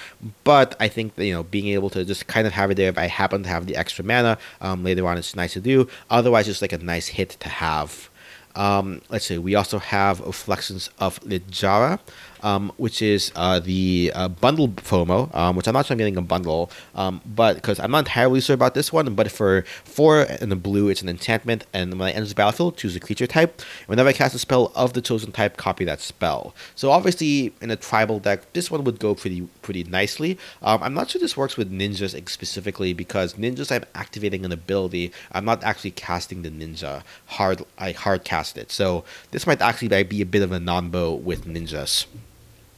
but 0.44 0.76
I 0.80 0.88
think 0.88 1.16
you 1.18 1.32
know 1.32 1.42
being 1.42 1.68
able 1.68 1.90
to 1.90 2.04
just 2.04 2.26
kind 2.26 2.46
of 2.46 2.52
have 2.52 2.70
it 2.70 2.76
there 2.76 2.88
if 2.88 2.98
I 2.98 3.06
happen 3.06 3.42
to 3.44 3.48
have 3.48 3.66
the 3.66 3.76
extra 3.76 4.04
mana 4.04 4.38
um, 4.60 4.84
later 4.84 5.06
on, 5.06 5.18
it's 5.18 5.36
nice 5.36 5.52
to 5.54 5.60
do. 5.60 5.88
Otherwise, 6.10 6.46
just 6.46 6.62
like 6.62 6.72
a 6.72 6.78
nice 6.78 7.08
hit 7.08 7.30
to 7.40 7.48
have. 7.48 8.10
Um, 8.56 9.00
let's 9.08 9.26
see. 9.26 9.38
We 9.38 9.54
also 9.54 9.78
have 9.78 10.20
Reflections 10.20 10.90
of 10.98 11.20
Littjara, 11.20 11.98
um, 12.44 12.70
which 12.76 13.00
is 13.02 13.32
uh, 13.34 13.58
the 13.58 14.12
uh, 14.14 14.28
bundle 14.28 14.68
FOMO, 14.68 15.34
um, 15.34 15.56
which 15.56 15.66
I'm 15.66 15.72
not 15.72 15.86
sure 15.86 15.94
I'm 15.94 15.98
getting 15.98 16.18
a 16.18 16.22
bundle, 16.22 16.70
um, 16.94 17.22
but 17.24 17.54
because 17.54 17.80
I'm 17.80 17.90
not 17.90 18.00
entirely 18.00 18.40
sure 18.40 18.54
about 18.54 18.74
this 18.74 18.92
one. 18.92 19.14
But 19.14 19.32
for 19.32 19.64
four 19.84 20.20
in 20.22 20.50
the 20.50 20.56
blue, 20.56 20.90
it's 20.90 21.02
an 21.02 21.08
enchantment, 21.08 21.64
and 21.72 21.98
when 21.98 22.08
I 22.08 22.12
enters 22.12 22.28
the 22.28 22.34
battlefield, 22.34 22.76
choose 22.76 22.94
a 22.94 23.00
creature 23.00 23.26
type. 23.26 23.62
Whenever 23.86 24.10
I 24.10 24.12
cast 24.12 24.34
a 24.34 24.38
spell 24.38 24.70
of 24.76 24.92
the 24.92 25.00
chosen 25.00 25.32
type, 25.32 25.56
copy 25.56 25.84
that 25.86 26.00
spell. 26.00 26.54
So 26.74 26.90
obviously, 26.90 27.54
in 27.62 27.70
a 27.70 27.76
tribal 27.76 28.20
deck, 28.20 28.52
this 28.52 28.70
one 28.70 28.84
would 28.84 29.00
go 29.00 29.14
pretty 29.14 29.48
pretty 29.62 29.84
nicely. 29.84 30.38
Um, 30.62 30.82
I'm 30.82 30.92
not 30.92 31.10
sure 31.10 31.20
this 31.20 31.36
works 31.36 31.56
with 31.56 31.72
ninjas 31.72 32.14
specifically 32.28 32.92
because 32.92 33.34
ninjas 33.34 33.74
I'm 33.74 33.84
activating 33.94 34.44
an 34.44 34.52
ability. 34.52 35.12
I'm 35.32 35.46
not 35.46 35.64
actually 35.64 35.92
casting 35.92 36.42
the 36.42 36.50
ninja 36.50 37.02
hard. 37.26 37.64
I 37.78 37.92
hard 37.92 38.24
cast 38.24 38.58
it, 38.58 38.70
so 38.70 39.04
this 39.30 39.46
might 39.46 39.62
actually 39.62 39.88
be 40.04 40.20
a 40.20 40.26
bit 40.26 40.42
of 40.42 40.52
a 40.52 40.60
non-bow 40.60 41.14
with 41.14 41.46
ninjas. 41.46 42.06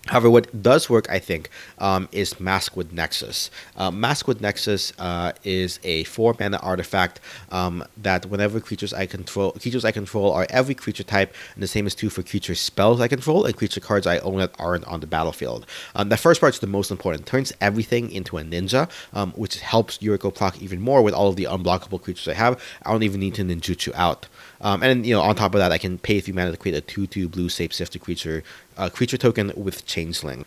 However, 0.06 0.30
what 0.30 0.62
does 0.62 0.88
work, 0.88 1.10
I 1.10 1.18
think, 1.18 1.50
um, 1.78 2.08
is 2.12 2.38
with 2.76 2.92
Nexus. 2.92 3.50
Uh, 3.76 3.90
with 4.26 4.40
Nexus 4.40 4.92
uh, 4.98 5.32
is 5.42 5.80
a 5.82 6.04
four 6.04 6.34
mana 6.38 6.58
artifact 6.58 7.20
um, 7.50 7.84
that 7.96 8.26
whenever 8.26 8.60
creatures 8.60 8.92
I 8.92 9.06
control, 9.06 9.52
creatures 9.52 9.84
I 9.84 9.90
control 9.90 10.32
are 10.32 10.46
every 10.50 10.74
creature 10.74 11.02
type, 11.02 11.34
and 11.54 11.62
the 11.62 11.66
same 11.66 11.86
is 11.86 11.94
true 11.94 12.08
for 12.08 12.22
creature 12.22 12.54
spells 12.54 13.00
I 13.00 13.08
control 13.08 13.44
and 13.44 13.56
creature 13.56 13.80
cards 13.80 14.06
I 14.06 14.18
own 14.18 14.38
that 14.38 14.54
aren't 14.58 14.84
on 14.84 15.00
the 15.00 15.06
battlefield. 15.06 15.66
Um, 15.94 16.08
the 16.08 16.16
first 16.16 16.40
part 16.40 16.54
is 16.54 16.60
the 16.60 16.66
most 16.66 16.90
important. 16.90 17.26
turns 17.26 17.52
everything 17.60 18.10
into 18.10 18.38
a 18.38 18.42
ninja, 18.42 18.88
um, 19.12 19.32
which 19.32 19.60
helps 19.60 19.98
Yuriko 19.98 20.32
proc 20.32 20.62
even 20.62 20.80
more 20.80 21.02
with 21.02 21.14
all 21.14 21.28
of 21.28 21.36
the 21.36 21.44
unblockable 21.44 22.00
creatures 22.00 22.28
I 22.28 22.34
have. 22.34 22.62
I 22.84 22.92
don't 22.92 23.02
even 23.02 23.20
need 23.20 23.34
to 23.34 23.44
ninjutsu 23.44 23.92
out. 23.94 24.28
Um, 24.60 24.82
and 24.82 25.06
you 25.06 25.14
know, 25.14 25.20
on 25.20 25.34
top 25.36 25.54
of 25.54 25.58
that, 25.58 25.72
I 25.72 25.78
can 25.78 25.98
pay 25.98 26.20
three 26.20 26.32
mana 26.32 26.50
to 26.50 26.56
create 26.56 26.76
a 26.76 26.80
two-two 26.80 27.28
blue 27.28 27.48
shapeshifter 27.48 28.00
creature 28.00 28.42
uh, 28.76 28.88
creature 28.88 29.16
token 29.16 29.52
with 29.56 29.86
Changeling. 29.86 30.44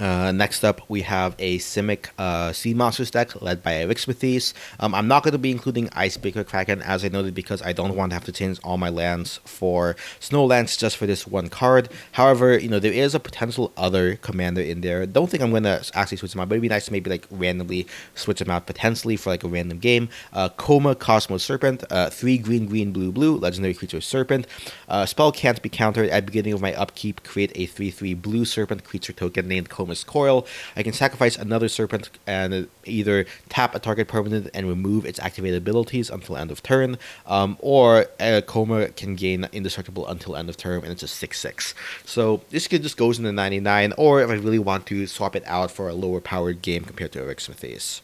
Uh, 0.00 0.32
next 0.32 0.64
up, 0.64 0.80
we 0.88 1.02
have 1.02 1.34
a 1.38 1.58
Simic 1.58 2.08
uh, 2.18 2.52
Sea 2.52 2.74
Monsters 2.74 3.10
deck 3.10 3.40
led 3.40 3.62
by 3.62 3.72
Arixmethes. 3.72 4.52
Um, 4.80 4.94
I'm 4.94 5.06
not 5.06 5.22
going 5.22 5.32
to 5.32 5.38
be 5.38 5.50
including 5.50 5.88
Icebreaker 5.92 6.42
Kraken 6.44 6.82
as 6.82 7.04
I 7.04 7.08
noted 7.08 7.34
because 7.34 7.62
I 7.62 7.72
don't 7.72 7.94
want 7.94 8.10
to 8.10 8.14
have 8.14 8.24
to 8.24 8.32
change 8.32 8.58
all 8.64 8.76
my 8.76 8.88
lands 8.88 9.40
for 9.44 9.94
Snow 10.18 10.44
lands 10.44 10.76
just 10.76 10.96
for 10.96 11.06
this 11.06 11.26
one 11.26 11.48
card. 11.48 11.88
However, 12.12 12.58
you 12.58 12.68
know 12.68 12.78
there 12.78 12.92
is 12.92 13.14
a 13.14 13.20
potential 13.20 13.72
other 13.76 14.16
commander 14.16 14.60
in 14.60 14.80
there. 14.80 15.06
Don't 15.06 15.30
think 15.30 15.42
I'm 15.42 15.50
going 15.50 15.62
to 15.62 15.84
actually 15.94 16.18
switch 16.18 16.32
them 16.32 16.40
out, 16.40 16.48
but 16.48 16.56
it'd 16.56 16.62
be 16.62 16.68
nice 16.68 16.86
to 16.86 16.92
maybe 16.92 17.10
like 17.10 17.26
randomly 17.30 17.86
switch 18.14 18.40
them 18.40 18.50
out 18.50 18.66
potentially 18.66 19.16
for 19.16 19.30
like 19.30 19.44
a 19.44 19.48
random 19.48 19.78
game. 19.78 20.08
Uh, 20.32 20.48
Koma 20.48 20.94
Cosmos 20.94 21.44
Serpent, 21.44 21.84
uh, 21.90 22.10
three 22.10 22.38
green, 22.38 22.66
green, 22.66 22.92
blue, 22.92 23.12
blue, 23.12 23.36
legendary 23.36 23.74
creature 23.74 24.00
Serpent. 24.00 24.46
Uh, 24.88 25.06
spell 25.06 25.30
can't 25.30 25.62
be 25.62 25.68
countered 25.68 26.08
at 26.10 26.26
beginning 26.26 26.52
of 26.52 26.60
my 26.60 26.74
upkeep. 26.74 27.22
Create 27.22 27.52
a 27.54 27.66
three 27.66 27.90
three 27.90 28.14
blue 28.14 28.44
Serpent 28.44 28.84
creature 28.84 29.12
token 29.12 29.46
named 29.46 29.68
Koma 29.84 29.94
Coil, 30.06 30.46
I 30.76 30.82
can 30.82 30.92
sacrifice 30.92 31.36
another 31.36 31.68
Serpent 31.68 32.08
and 32.26 32.68
either 32.84 33.26
tap 33.48 33.74
a 33.74 33.78
target 33.78 34.08
permanent 34.08 34.48
and 34.54 34.66
remove 34.66 35.04
its 35.04 35.18
activated 35.18 35.58
abilities 35.58 36.08
until 36.08 36.36
end 36.36 36.50
of 36.50 36.62
turn, 36.62 36.96
um, 37.26 37.56
or 37.60 38.06
a 38.18 38.40
Koma 38.42 38.88
can 38.88 39.14
gain 39.14 39.46
indestructible 39.52 40.06
until 40.08 40.36
end 40.36 40.48
of 40.48 40.56
turn, 40.56 40.82
and 40.82 40.92
it's 40.92 41.02
a 41.02 41.08
6 41.08 41.38
6. 41.38 41.74
So 42.04 42.42
this 42.50 42.66
kid 42.66 42.82
just 42.82 42.96
goes 42.96 43.18
in 43.18 43.24
the 43.24 43.32
99, 43.32 43.92
or 43.98 44.22
if 44.22 44.30
I 44.30 44.34
really 44.34 44.58
want 44.58 44.86
to, 44.86 45.06
swap 45.06 45.36
it 45.36 45.42
out 45.46 45.70
for 45.70 45.88
a 45.88 45.94
lower 45.94 46.20
powered 46.20 46.62
game 46.62 46.84
compared 46.84 47.12
to 47.12 47.20
Arixmethes. 47.20 48.00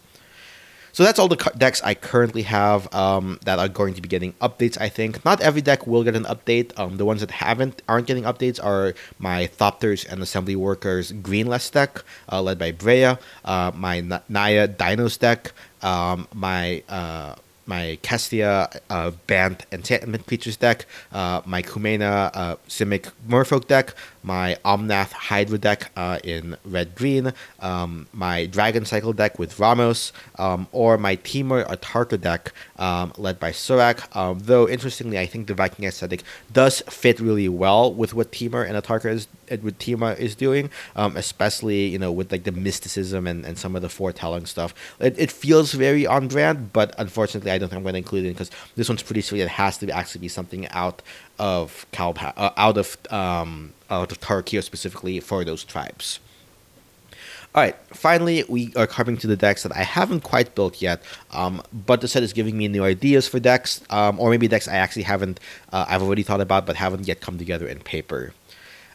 So 0.92 1.04
that's 1.04 1.18
all 1.18 1.28
the 1.28 1.52
decks 1.56 1.80
I 1.82 1.94
currently 1.94 2.42
have 2.42 2.92
um, 2.94 3.38
that 3.44 3.58
are 3.58 3.68
going 3.68 3.94
to 3.94 4.00
be 4.00 4.08
getting 4.08 4.32
updates. 4.34 4.80
I 4.80 4.88
think 4.88 5.24
not 5.24 5.40
every 5.40 5.60
deck 5.60 5.86
will 5.86 6.04
get 6.04 6.16
an 6.16 6.24
update. 6.24 6.78
Um, 6.78 6.96
the 6.96 7.04
ones 7.04 7.20
that 7.20 7.30
haven't 7.30 7.82
aren't 7.88 8.06
getting 8.06 8.24
updates 8.24 8.62
are 8.62 8.94
my 9.18 9.46
Thopters 9.46 10.10
and 10.10 10.22
Assembly 10.22 10.56
Workers 10.56 11.12
Greenless 11.12 11.70
deck, 11.70 12.02
uh, 12.30 12.42
led 12.42 12.58
by 12.58 12.72
Breya. 12.72 13.20
Uh, 13.44 13.72
my 13.74 14.00
Naya 14.28 14.68
Dinos 14.68 15.18
deck. 15.18 15.52
Um, 15.82 16.28
my 16.34 16.82
uh, 16.88 17.36
my 17.66 17.98
Kestia 18.02 18.78
uh, 18.90 19.10
Bant 19.26 19.64
Enchantment 19.72 20.26
Creatures 20.26 20.56
deck, 20.56 20.86
uh, 21.12 21.40
my 21.44 21.62
Kumena 21.62 22.30
uh, 22.34 22.56
Simic 22.68 23.10
Merfolk 23.28 23.66
deck, 23.66 23.94
my 24.22 24.56
Omnath 24.64 25.12
Hydra 25.12 25.58
deck 25.58 25.90
uh, 25.96 26.18
in 26.24 26.56
red 26.64 26.94
green, 26.94 27.32
um, 27.60 28.06
my 28.12 28.46
Dragon 28.46 28.84
Cycle 28.84 29.12
deck 29.12 29.38
with 29.38 29.58
Ramos, 29.58 30.12
um, 30.38 30.66
or 30.72 30.98
my 30.98 31.16
Temur 31.16 31.66
Atarka 31.66 32.20
deck 32.20 32.52
um, 32.78 33.12
led 33.16 33.38
by 33.38 33.52
Surrak. 33.52 34.14
Um, 34.16 34.40
though 34.40 34.68
interestingly, 34.68 35.18
I 35.18 35.26
think 35.26 35.46
the 35.46 35.54
Viking 35.54 35.84
aesthetic 35.84 36.22
does 36.52 36.80
fit 36.82 37.20
really 37.20 37.48
well 37.48 37.92
with 37.92 38.14
what 38.14 38.32
Temur 38.32 38.66
and 38.68 38.82
Atarka 38.82 39.10
is 39.10 39.28
what 39.58 39.78
Temur 39.78 40.18
is 40.18 40.34
doing, 40.34 40.70
um, 40.96 41.16
especially 41.16 41.86
you 41.86 41.98
know 41.98 42.12
with 42.12 42.30
like 42.32 42.44
the 42.44 42.52
mysticism 42.52 43.26
and, 43.26 43.44
and 43.44 43.58
some 43.58 43.76
of 43.76 43.82
the 43.82 43.88
foretelling 43.88 44.46
stuff. 44.46 44.74
It, 45.00 45.18
it 45.18 45.32
feels 45.32 45.72
very 45.72 46.06
on 46.06 46.28
brand, 46.28 46.72
but 46.72 46.94
unfortunately, 46.98 47.50
I 47.50 47.58
don't 47.58 47.68
think 47.68 47.78
I'm 47.78 47.82
going 47.82 47.94
to 47.94 47.98
include 47.98 48.26
it 48.26 48.34
because 48.34 48.50
this 48.76 48.88
one's 48.88 49.02
pretty 49.02 49.22
sweet. 49.22 49.40
It 49.40 49.48
has 49.48 49.78
to 49.78 49.90
actually 49.90 50.20
be 50.20 50.28
something 50.28 50.68
out 50.68 51.02
of 51.38 51.86
Cal 51.92 52.14
uh, 52.20 52.50
out 52.56 52.78
of 52.78 52.96
um, 53.10 53.72
out 53.90 54.12
of 54.12 54.20
Tarkir 54.20 54.62
specifically 54.62 55.20
for 55.20 55.44
those 55.44 55.64
tribes. 55.64 56.20
All 57.52 57.60
right, 57.60 57.74
finally, 57.88 58.44
we 58.48 58.72
are 58.76 58.86
coming 58.86 59.16
to 59.16 59.26
the 59.26 59.36
decks 59.36 59.64
that 59.64 59.72
I 59.72 59.82
haven't 59.82 60.20
quite 60.20 60.54
built 60.54 60.80
yet, 60.80 61.02
um, 61.32 61.62
but 61.72 62.00
the 62.00 62.06
set 62.06 62.22
is 62.22 62.32
giving 62.32 62.56
me 62.56 62.68
new 62.68 62.84
ideas 62.84 63.26
for 63.26 63.40
decks, 63.40 63.80
um, 63.90 64.20
or 64.20 64.30
maybe 64.30 64.46
decks 64.46 64.68
I 64.68 64.76
actually 64.76 65.02
haven't, 65.02 65.40
uh, 65.72 65.84
I've 65.88 66.00
already 66.00 66.22
thought 66.22 66.40
about, 66.40 66.64
but 66.64 66.76
haven't 66.76 67.08
yet 67.08 67.20
come 67.20 67.38
together 67.38 67.66
in 67.66 67.80
paper. 67.80 68.34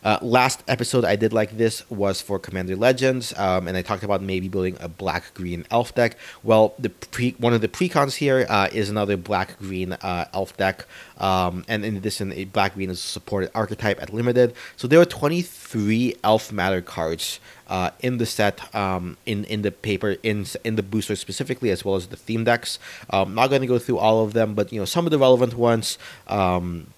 Uh, 0.05 0.19
last 0.21 0.63
episode 0.67 1.03
I 1.03 1.15
did 1.15 1.33
like 1.33 1.57
this 1.57 1.89
was 1.89 2.21
for 2.21 2.37
Commander 2.37 2.75
Legends, 2.75 3.33
um, 3.39 3.67
and 3.67 3.75
I 3.75 3.81
talked 3.81 4.03
about 4.03 4.21
maybe 4.21 4.47
building 4.47 4.77
a 4.79 4.87
black 4.87 5.33
green 5.33 5.65
elf 5.71 5.95
deck. 5.95 6.15
Well, 6.43 6.75
the 6.77 6.91
pre- 6.91 7.35
one 7.39 7.55
of 7.55 7.61
the 7.61 7.67
precons 7.67 8.17
here 8.17 8.45
uh, 8.47 8.69
is 8.71 8.91
another 8.91 9.17
black 9.17 9.57
green 9.57 9.93
uh, 9.93 10.25
elf 10.31 10.55
deck, 10.57 10.85
um, 11.17 11.65
and 11.67 11.83
in 11.83 11.97
addition, 11.97 12.31
a 12.33 12.45
black 12.45 12.75
green 12.75 12.91
is 12.91 12.99
a 12.99 13.01
supported 13.01 13.49
archetype 13.55 13.99
at 13.99 14.13
limited. 14.13 14.53
So 14.77 14.87
there 14.87 15.01
are 15.01 15.05
23 15.05 16.17
elf 16.23 16.51
matter 16.51 16.81
cards 16.83 17.39
uh, 17.67 17.89
in 17.99 18.19
the 18.19 18.27
set, 18.27 18.75
um, 18.75 19.17
in 19.25 19.43
in 19.45 19.63
the 19.63 19.71
paper, 19.71 20.17
in 20.21 20.45
in 20.63 20.75
the 20.75 20.83
booster 20.83 21.15
specifically, 21.15 21.71
as 21.71 21.83
well 21.83 21.95
as 21.95 22.07
the 22.07 22.15
theme 22.15 22.43
decks. 22.43 22.77
I'm 23.09 23.29
um, 23.29 23.33
not 23.33 23.49
going 23.49 23.61
to 23.61 23.67
go 23.67 23.79
through 23.79 23.97
all 23.97 24.23
of 24.23 24.33
them, 24.33 24.53
but 24.53 24.71
you 24.71 24.79
know 24.79 24.85
some 24.85 25.07
of 25.07 25.11
the 25.11 25.17
relevant 25.17 25.55
ones. 25.55 25.97
Um, 26.27 26.93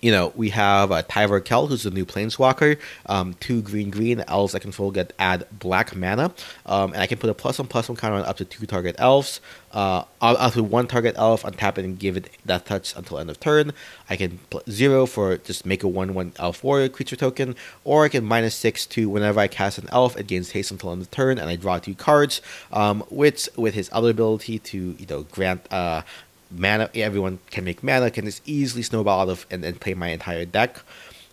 you 0.00 0.10
know, 0.10 0.32
we 0.34 0.50
have 0.50 0.90
uh, 0.92 1.02
Tyvar 1.02 1.44
Kell, 1.44 1.66
who's 1.66 1.82
the 1.82 1.90
new 1.90 2.06
Planeswalker. 2.06 2.78
Um, 3.06 3.34
two 3.34 3.60
green 3.62 3.90
green 3.90 4.20
elves 4.28 4.54
I 4.54 4.58
control 4.58 4.90
get 4.90 5.12
add 5.18 5.46
black 5.52 5.94
mana, 5.94 6.32
um, 6.66 6.92
and 6.92 7.02
I 7.02 7.06
can 7.06 7.18
put 7.18 7.30
a 7.30 7.34
plus 7.34 7.58
one 7.58 7.68
plus 7.68 7.88
one 7.88 7.96
counter 7.96 8.16
on 8.16 8.24
up 8.24 8.36
to 8.38 8.44
two 8.44 8.66
target 8.66 8.96
elves. 8.98 9.40
Uh, 9.72 10.04
up 10.20 10.52
to 10.54 10.62
one 10.64 10.86
target 10.86 11.14
elf, 11.16 11.42
untap 11.42 11.78
it 11.78 11.84
and 11.84 11.98
give 11.98 12.16
it 12.16 12.28
Death 12.44 12.64
Touch 12.64 12.96
until 12.96 13.18
end 13.18 13.30
of 13.30 13.38
turn. 13.38 13.72
I 14.08 14.16
can 14.16 14.38
put 14.50 14.68
zero 14.68 15.06
for 15.06 15.36
just 15.36 15.64
make 15.64 15.82
a 15.82 15.88
one 15.88 16.14
one 16.14 16.32
elf 16.38 16.64
warrior 16.64 16.88
creature 16.88 17.16
token, 17.16 17.54
or 17.84 18.04
I 18.04 18.08
can 18.08 18.24
minus 18.24 18.54
six 18.54 18.86
to 18.86 19.08
whenever 19.08 19.38
I 19.38 19.48
cast 19.48 19.78
an 19.78 19.88
elf, 19.92 20.16
it 20.16 20.26
gains 20.26 20.52
haste 20.52 20.70
until 20.70 20.92
end 20.92 21.02
of 21.02 21.10
turn, 21.10 21.38
and 21.38 21.48
I 21.48 21.56
draw 21.56 21.78
two 21.78 21.94
cards. 21.94 22.40
Um, 22.72 23.04
which 23.10 23.48
with 23.56 23.74
his 23.74 23.90
other 23.92 24.10
ability 24.10 24.58
to 24.58 24.96
you 24.98 25.06
know 25.06 25.22
grant 25.24 25.70
uh 25.72 26.02
mana 26.50 26.90
everyone 26.94 27.38
can 27.50 27.64
make 27.64 27.82
mana 27.82 28.10
can 28.10 28.24
just 28.24 28.42
easily 28.46 28.82
snowball 28.82 29.20
out 29.22 29.28
of 29.28 29.46
and 29.50 29.62
then 29.64 29.74
play 29.74 29.94
my 29.94 30.08
entire 30.08 30.44
deck 30.44 30.80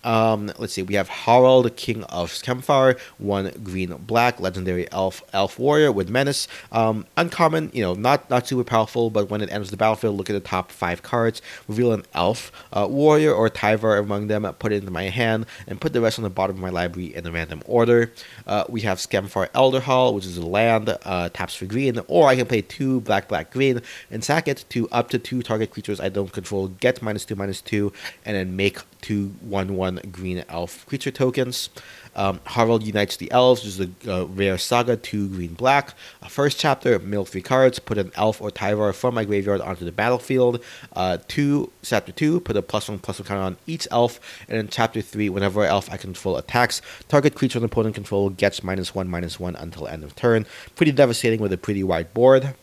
um, 0.07 0.49
let's 0.57 0.71
see, 0.71 0.83
we 0.83 0.95
have 0.95 1.09
Harald, 1.09 1.75
King 1.75 2.03
of 2.05 2.31
Skemfar, 2.31 2.97
one 3.17 3.51
green 3.61 3.93
black, 3.97 4.39
legendary 4.39 4.89
elf 4.93 5.21
elf 5.33 5.59
warrior 5.59 5.91
with 5.91 6.09
menace. 6.09 6.47
Um, 6.71 7.05
uncommon, 7.17 7.71
you 7.73 7.81
know, 7.81 7.93
not 7.93 8.29
not 8.29 8.47
super 8.47 8.63
powerful, 8.63 9.09
but 9.09 9.29
when 9.29 9.41
it 9.41 9.51
enters 9.51 9.69
the 9.69 9.75
battlefield, 9.75 10.15
look 10.15 10.29
at 10.29 10.33
the 10.33 10.39
top 10.39 10.71
five 10.71 11.03
cards, 11.03 11.41
reveal 11.67 11.91
an 11.91 12.05
elf, 12.13 12.53
uh, 12.71 12.87
warrior 12.89 13.33
or 13.33 13.49
Tyvar 13.49 13.99
among 13.99 14.27
them, 14.27 14.43
put 14.59 14.71
it 14.71 14.77
into 14.77 14.91
my 14.91 15.09
hand, 15.09 15.45
and 15.67 15.81
put 15.81 15.91
the 15.91 15.99
rest 15.99 16.17
on 16.17 16.23
the 16.23 16.29
bottom 16.29 16.55
of 16.55 16.61
my 16.61 16.69
library 16.69 17.13
in 17.13 17.27
a 17.27 17.31
random 17.31 17.61
order. 17.65 18.13
Uh, 18.45 18.63
we 18.69 18.81
have 18.81 18.99
Skemfar 18.99 19.49
Elderhall, 19.49 20.13
which 20.13 20.25
is 20.25 20.37
a 20.37 20.45
land, 20.45 20.97
uh, 21.03 21.27
taps 21.29 21.55
for 21.55 21.65
green, 21.65 21.99
or 22.07 22.29
I 22.29 22.37
can 22.37 22.45
play 22.45 22.61
two 22.61 23.01
black, 23.01 23.27
black, 23.27 23.51
green, 23.51 23.81
and 24.09 24.23
sack 24.23 24.47
it 24.47 24.63
to 24.69 24.87
up 24.89 25.09
to 25.09 25.19
two 25.19 25.43
target 25.43 25.71
creatures 25.71 25.99
I 25.99 26.07
don't 26.07 26.31
control, 26.31 26.69
get 26.69 27.01
minus 27.01 27.25
two, 27.25 27.35
minus 27.35 27.59
two, 27.59 27.91
and 28.23 28.37
then 28.37 28.55
make 28.55 28.79
two 29.01 29.35
one 29.41 29.75
one 29.75 29.99
green 30.11 30.43
elf 30.49 30.85
creature 30.85 31.11
tokens. 31.11 31.69
Um, 32.15 32.39
unites 32.81 33.17
the 33.17 33.31
elves, 33.31 33.63
which 33.63 33.79
is 33.79 33.79
a 33.79 34.11
uh, 34.11 34.25
rare 34.25 34.57
saga, 34.57 34.97
two 34.97 35.29
green 35.29 35.53
black. 35.53 35.93
Uh, 36.23 36.27
first 36.27 36.59
chapter, 36.59 36.97
mill 36.97 37.25
three 37.25 37.43
cards, 37.43 37.77
put 37.77 37.99
an 37.99 38.11
elf 38.15 38.41
or 38.41 38.49
Tyvar 38.49 38.93
from 38.95 39.13
my 39.13 39.23
graveyard 39.23 39.61
onto 39.61 39.85
the 39.85 39.91
battlefield. 39.91 40.63
Uh, 40.93 41.19
two, 41.27 41.71
chapter 41.83 42.11
two, 42.11 42.39
put 42.39 42.57
a 42.57 42.63
plus 42.63 42.89
one 42.89 42.97
plus 42.97 43.19
one 43.19 43.27
counter 43.27 43.43
on 43.43 43.57
each 43.67 43.87
elf. 43.91 44.19
And 44.49 44.57
in 44.57 44.67
chapter 44.67 44.99
three, 45.01 45.29
whenever 45.29 45.63
an 45.63 45.69
elf 45.69 45.91
I 45.91 45.97
control 45.97 46.37
attacks, 46.37 46.81
target 47.07 47.35
creature 47.35 47.59
an 47.59 47.65
opponent 47.65 47.93
control 47.93 48.31
gets 48.31 48.63
minus 48.63 48.95
one 48.95 49.07
minus 49.07 49.39
one 49.39 49.55
until 49.55 49.87
end 49.87 50.03
of 50.03 50.15
turn. 50.15 50.47
Pretty 50.75 50.91
devastating 50.91 51.39
with 51.39 51.53
a 51.53 51.57
pretty 51.57 51.83
wide 51.83 52.13
board. 52.15 52.55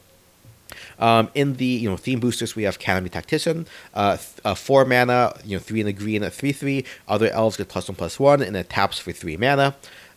Um, 0.98 1.30
in 1.34 1.54
the 1.54 1.64
you 1.64 1.88
know 1.88 1.96
theme 1.96 2.20
boosters, 2.20 2.56
we 2.56 2.64
have 2.64 2.78
Canopy 2.78 3.10
Tactician, 3.10 3.66
uh, 3.94 4.16
th- 4.16 4.28
uh, 4.44 4.54
four 4.54 4.84
mana, 4.84 5.34
you 5.44 5.56
know 5.56 5.62
three 5.62 5.80
in 5.80 5.86
the 5.86 5.92
green, 5.92 6.22
a 6.22 6.30
three 6.30 6.52
three. 6.52 6.84
Other 7.08 7.30
elves 7.30 7.56
get 7.56 7.68
plus 7.68 7.88
one 7.88 7.96
plus 7.96 8.18
one, 8.18 8.42
and 8.42 8.56
it 8.56 8.70
taps 8.70 8.98
for 8.98 9.12
three 9.12 9.36
mana. 9.36 9.74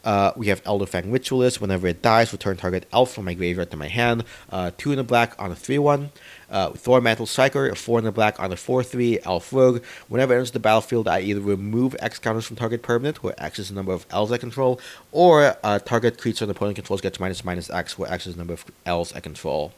Uh, 0.08 0.32
we 0.38 0.48
have 0.48 0.64
Elderfang 0.64 1.12
Ritualist. 1.12 1.60
Whenever 1.60 1.86
it 1.86 2.02
dies, 2.02 2.32
return 2.32 2.56
target 2.56 2.88
elf 2.94 3.14
from 3.14 3.26
my 3.26 3.34
graveyard 3.34 3.70
to 3.72 3.76
my 3.76 3.90
hand. 3.90 4.24
Uh, 4.50 4.72
two 4.78 4.92
in 4.92 4.98
the 4.98 5.04
black 5.04 5.36
on 5.38 5.52
a 5.52 5.56
3 5.56 5.80
1. 5.80 6.12
Uh, 6.50 6.70
Thornmantle 6.70 7.28
Striker, 7.28 7.76
4 7.76 8.00
in 8.00 8.06
the 8.06 8.12
black 8.14 8.40
on 8.40 8.54
a 8.54 8.56
4 8.56 8.84
3. 8.84 9.20
Elf 9.26 9.52
Rogue. 9.52 9.84
Whenever 10.08 10.34
it 10.34 10.38
enters 10.38 10.52
the 10.52 10.62
battlefield, 10.62 11.10
I 11.10 11.20
either 11.20 11.42
remove 11.42 11.94
X 12.00 12.20
counters 12.20 12.46
from 12.46 12.56
target 12.56 12.84
permanent, 12.84 13.22
where 13.22 13.36
X 13.38 13.60
is 13.60 13.68
the 13.68 13.76
number 13.76 13.92
of 13.92 14.06
elves 14.10 14.32
I 14.32 14.38
control, 14.38 14.80
or 15.12 15.58
uh, 15.62 15.80
target 15.80 16.18
creature 16.18 16.46
an 16.46 16.52
opponent 16.52 16.78
controls 16.78 17.02
gets 17.02 17.20
minus 17.20 17.44
minus 17.44 17.70
X, 17.70 17.98
where 17.98 18.10
X 18.10 18.28
is 18.28 18.36
the 18.36 18.40
number 18.40 18.54
of 18.54 18.64
elves 18.86 19.12
I 19.14 19.20
control. 19.20 19.74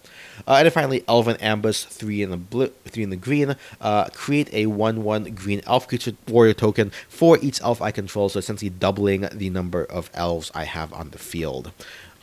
Uh, 0.47 0.55
and 0.55 0.65
then 0.65 0.71
finally, 0.71 1.03
Elven 1.07 1.37
Ambush, 1.37 1.83
3 1.83 2.23
in 2.23 2.29
the 2.31 2.37
blue, 2.37 2.71
3 2.85 3.03
in 3.03 3.09
the 3.09 3.15
green. 3.15 3.55
Uh, 3.81 4.05
create 4.13 4.53
a 4.53 4.65
1 4.67 5.03
1 5.03 5.23
green 5.35 5.61
elf 5.65 5.87
creature 5.87 6.13
warrior 6.27 6.53
token 6.53 6.91
for 7.07 7.37
each 7.41 7.61
elf 7.61 7.81
I 7.81 7.91
control, 7.91 8.29
so 8.29 8.39
essentially 8.39 8.69
doubling 8.69 9.27
the 9.33 9.49
number 9.49 9.83
of 9.83 10.09
elves 10.13 10.51
I 10.53 10.65
have 10.65 10.93
on 10.93 11.11
the 11.11 11.19
field. 11.19 11.71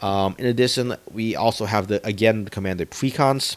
Um, 0.00 0.34
in 0.38 0.46
addition, 0.46 0.96
we 1.10 1.34
also 1.34 1.64
have 1.64 1.88
the 1.88 2.06
again 2.06 2.44
the 2.44 2.50
commander 2.50 2.86
precons. 2.86 3.56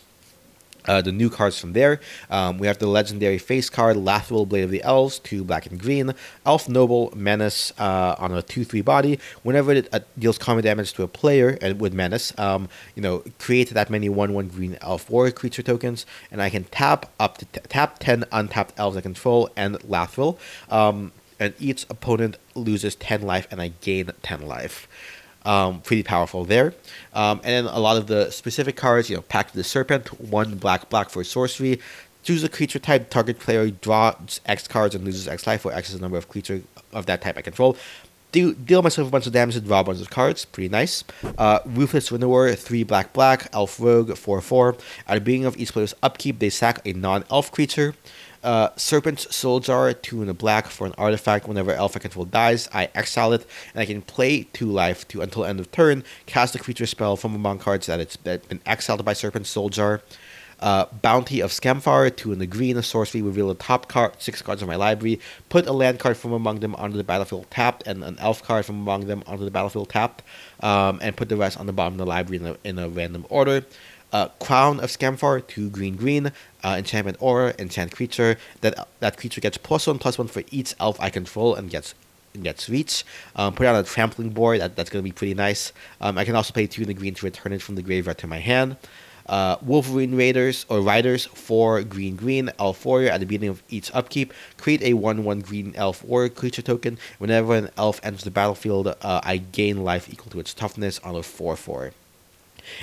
Uh, 0.90 1.04
the 1.04 1.12
new 1.12 1.30
cards 1.30 1.60
from 1.60 1.74
there. 1.74 2.00
Um, 2.32 2.58
we 2.58 2.66
have 2.66 2.80
the 2.80 2.88
legendary 2.88 3.38
face 3.38 3.70
card, 3.70 3.96
Lathril 3.96 4.50
Blade 4.50 4.64
of 4.64 4.72
the 4.72 4.82
Elves, 4.82 5.20
two 5.20 5.44
black 5.44 5.68
and 5.68 5.80
green. 5.80 6.16
Elf 6.48 6.68
Noble 6.68 7.14
Menace 7.16 7.72
uh, 7.78 8.16
on 8.18 8.34
a 8.34 8.42
2 8.42 8.64
3 8.64 8.82
body. 8.82 9.20
Whenever 9.44 9.72
it 9.74 9.88
uh, 9.94 10.00
deals 10.18 10.40
combat 10.40 10.64
damage 10.64 10.94
to 10.94 11.04
a 11.04 11.08
player 11.08 11.60
and 11.62 11.80
with 11.80 11.94
Menace, 11.94 12.34
um, 12.40 12.70
you 12.96 13.04
know, 13.04 13.24
create 13.38 13.70
that 13.70 13.92
many 13.92 14.10
1 14.10 14.34
1 14.34 14.48
green 14.48 14.80
elf 14.82 15.12
warrior 15.12 15.32
creature 15.32 15.62
tokens, 15.62 16.08
and 16.32 16.42
I 16.42 16.50
can 16.50 16.64
tap 16.64 17.12
up 17.20 17.38
to 17.38 17.46
t- 17.46 17.62
tap 17.70 18.00
10 18.00 18.26
untapped 18.32 18.74
elves 18.80 18.98
I 18.98 19.02
control 19.02 19.48
and 19.56 19.76
Lathril. 19.82 20.40
Um, 20.72 21.12
and 21.40 21.54
each 21.60 21.86
opponent 21.92 22.38
loses 22.56 22.96
10 22.96 23.22
life, 23.22 23.48
and 23.52 23.62
I 23.62 23.74
gain 23.82 24.10
10 24.24 24.42
life. 24.42 24.88
Um, 25.46 25.82
pretty 25.82 26.04
powerful 26.04 26.44
there. 26.44 26.74
Um, 27.14 27.40
and 27.44 27.68
then 27.68 27.74
a 27.74 27.80
lot 27.80 27.98
of 27.98 28.08
the 28.08 28.30
specific 28.30 28.76
cards, 28.76 29.10
you 29.10 29.16
know, 29.16 29.22
Pact 29.22 29.52
of 29.52 29.56
the 29.56 29.64
Serpent, 29.64 30.20
one 30.20 30.56
black 30.56 30.90
black 30.90 31.10
for 31.10 31.24
sorcery. 31.24 31.80
Choose 32.24 32.44
a 32.44 32.50
creature 32.50 32.80
type, 32.80 33.10
target 33.10 33.40
player 33.40 33.70
draws 33.70 34.42
X 34.46 34.68
cards 34.68 34.94
and 34.94 35.06
loses 35.06 35.28
X 35.28 35.48
life, 35.48 35.64
where 35.64 35.74
X 35.74 35.90
is 35.90 35.96
the 35.96 36.02
number 36.02 36.18
of 36.18 36.28
creature 36.28 36.62
of 36.92 37.06
that 37.06 37.22
type 37.22 37.38
I 37.38 37.42
control. 37.42 37.78
Do, 38.32 38.54
deal 38.54 38.84
myself 38.84 39.08
a 39.08 39.12
bunch 39.12 39.26
of 39.26 39.34
damage 39.34 39.56
and 39.56 39.66
draw 39.66 39.80
a 39.80 39.84
bunch 39.84 40.02
of 40.02 40.10
cards. 40.12 40.46
Pretty 40.46 40.70
nice. 40.70 41.04
Uh, 41.38 41.60
Ruthless 41.66 42.12
Winnower, 42.12 42.54
3 42.54 42.84
black 42.84 43.12
black, 43.12 43.50
Elf 43.54 43.80
Rogue, 43.80 44.16
4 44.16 44.42
4. 44.42 44.76
At 45.08 45.16
the 45.16 45.22
beginning 45.22 45.46
of 45.46 45.58
each 45.58 45.72
player's 45.72 45.96
upkeep, 46.04 46.38
they 46.38 46.50
sack 46.50 46.80
a 46.86 46.94
non 46.94 47.24
elf 47.32 47.52
creature. 47.52 47.96
Uh, 48.42 48.70
Serpent's 48.78 49.36
Soul 49.36 49.60
Jar, 49.60 49.92
2 49.92 50.22
in 50.22 50.28
the 50.28 50.34
black 50.34 50.68
for 50.68 50.88
an 50.88 50.94
artifact. 50.98 51.48
Whenever 51.48 51.74
Elf 51.74 51.98
I 51.98 52.00
control 52.00 52.26
dies, 52.26 52.70
I 52.74 52.90
exile 52.96 53.34
it, 53.34 53.46
and 53.74 53.82
I 53.82 53.86
can 53.86 54.02
play 54.02 54.44
2 54.54 54.66
life 54.66 55.06
to 55.10 55.22
until 55.22 55.44
end 55.44 55.60
of 55.60 55.72
turn, 55.72 56.06
cast 56.26 56.56
a 56.56 56.60
creature 56.60 56.86
spell 56.86 57.18
from 57.18 57.36
among 57.36 57.60
cards 57.60 57.88
that 57.88 58.00
it's 58.00 58.16
been 58.16 58.62
exiled 58.66 59.04
by 59.04 59.14
Serpent's 59.14 59.50
Soul 59.50 59.70
Jar. 59.70 60.02
Uh, 60.62 60.86
Bounty 61.02 61.40
of 61.40 61.52
Skemfar, 61.52 62.16
2 62.16 62.34
in 62.34 62.40
the 62.40 62.48
green, 62.48 62.78
a 62.78 62.84
sorcery, 62.84 63.22
reveal 63.22 63.48
the 63.50 63.56
top 63.56 63.88
card, 63.88 64.14
6 64.22 64.42
cards 64.42 64.62
of 64.62 64.68
my 64.68 64.76
library, 64.76 65.20
put 65.50 65.68
a 65.68 65.74
land 65.74 66.00
card 66.00 66.18
from 66.18 66.34
among 66.34 66.60
them 66.60 66.76
onto 66.76 66.98
the 66.98 67.04
battlefield 67.04 67.50
tapped, 67.50 67.86
and 67.88 68.04
an 68.04 68.18
elf 68.20 68.44
card 68.44 68.66
from 68.66 68.76
among 68.76 69.08
them 69.08 69.24
onto 69.26 69.44
the 69.44 69.52
battlefield 69.52 69.90
tapped, 69.90 70.22
um, 70.62 71.00
and 71.02 71.16
put 71.18 71.30
the 71.30 71.38
rest 71.38 71.58
on 71.58 71.66
the 71.66 71.74
bottom 71.74 71.94
of 71.94 71.98
the 71.98 72.06
library 72.06 72.44
in 72.44 72.48
a, 72.48 72.58
in 72.64 72.80
a 72.80 72.90
random 72.90 73.26
order. 73.30 73.66
Uh, 74.12 74.28
Crown 74.40 74.80
of 74.80 74.90
Skemfar, 74.90 75.46
two 75.46 75.70
green 75.70 75.96
green, 75.96 76.32
uh, 76.64 76.76
enchantment 76.78 77.18
aura, 77.20 77.54
enchant 77.60 77.92
creature. 77.92 78.38
That 78.62 78.88
that 79.00 79.18
creature 79.18 79.42
gets 79.42 79.58
plus 79.58 79.88
one 79.88 80.00
plus 80.00 80.18
one 80.18 80.28
for 80.28 80.44
each 80.52 80.76
elf 80.80 81.00
I 81.00 81.10
control 81.10 81.56
and 81.56 81.70
gets 81.70 81.94
gets 82.42 82.70
reach. 82.70 83.04
Um, 83.36 83.54
put 83.54 83.66
it 83.66 83.70
on 83.70 83.76
a 83.76 83.84
trampling 83.84 84.30
board. 84.30 84.62
That, 84.62 84.76
that's 84.76 84.90
gonna 84.90 85.04
be 85.04 85.12
pretty 85.12 85.34
nice. 85.34 85.74
Um, 86.02 86.18
I 86.18 86.26
can 86.26 86.36
also 86.36 86.54
pay 86.54 86.68
two 86.68 86.84
in 86.84 86.88
the 86.88 86.94
green 86.94 87.14
to 87.16 87.26
return 87.26 87.54
it 87.54 87.62
from 87.62 87.76
the 87.76 87.82
graveyard 87.82 88.18
to 88.20 88.28
my 88.28 88.40
hand. 88.40 88.78
Uh, 89.26 89.58
Wolverine 89.62 90.16
Raiders 90.16 90.66
or 90.70 90.82
Riders, 90.82 91.28
four 91.28 91.84
green 91.84 92.16
green 92.16 92.50
elf 92.58 92.84
warrior 92.84 93.12
at 93.12 93.20
the 93.20 93.28
beginning 93.28 93.50
of 93.50 93.62
each 93.70 93.94
upkeep. 93.94 94.34
Create 94.58 94.82
a 94.82 94.96
one 94.96 95.24
one 95.24 95.42
green 95.42 95.74
elf 95.76 96.04
warrior 96.04 96.30
creature 96.30 96.64
token. 96.64 96.98
Whenever 97.20 97.56
an 97.56 97.70
elf 97.78 98.00
enters 98.02 98.24
the 98.24 98.32
battlefield, 98.32 98.88
uh, 98.88 99.22
I 99.24 99.38
gain 99.38 99.84
life 99.84 100.12
equal 100.12 100.32
to 100.32 100.40
its 100.40 100.54
toughness 100.56 100.98
on 101.00 101.16
a 101.16 101.22
four 101.22 101.56
four. 101.56 101.92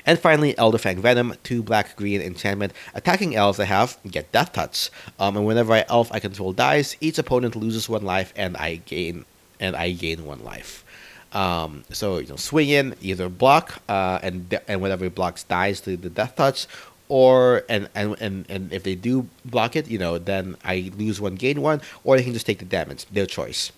And 0.05 0.19
finally, 0.19 0.55
Elderfang 0.55 0.99
Venom, 0.99 1.35
two 1.43 1.63
black 1.63 1.97
green 1.97 2.21
enchantment. 2.21 2.73
Attacking 2.95 3.35
elves 3.35 3.61
I 3.61 3.65
have 3.65 3.99
get 4.11 4.33
Death 4.33 4.53
Touch. 4.53 4.91
Um, 5.19 5.37
and 5.37 5.47
whenever 5.47 5.73
I 5.73 5.85
elf 5.89 6.11
I 6.13 6.21
control 6.21 6.53
dies, 6.53 6.97
each 7.01 7.19
opponent 7.19 7.57
loses 7.57 7.89
one 7.89 8.05
life 8.05 8.33
and 8.37 8.57
I 8.57 8.77
gain 8.77 9.25
and 9.61 9.77
I 9.77 9.93
gain 9.93 10.27
one 10.27 10.45
life. 10.45 10.85
Um, 11.33 11.85
so 11.91 12.19
you 12.19 12.29
know, 12.29 12.37
swing 12.37 12.69
in, 12.69 12.95
either 13.03 13.29
block, 13.29 13.83
uh, 13.89 14.19
and 14.23 14.49
de- 14.49 14.71
and 14.71 14.81
whenever 14.81 15.11
blocks 15.11 15.43
dies 15.43 15.81
to 15.83 15.97
the 15.97 16.09
Death 16.09 16.37
Touch, 16.37 16.67
or 17.09 17.65
and, 17.69 17.89
and 17.95 18.17
and 18.21 18.47
and 18.49 18.73
if 18.73 18.83
they 18.85 18.95
do 18.95 19.29
block 19.45 19.77
it, 19.77 19.89
you 19.89 19.99
know, 19.99 20.19
then 20.19 20.57
I 20.65 20.91
lose 20.97 21.21
one, 21.21 21.35
gain 21.35 21.61
one, 21.61 21.83
or 22.05 22.17
they 22.17 22.25
can 22.25 22.33
just 22.33 22.47
take 22.47 22.61
the 22.61 22.65
damage. 22.65 23.07
Their 23.07 23.27
choice. 23.27 23.73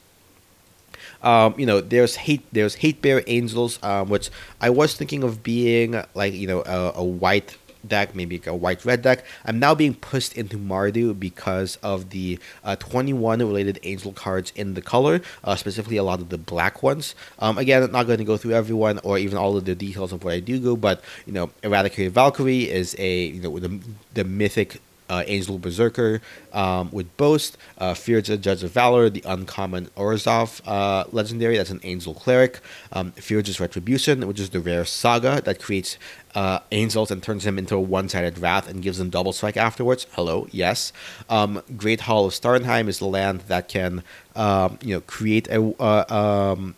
Um, 1.23 1.55
you 1.59 1.67
know, 1.67 1.81
there's 1.81 2.17
hate 2.17 2.47
there's 2.53 2.77
hate 2.77 3.03
bear 3.03 3.23
angels, 3.27 3.79
um, 3.83 4.09
which 4.09 4.31
I 4.61 4.71
was 4.71 4.95
thinking 4.95 5.23
of 5.23 5.43
being 5.43 6.03
like 6.15 6.35
you 6.35 6.47
know 6.47 6.63
a, 6.65 6.93
a 6.97 7.05
white 7.05 7.57
deck, 7.87 8.15
maybe 8.15 8.41
a 8.47 8.55
white 8.55 8.85
red 8.85 9.03
deck. 9.03 9.25
I'm 9.45 9.59
now 9.59 9.75
being 9.75 9.95
pushed 9.95 10.37
into 10.37 10.57
Mardu 10.59 11.19
because 11.19 11.77
of 11.83 12.11
the 12.11 12.39
uh, 12.65 12.77
21 12.77 13.39
related 13.41 13.79
angel 13.83 14.13
cards 14.13 14.53
in 14.57 14.75
the 14.75 14.83
color, 14.83 15.21
uh, 15.45 15.57
specifically 15.57 15.97
a 15.97 16.03
lot 16.03 16.21
of 16.21 16.29
the 16.29 16.39
black 16.39 16.83
ones. 16.83 17.15
Um, 17.39 17.59
again, 17.59 17.83
I'm 17.83 17.93
not 17.93 18.07
going 18.07 18.19
to 18.19 18.25
go 18.25 18.37
through 18.37 18.55
everyone 18.55 18.99
or 19.05 19.19
even 19.19 19.39
all 19.39 19.57
of 19.57 19.65
the 19.65 19.75
details 19.75 20.13
of 20.13 20.25
what 20.25 20.35
I 20.35 20.41
do 20.41 20.59
go, 20.59 20.77
but 20.77 21.03
you 21.27 21.33
know, 21.33 21.49
Eradicator 21.63 22.11
Valkyrie 22.11 22.71
is 22.71 22.95
a 22.99 23.27
you 23.27 23.43
know 23.43 23.59
the 23.59 23.81
the 24.15 24.25
mythic 24.25 24.81
uh, 25.09 25.23
Angel 25.27 25.59
Berserker 25.59 26.21
um, 26.53 26.91
with 26.91 27.15
Boast, 27.17 27.57
uh, 27.79 27.95
Firja, 27.95 28.41
Judge 28.41 28.63
of 28.63 28.73
Valor, 28.73 29.11
the 29.11 29.23
uncommon 29.27 29.87
Orzhov 29.97 30.61
uh, 30.67 31.05
legendary, 31.13 31.57
that's 31.57 31.71
an 31.71 31.81
Angel 31.83 32.15
Cleric, 32.15 32.61
um, 32.93 33.13
Firja's 33.13 33.61
Retribution, 33.61 34.27
which 34.27 34.41
is 34.41 34.51
the 34.51 34.61
rare 34.61 34.85
saga 34.85 35.41
that 35.43 35.61
creates 35.61 35.99
uh, 36.35 36.61
angels 36.73 37.11
and 37.11 37.23
turns 37.23 37.45
them 37.45 37.59
into 37.59 37.75
a 37.75 37.81
one 37.81 38.09
sided 38.09 38.39
wrath 38.39 38.69
and 38.69 38.83
gives 38.83 38.99
them 38.99 39.11
double 39.11 39.33
strike 39.33 39.57
afterwards. 39.57 40.07
Hello, 40.13 40.47
yes. 40.51 40.93
Um, 41.29 41.63
Great 41.77 42.03
Hall 42.03 42.27
of 42.27 42.33
Starnheim 42.33 42.89
is 42.89 42.99
the 42.99 43.07
land 43.07 43.41
that 43.49 43.69
can, 43.69 44.05
um, 44.37 44.79
you 44.83 44.95
know, 44.95 45.01
create 45.03 45.49
a, 45.49 45.75
uh, 45.81 46.05
um, 46.09 46.75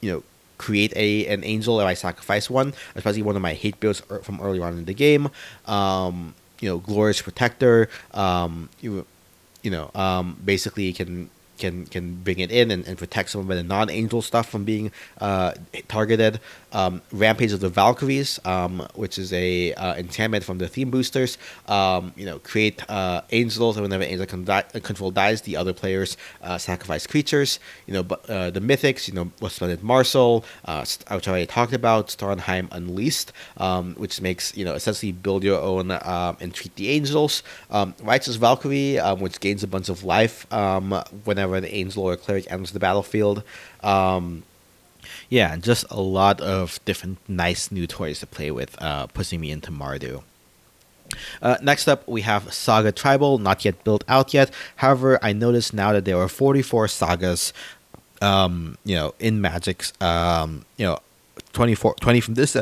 you 0.00 0.12
know, 0.12 0.22
create 0.58 0.92
a 0.94 1.26
an 1.26 1.42
angel 1.42 1.80
if 1.80 1.86
I 1.86 1.94
sacrifice 1.94 2.48
one, 2.48 2.72
especially 2.94 3.22
one 3.22 3.34
of 3.34 3.42
my 3.42 3.52
hate 3.52 3.80
builds 3.80 4.00
from 4.22 4.40
earlier 4.40 4.64
on 4.64 4.78
in 4.78 4.84
the 4.84 4.94
game. 4.94 5.28
Um, 5.66 6.34
you 6.62 6.68
know, 6.68 6.78
glorious 6.78 7.20
protector. 7.20 7.90
Um, 8.14 8.70
you, 8.80 9.04
you 9.62 9.70
know, 9.70 9.90
um, 9.94 10.38
basically 10.42 10.92
can 10.94 11.28
can 11.58 11.86
can 11.86 12.14
bring 12.16 12.38
it 12.38 12.50
in 12.50 12.70
and, 12.70 12.86
and 12.86 12.98
protect 12.98 13.30
some 13.30 13.40
of 13.40 13.48
the 13.48 13.62
non-angel 13.62 14.22
stuff 14.22 14.48
from 14.48 14.64
being 14.64 14.90
uh, 15.20 15.52
targeted. 15.88 16.40
Um, 16.72 17.02
Rampage 17.12 17.52
of 17.52 17.60
the 17.60 17.68
Valkyries, 17.68 18.40
um, 18.46 18.86
which 18.94 19.18
is 19.18 19.32
a 19.32 19.74
uh, 19.74 19.94
enchantment 19.96 20.42
from 20.42 20.58
the 20.58 20.68
theme 20.68 20.90
boosters. 20.90 21.36
Um, 21.68 22.12
you 22.16 22.24
know, 22.24 22.38
create 22.38 22.88
uh, 22.88 23.22
angels, 23.30 23.76
and 23.76 23.82
whenever 23.82 24.04
angel 24.04 24.26
con- 24.26 24.46
control 24.80 25.10
dies, 25.10 25.42
the 25.42 25.56
other 25.56 25.74
players 25.74 26.16
uh, 26.42 26.56
sacrifice 26.56 27.06
creatures. 27.06 27.60
You 27.86 27.94
know, 27.94 28.02
but 28.02 28.28
uh, 28.28 28.50
the 28.50 28.60
mythics, 28.60 29.06
you 29.06 29.14
know, 29.14 29.30
was 29.40 29.52
Splendid 29.54 29.82
Marshal, 29.82 30.44
uh, 30.64 30.84
which 31.10 31.28
I 31.28 31.30
already 31.30 31.46
talked 31.46 31.74
about. 31.74 32.08
Starnheim 32.08 32.68
Unleashed, 32.72 33.32
um, 33.58 33.94
which 33.96 34.20
makes 34.20 34.56
you 34.56 34.64
know 34.64 34.74
essentially 34.74 35.12
build 35.12 35.44
your 35.44 35.60
own 35.60 35.90
um, 35.90 36.36
and 36.40 36.54
treat 36.54 36.74
the 36.76 36.88
angels. 36.88 37.42
Um, 37.70 37.94
Righteous 38.02 38.36
Valkyrie, 38.36 38.96
which 39.18 39.40
gains 39.40 39.62
a 39.62 39.66
bunch 39.66 39.90
of 39.90 40.04
life 40.04 40.50
um, 40.52 41.02
whenever 41.52 41.66
the 41.66 41.74
angel 41.74 42.04
or 42.04 42.16
cleric 42.16 42.50
enters 42.50 42.72
the 42.72 42.80
battlefield. 42.80 43.42
Um, 43.82 44.42
yeah, 45.28 45.56
just 45.56 45.84
a 45.90 46.00
lot 46.00 46.40
of 46.40 46.80
different 46.84 47.18
nice 47.28 47.70
new 47.70 47.86
toys 47.86 48.20
to 48.20 48.26
play 48.26 48.50
with, 48.50 48.80
uh, 48.80 49.06
pushing 49.08 49.40
me 49.40 49.50
into 49.50 49.70
Mardu. 49.70 50.22
Uh, 51.40 51.56
next 51.62 51.88
up, 51.88 52.06
we 52.08 52.22
have 52.22 52.52
Saga 52.52 52.92
Tribal, 52.92 53.38
not 53.38 53.64
yet 53.64 53.82
built 53.84 54.04
out 54.08 54.32
yet. 54.32 54.50
However, 54.76 55.18
I 55.22 55.32
noticed 55.32 55.74
now 55.74 55.92
that 55.92 56.04
there 56.04 56.16
are 56.18 56.28
44 56.28 56.88
sagas, 56.88 57.52
um, 58.20 58.78
you 58.84 58.96
know, 58.96 59.14
in 59.18 59.40
Magic's, 59.40 59.92
um, 60.00 60.64
you 60.76 60.86
know, 60.86 60.98
24, 61.52 61.94
20 61.96 62.20
from 62.20 62.34
this 62.34 62.56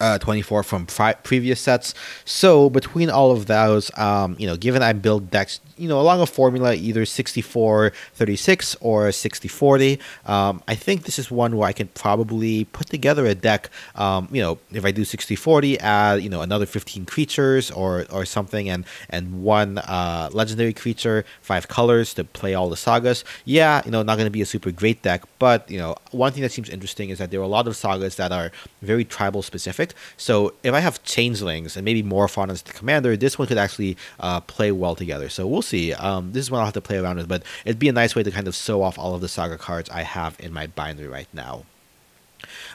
uh, 0.00 0.18
24 0.18 0.62
from 0.62 0.86
pri- 0.86 1.14
previous 1.14 1.60
sets. 1.60 1.94
So 2.24 2.70
between 2.70 3.10
all 3.10 3.30
of 3.30 3.46
those, 3.46 3.96
um, 3.98 4.36
you 4.38 4.46
know, 4.46 4.56
given 4.56 4.82
I 4.82 4.92
build 4.92 5.30
decks, 5.30 5.60
you 5.76 5.88
know, 5.88 6.00
along 6.00 6.20
a 6.20 6.26
formula 6.26 6.74
either 6.74 7.04
64 7.04 7.92
36 8.14 8.76
or 8.80 9.12
60 9.12 9.48
40, 9.48 10.00
um, 10.26 10.62
I 10.68 10.74
think 10.74 11.04
this 11.04 11.18
is 11.18 11.30
one 11.30 11.56
where 11.56 11.68
I 11.68 11.72
can 11.72 11.88
probably 11.88 12.64
put 12.66 12.88
together 12.88 13.26
a 13.26 13.34
deck. 13.34 13.70
Um, 13.94 14.28
you 14.30 14.42
know, 14.42 14.58
if 14.72 14.84
I 14.84 14.90
do 14.90 15.04
60 15.04 15.36
40, 15.36 15.78
add, 15.80 16.22
you 16.22 16.28
know, 16.28 16.42
another 16.42 16.66
15 16.66 17.06
creatures 17.06 17.70
or, 17.70 18.06
or 18.10 18.24
something, 18.24 18.68
and, 18.68 18.84
and 19.08 19.42
one 19.42 19.78
uh, 19.78 20.30
legendary 20.32 20.72
creature, 20.72 21.24
five 21.40 21.68
colors 21.68 22.14
to 22.14 22.24
play 22.24 22.54
all 22.54 22.68
the 22.68 22.76
sagas. 22.76 23.24
Yeah, 23.44 23.82
you 23.84 23.90
know, 23.90 24.02
not 24.02 24.16
going 24.16 24.26
to 24.26 24.30
be 24.30 24.42
a 24.42 24.46
super 24.46 24.70
great 24.70 25.02
deck, 25.02 25.24
but, 25.38 25.70
you 25.70 25.78
know, 25.78 25.96
one 26.10 26.32
thing 26.32 26.42
that 26.42 26.52
seems 26.52 26.68
interesting 26.68 27.10
is 27.10 27.18
that 27.18 27.30
there 27.30 27.40
are 27.40 27.44
a 27.44 27.48
lot 27.48 27.66
of 27.66 27.76
sagas 27.76 28.16
that 28.16 28.32
are 28.32 28.50
very 28.82 29.04
tribal 29.04 29.42
specific. 29.42 29.69
So 30.16 30.54
if 30.62 30.74
I 30.74 30.80
have 30.80 31.02
changelings 31.02 31.76
and 31.76 31.84
maybe 31.84 32.02
more 32.02 32.28
as 32.50 32.62
the 32.62 32.72
commander, 32.72 33.16
this 33.16 33.38
one 33.38 33.48
could 33.48 33.58
actually 33.58 33.96
uh, 34.18 34.40
play 34.40 34.72
well 34.72 34.94
together. 34.94 35.28
So 35.28 35.46
we'll 35.46 35.62
see. 35.62 35.92
Um, 35.94 36.32
this 36.32 36.44
is 36.44 36.50
one 36.50 36.60
I'll 36.60 36.66
have 36.66 36.74
to 36.74 36.80
play 36.80 36.98
around 36.98 37.16
with, 37.16 37.28
but 37.28 37.42
it'd 37.64 37.78
be 37.78 37.88
a 37.88 37.92
nice 37.92 38.14
way 38.14 38.22
to 38.22 38.30
kind 38.30 38.48
of 38.48 38.54
sew 38.54 38.82
off 38.82 38.98
all 38.98 39.14
of 39.14 39.20
the 39.20 39.28
saga 39.28 39.58
cards 39.58 39.88
I 39.90 40.02
have 40.02 40.36
in 40.38 40.52
my 40.52 40.66
bindery 40.66 41.08
right 41.08 41.28
now. 41.32 41.64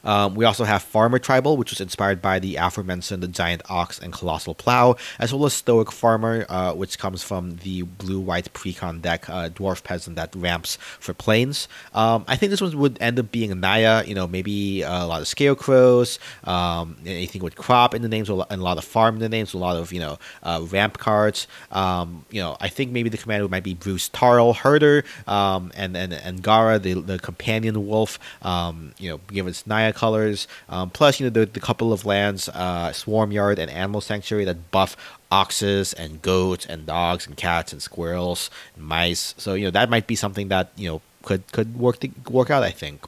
Um, 0.05 0.35
we 0.35 0.45
also 0.45 0.63
have 0.63 0.83
Farmer 0.83 1.19
Tribal, 1.19 1.57
which 1.57 1.71
was 1.71 1.81
inspired 1.81 2.21
by 2.21 2.39
the 2.39 2.55
aforementioned 2.55 3.21
the 3.21 3.27
Giant 3.27 3.63
Ox 3.69 3.99
and 3.99 4.13
Colossal 4.13 4.55
Plow, 4.55 4.95
as 5.19 5.33
well 5.33 5.45
as 5.45 5.53
Stoic 5.53 5.91
Farmer, 5.91 6.45
uh, 6.47 6.73
which 6.73 6.97
comes 6.97 7.23
from 7.23 7.57
the 7.57 7.81
blue-white 7.81 8.53
Precon 8.53 9.01
deck, 9.01 9.29
uh, 9.29 9.49
Dwarf 9.49 9.83
Peasant 9.83 10.15
that 10.15 10.35
ramps 10.35 10.77
for 10.99 11.13
planes. 11.13 11.67
Um, 11.93 12.23
I 12.27 12.35
think 12.35 12.51
this 12.51 12.61
one 12.61 12.77
would 12.77 12.97
end 13.01 13.19
up 13.19 13.31
being 13.31 13.59
Naya, 13.59 14.03
you 14.05 14.15
know, 14.15 14.27
maybe 14.27 14.83
a 14.83 15.05
lot 15.05 15.21
of 15.21 15.27
Scarecrows, 15.27 16.19
um, 16.43 16.97
anything 17.05 17.41
with 17.41 17.55
crop 17.55 17.95
in 17.95 18.01
the 18.01 18.09
names, 18.09 18.29
and 18.29 18.39
a 18.49 18.63
lot 18.63 18.77
of 18.77 18.85
farm 18.85 19.15
in 19.15 19.21
the 19.21 19.29
names, 19.29 19.53
a 19.53 19.57
lot 19.57 19.75
of, 19.75 19.91
you 19.91 19.99
know, 19.99 20.19
uh, 20.43 20.61
ramp 20.69 20.97
cards. 20.97 21.47
Um, 21.71 22.25
you 22.29 22.41
know, 22.41 22.57
I 22.61 22.67
think 22.67 22.91
maybe 22.91 23.09
the 23.09 23.17
commander 23.17 23.47
might 23.47 23.63
be 23.63 23.73
Bruse 23.73 24.09
Tarl, 24.09 24.53
Herder, 24.55 25.03
um, 25.27 25.71
and, 25.75 25.97
and, 25.97 26.13
and 26.13 26.43
Gara, 26.43 26.77
the, 26.77 26.93
the 26.93 27.17
companion 27.17 27.87
wolf, 27.87 28.19
um, 28.43 28.93
you 28.99 29.09
know, 29.09 29.19
give 29.27 29.47
us 29.47 29.65
Naya 29.65 29.93
colors. 29.95 30.47
Um, 30.69 30.89
plus, 30.91 31.19
you 31.19 31.25
know, 31.25 31.29
the, 31.31 31.45
the 31.45 31.59
couple 31.59 31.91
of 31.91 32.05
lands, 32.05 32.49
uh, 32.49 32.91
Swarm 32.91 33.31
Yard 33.31 33.57
and 33.57 33.71
Animal 33.71 34.01
Sanctuary 34.01 34.45
that 34.45 34.71
buff 34.71 34.95
oxes 35.31 35.93
and 35.93 36.21
goats 36.21 36.65
and 36.65 36.85
dogs 36.85 37.25
and 37.27 37.35
cats 37.35 37.73
and 37.73 37.81
squirrels 37.81 38.49
and 38.75 38.85
mice. 38.85 39.33
So 39.37 39.53
you 39.53 39.65
know 39.65 39.71
that 39.71 39.89
might 39.89 40.07
be 40.07 40.15
something 40.15 40.49
that 40.49 40.71
you 40.75 40.87
know 40.89 41.01
could 41.23 41.51
could 41.51 41.77
work 41.77 41.99
to 42.01 42.09
work 42.29 42.49
out. 42.49 42.63
I 42.63 42.71
think. 42.71 43.03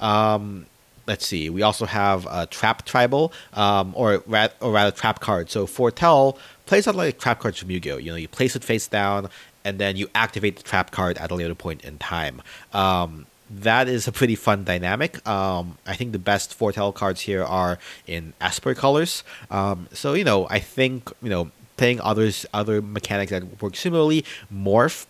Um, 0.00 0.66
let's 1.06 1.26
see. 1.26 1.50
We 1.50 1.62
also 1.62 1.86
have 1.86 2.26
a 2.30 2.46
trap 2.46 2.84
tribal, 2.84 3.32
um, 3.54 3.92
or 3.96 4.22
or 4.60 4.72
rather 4.72 4.90
trap 4.90 5.20
card. 5.20 5.50
So 5.50 5.66
Foretell 5.66 6.38
plays 6.66 6.86
out 6.86 6.94
like 6.94 7.18
trap 7.18 7.40
cards 7.40 7.58
from 7.58 7.70
Yu-Gi-Oh. 7.70 7.96
You 7.96 8.12
know, 8.12 8.16
you 8.16 8.28
place 8.28 8.54
it 8.54 8.62
face 8.62 8.86
down, 8.86 9.28
and 9.64 9.78
then 9.78 9.96
you 9.96 10.08
activate 10.14 10.56
the 10.56 10.62
trap 10.62 10.90
card 10.90 11.18
at 11.18 11.30
a 11.30 11.34
later 11.34 11.54
point 11.54 11.84
in 11.84 11.98
time. 11.98 12.42
Um, 12.72 13.26
that 13.50 13.88
is 13.88 14.06
a 14.06 14.12
pretty 14.12 14.34
fun 14.34 14.64
dynamic. 14.64 15.26
Um, 15.26 15.78
I 15.86 15.94
think 15.94 16.12
the 16.12 16.18
best 16.18 16.54
foretell 16.54 16.92
cards 16.92 17.22
here 17.22 17.44
are 17.44 17.78
in 18.06 18.34
Esper 18.40 18.74
colors. 18.74 19.24
Um, 19.50 19.88
so 19.92 20.14
you 20.14 20.24
know, 20.24 20.46
I 20.50 20.58
think 20.58 21.10
you 21.22 21.30
know 21.30 21.50
playing 21.76 22.00
others 22.00 22.44
other 22.52 22.82
mechanics 22.82 23.30
that 23.30 23.62
work 23.62 23.76
similarly, 23.76 24.24
morph. 24.52 25.06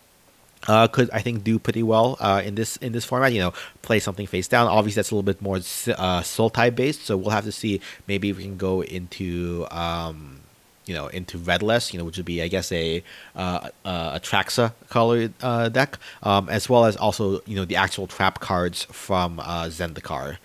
Uh, 0.67 0.87
could 0.87 1.09
I 1.11 1.21
think 1.21 1.45
do 1.45 1.57
pretty 1.57 1.83
well 1.83 2.17
uh, 2.19 2.41
in 2.43 2.55
this 2.55 2.75
in 2.77 2.91
this 2.91 3.05
format? 3.05 3.31
You 3.33 3.39
know, 3.39 3.53
play 3.81 3.99
something 3.99 4.27
face 4.27 4.47
down. 4.47 4.67
Obviously, 4.67 4.99
that's 4.99 5.11
a 5.11 5.15
little 5.15 5.23
bit 5.23 5.41
more 5.41 5.55
uh, 5.55 6.21
Sultai 6.21 6.73
based, 6.75 7.05
so 7.05 7.15
we'll 7.15 7.29
have 7.31 7.45
to 7.45 7.51
see. 7.51 7.79
Maybe 8.07 8.33
we 8.33 8.43
can 8.43 8.57
go 8.57 8.83
into 8.83 9.65
um, 9.71 10.41
you 10.89 10.95
know 10.95 11.07
into 11.07 11.37
redless, 11.37 11.93
you 11.93 11.99
know, 11.99 12.05
which 12.05 12.17
would 12.17 12.25
be 12.25 12.41
I 12.41 12.47
guess 12.47 12.71
a 12.71 13.03
uh, 13.35 13.69
uh, 13.85 14.11
a 14.15 14.19
Traxa 14.19 14.73
color 14.89 15.29
uh, 15.41 15.69
deck, 15.69 15.99
um, 16.23 16.49
as 16.49 16.67
well 16.67 16.85
as 16.85 16.97
also 16.97 17.41
you 17.45 17.55
know 17.55 17.65
the 17.65 17.75
actual 17.75 18.07
trap 18.07 18.39
cards 18.39 18.85
from 18.85 19.39
uh, 19.39 19.65
Zendikar. 19.65 20.37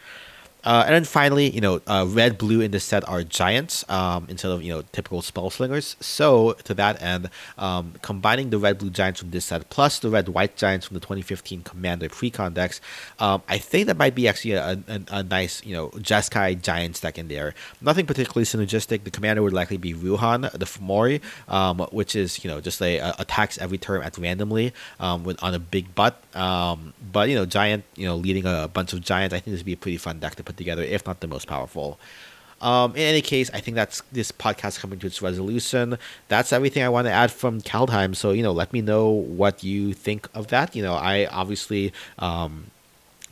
Uh, 0.64 0.84
and 0.86 0.94
then 0.94 1.04
finally, 1.04 1.50
you 1.50 1.60
know, 1.60 1.80
uh, 1.86 2.06
red 2.08 2.38
blue 2.38 2.60
in 2.60 2.70
this 2.70 2.84
set 2.84 3.06
are 3.08 3.22
giants 3.22 3.88
um, 3.90 4.26
instead 4.28 4.50
of 4.50 4.62
you 4.62 4.72
know 4.72 4.82
typical 4.92 5.20
spell 5.22 5.50
slingers. 5.50 5.96
So 6.00 6.52
to 6.64 6.74
that 6.74 7.00
end, 7.02 7.30
um, 7.58 7.94
combining 8.02 8.50
the 8.50 8.58
red 8.58 8.78
blue 8.78 8.90
giants 8.90 9.20
from 9.20 9.30
this 9.30 9.46
set 9.46 9.68
plus 9.68 9.98
the 9.98 10.10
red 10.10 10.28
white 10.28 10.56
giants 10.56 10.86
from 10.86 10.94
the 10.94 11.00
2015 11.00 11.62
Commander 11.62 12.08
Precon 12.08 12.54
decks, 12.54 12.80
um, 13.18 13.42
I 13.48 13.58
think 13.58 13.86
that 13.88 13.96
might 13.96 14.14
be 14.14 14.26
actually 14.26 14.52
a, 14.52 14.78
a, 14.88 15.00
a 15.10 15.22
nice 15.22 15.64
you 15.64 15.74
know 15.74 15.88
Jeskai 15.90 16.60
giants 16.60 17.00
deck 17.00 17.18
in 17.18 17.28
there. 17.28 17.54
Nothing 17.80 18.06
particularly 18.06 18.46
synergistic. 18.46 19.04
The 19.04 19.10
commander 19.10 19.42
would 19.42 19.52
likely 19.52 19.76
be 19.76 19.92
Ruhan 19.92 20.50
the 20.52 20.64
Fomori, 20.64 21.20
um, 21.48 21.80
which 21.92 22.16
is 22.16 22.42
you 22.42 22.50
know 22.50 22.60
just 22.60 22.80
a, 22.80 22.98
a, 22.98 23.14
attacks 23.18 23.58
every 23.58 23.78
turn 23.78 24.02
at 24.02 24.16
randomly 24.16 24.72
um, 24.98 25.24
with 25.24 25.42
on 25.42 25.54
a 25.54 25.58
big 25.58 25.94
butt. 25.94 26.22
Um, 26.34 26.94
but 27.12 27.28
you 27.28 27.34
know 27.34 27.44
giant 27.44 27.84
you 27.96 28.06
know 28.06 28.16
leading 28.16 28.46
a 28.46 28.68
bunch 28.68 28.92
of 28.94 29.02
giants, 29.02 29.34
I 29.34 29.40
think 29.40 29.52
this 29.52 29.60
would 29.60 29.66
be 29.66 29.74
a 29.74 29.76
pretty 29.76 29.98
fun 29.98 30.20
deck 30.20 30.36
to 30.36 30.42
put 30.42 30.53
put 30.54 30.58
together, 30.58 30.82
if 30.82 31.06
not 31.06 31.20
the 31.20 31.28
most 31.28 31.46
powerful. 31.46 31.98
Um, 32.60 32.92
in 32.92 33.02
any 33.02 33.20
case, 33.20 33.50
I 33.52 33.60
think 33.60 33.74
that's 33.74 34.02
this 34.12 34.32
podcast 34.32 34.80
coming 34.80 34.98
to 35.00 35.06
its 35.06 35.20
resolution. 35.20 35.98
That's 36.28 36.52
everything 36.52 36.82
I 36.82 36.88
want 36.88 37.06
to 37.06 37.12
add 37.12 37.30
from 37.30 37.60
Kaldheim. 37.60 38.16
So 38.16 38.30
you 38.30 38.42
know, 38.42 38.52
let 38.52 38.72
me 38.72 38.80
know 38.80 39.10
what 39.10 39.62
you 39.62 39.92
think 39.92 40.28
of 40.34 40.46
that. 40.48 40.74
You 40.74 40.82
know, 40.82 40.94
I 40.94 41.26
obviously 41.26 41.92
um, 42.18 42.70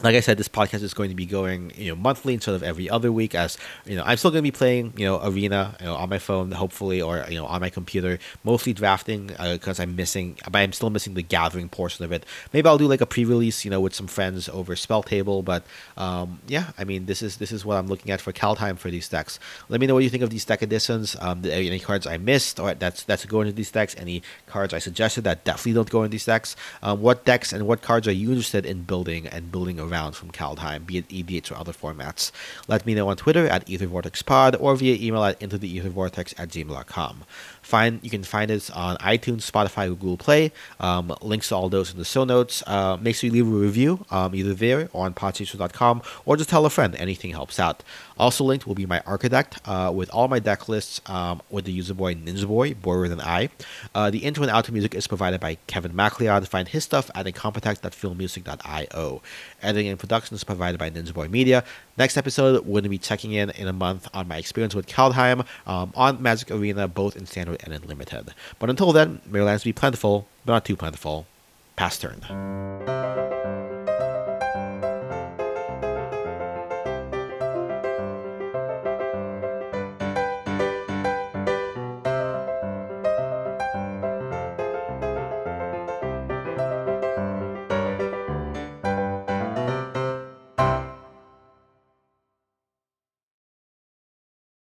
like 0.03 0.17
I 0.17 0.21
said, 0.21 0.37
this 0.37 0.49
podcast 0.49 0.83
is 0.83 0.95
going 0.95 1.11
to 1.11 1.15
be 1.15 1.27
going, 1.27 1.73
you 1.77 1.91
know, 1.91 1.97
monthly 1.97 2.35
instead 2.35 2.55
of 2.55 2.63
every 2.63 2.91
other 2.91 3.13
week. 3.13 3.35
As 3.35 3.57
you 3.87 3.97
know, 3.97 4.03
I'm 4.05 4.17
still 4.17 4.31
going 4.31 4.43
to 4.43 4.51
be 4.51 4.57
playing, 4.57 4.95
you 4.97 5.07
know, 5.07 5.21
Arena, 5.23 5.77
you 5.81 5.87
know, 5.87 5.95
on 5.95 6.09
my 6.09 6.19
phone, 6.19 6.51
hopefully, 6.51 7.01
or 7.01 7.25
you 7.29 7.37
know, 7.37 7.47
on 7.47 7.61
my 7.61 7.71
computer, 7.71 8.19
mostly 8.45 8.73
drafting 8.73 9.29
because 9.29 9.79
uh, 9.79 9.85
I'm 9.85 9.97
missing, 9.97 10.39
but 10.45 10.59
I'm 10.59 10.73
still 10.73 10.91
missing 10.91 11.15
the 11.15 11.23
gathering 11.23 11.69
portion 11.69 12.05
of 12.05 12.13
it. 12.13 12.27
Maybe 12.53 12.69
I'll 12.69 12.79
do 12.79 12.89
like 12.89 13.01
a 13.01 13.07
pre-release, 13.07 13.65
you 13.65 13.71
know, 13.71 13.81
with 13.81 13.95
some 13.95 14.09
friends 14.09 14.49
over 14.49 14.75
Spell 14.75 15.03
Table. 15.03 15.43
But 15.43 15.65
um, 15.97 16.41
yeah, 16.49 16.73
I 16.77 16.85
mean, 16.85 17.07
this 17.07 17.23
is 17.23 17.37
this 17.37 17.53
is 17.53 17.65
what 17.65 17.77
I'm 17.77 17.87
looking 17.87 18.11
at 18.11 18.21
for 18.21 18.33
Kaldheim 18.33 18.79
for 18.79 18.91
these 18.91 19.09
decks. 19.09 19.39
Let 19.69 19.81
me 19.81 19.87
know 19.87 19.95
what 19.95 20.03
you 20.03 20.11
think 20.11 20.23
of 20.23 20.31
these 20.31 20.45
deck 20.45 20.63
additions. 20.63 21.17
Um, 21.21 21.45
any 21.45 21.79
cards 21.79 22.07
I 22.07 22.17
missed 22.17 22.59
or 22.59 22.75
that's 22.75 23.05
that's 23.05 23.25
going 23.25 23.47
into 23.47 23.57
these 23.57 23.71
decks. 23.71 23.95
Any 23.97 24.23
cards 24.47 24.75
I 24.75 24.79
suggested 24.79 25.23
that 25.25 25.45
definitely 25.45 25.75
don't 25.75 25.91
go 25.91 26.03
in 26.03 26.11
these 26.11 26.27
decks. 26.27 26.57
Um, 26.83 27.01
what 27.01 27.25
decks 27.25 27.53
and 27.53 27.67
what 27.67 27.83
cards 27.83 28.09
are 28.09 28.13
you 28.13 28.31
interested 28.31 28.67
in 28.67 28.83
building 28.83 29.27
and 29.27 29.53
building 29.53 29.79
around? 29.79 29.92
Around 29.93 30.13
from 30.13 30.31
Kaldheim, 30.31 30.87
be 30.87 30.99
it 30.99 31.09
EDH 31.09 31.53
or 31.53 31.57
other 31.57 31.73
formats. 31.73 32.33
Let 32.69 32.87
me 32.87 32.95
know 32.95 33.09
on 33.09 33.17
Twitter 33.17 33.47
at 33.47 33.67
EtherVortexPod 33.67 34.57
or 34.61 34.75
via 34.77 34.95
email 34.95 35.25
at 35.25 35.39
intotheethervortex 35.41 36.35
at 36.39 36.49
gmail.com. 36.49 37.25
Find 37.61 38.01
you 38.03 38.11
can 38.11 38.25
find 38.25 38.51
us 38.51 38.71
on 38.71 38.97
iTunes, 38.99 39.49
Spotify, 39.51 39.89
Google 39.89 40.17
Play. 40.17 40.53
Um, 40.81 41.15
links 41.21 41.49
to 41.49 41.57
all 41.57 41.69
those 41.69 41.93
in 41.93 41.99
the 41.99 42.05
show 42.05 42.25
notes. 42.25 42.63
Uh, 42.67 42.97
make 43.01 43.15
sure 43.17 43.29
you 43.29 43.33
leave 43.35 43.47
a 43.47 43.51
review 43.51 44.05
um, 44.11 44.35
either 44.35 44.55
there 44.55 44.89
or 44.93 45.07
on 45.07 45.15
podstation.com 45.15 46.03
or 46.25 46.37
just 46.37 46.51
tell 46.51 46.67
a 46.67 46.71
friend. 46.71 46.95
Anything 46.97 47.31
helps 47.31 47.61
out. 47.61 47.83
Also 48.23 48.45
linked 48.45 48.69
will 48.69 48.77
be 48.77 48.87
my 48.87 49.01
Archidekt 49.01 49.59
uh, 49.65 49.91
with 49.91 50.09
all 50.11 50.29
my 50.29 50.39
deck 50.39 50.69
lists 50.69 51.01
um, 51.07 51.43
with 51.51 51.65
the 51.65 51.73
user 51.73 51.93
boy 51.93 52.15
Ninja 52.15 52.47
Boy, 52.47 52.73
Boyer 52.73 53.09
than 53.09 53.21
I. 53.21 53.49
Uh, 53.97 54.11
the 54.11 54.19
intro 54.19 54.45
and 54.45 54.53
outro 54.53 54.71
music 54.71 54.95
is 54.95 55.09
provided 55.09 55.41
by 55.41 55.57
Kevin 55.67 55.97
MacLeod. 55.97 56.47
Find 56.47 56.69
his 56.69 56.85
stuff 56.85 57.11
at 57.17 57.27
incompetech.filmmusic.io. 57.27 59.23
Editing 59.61 59.89
and 59.89 59.99
production 59.99 60.37
is 60.37 60.45
provided 60.45 60.79
by 60.79 60.89
Ninja 60.89 61.13
Boy 61.13 61.27
Media. 61.27 61.65
Next 61.99 62.17
episode, 62.17 62.65
we're 62.65 62.75
going 62.75 62.85
to 62.85 62.89
be 62.89 62.99
checking 62.99 63.33
in 63.33 63.51
in 63.51 63.67
a 63.67 63.73
month 63.73 64.09
on 64.15 64.29
my 64.29 64.37
experience 64.37 64.77
with 64.77 64.87
Kaldheim 64.87 65.45
um, 65.67 65.93
on 65.97 66.23
Magic 66.23 66.53
Arena, 66.53 66.87
both 66.87 67.17
in 67.17 67.27
standard 67.27 67.61
and 67.65 67.75
in 67.75 67.83
limited. 67.89 68.33
But 68.61 68.71
until 68.71 68.93
then, 68.93 69.21
may 69.27 69.41
lands 69.41 69.65
be 69.65 69.73
plentiful, 69.73 70.29
but 70.47 70.53
not 70.53 70.65
too 70.65 70.77
plentiful. 70.77 71.27
Pass 71.75 71.99
turn. 71.99 72.21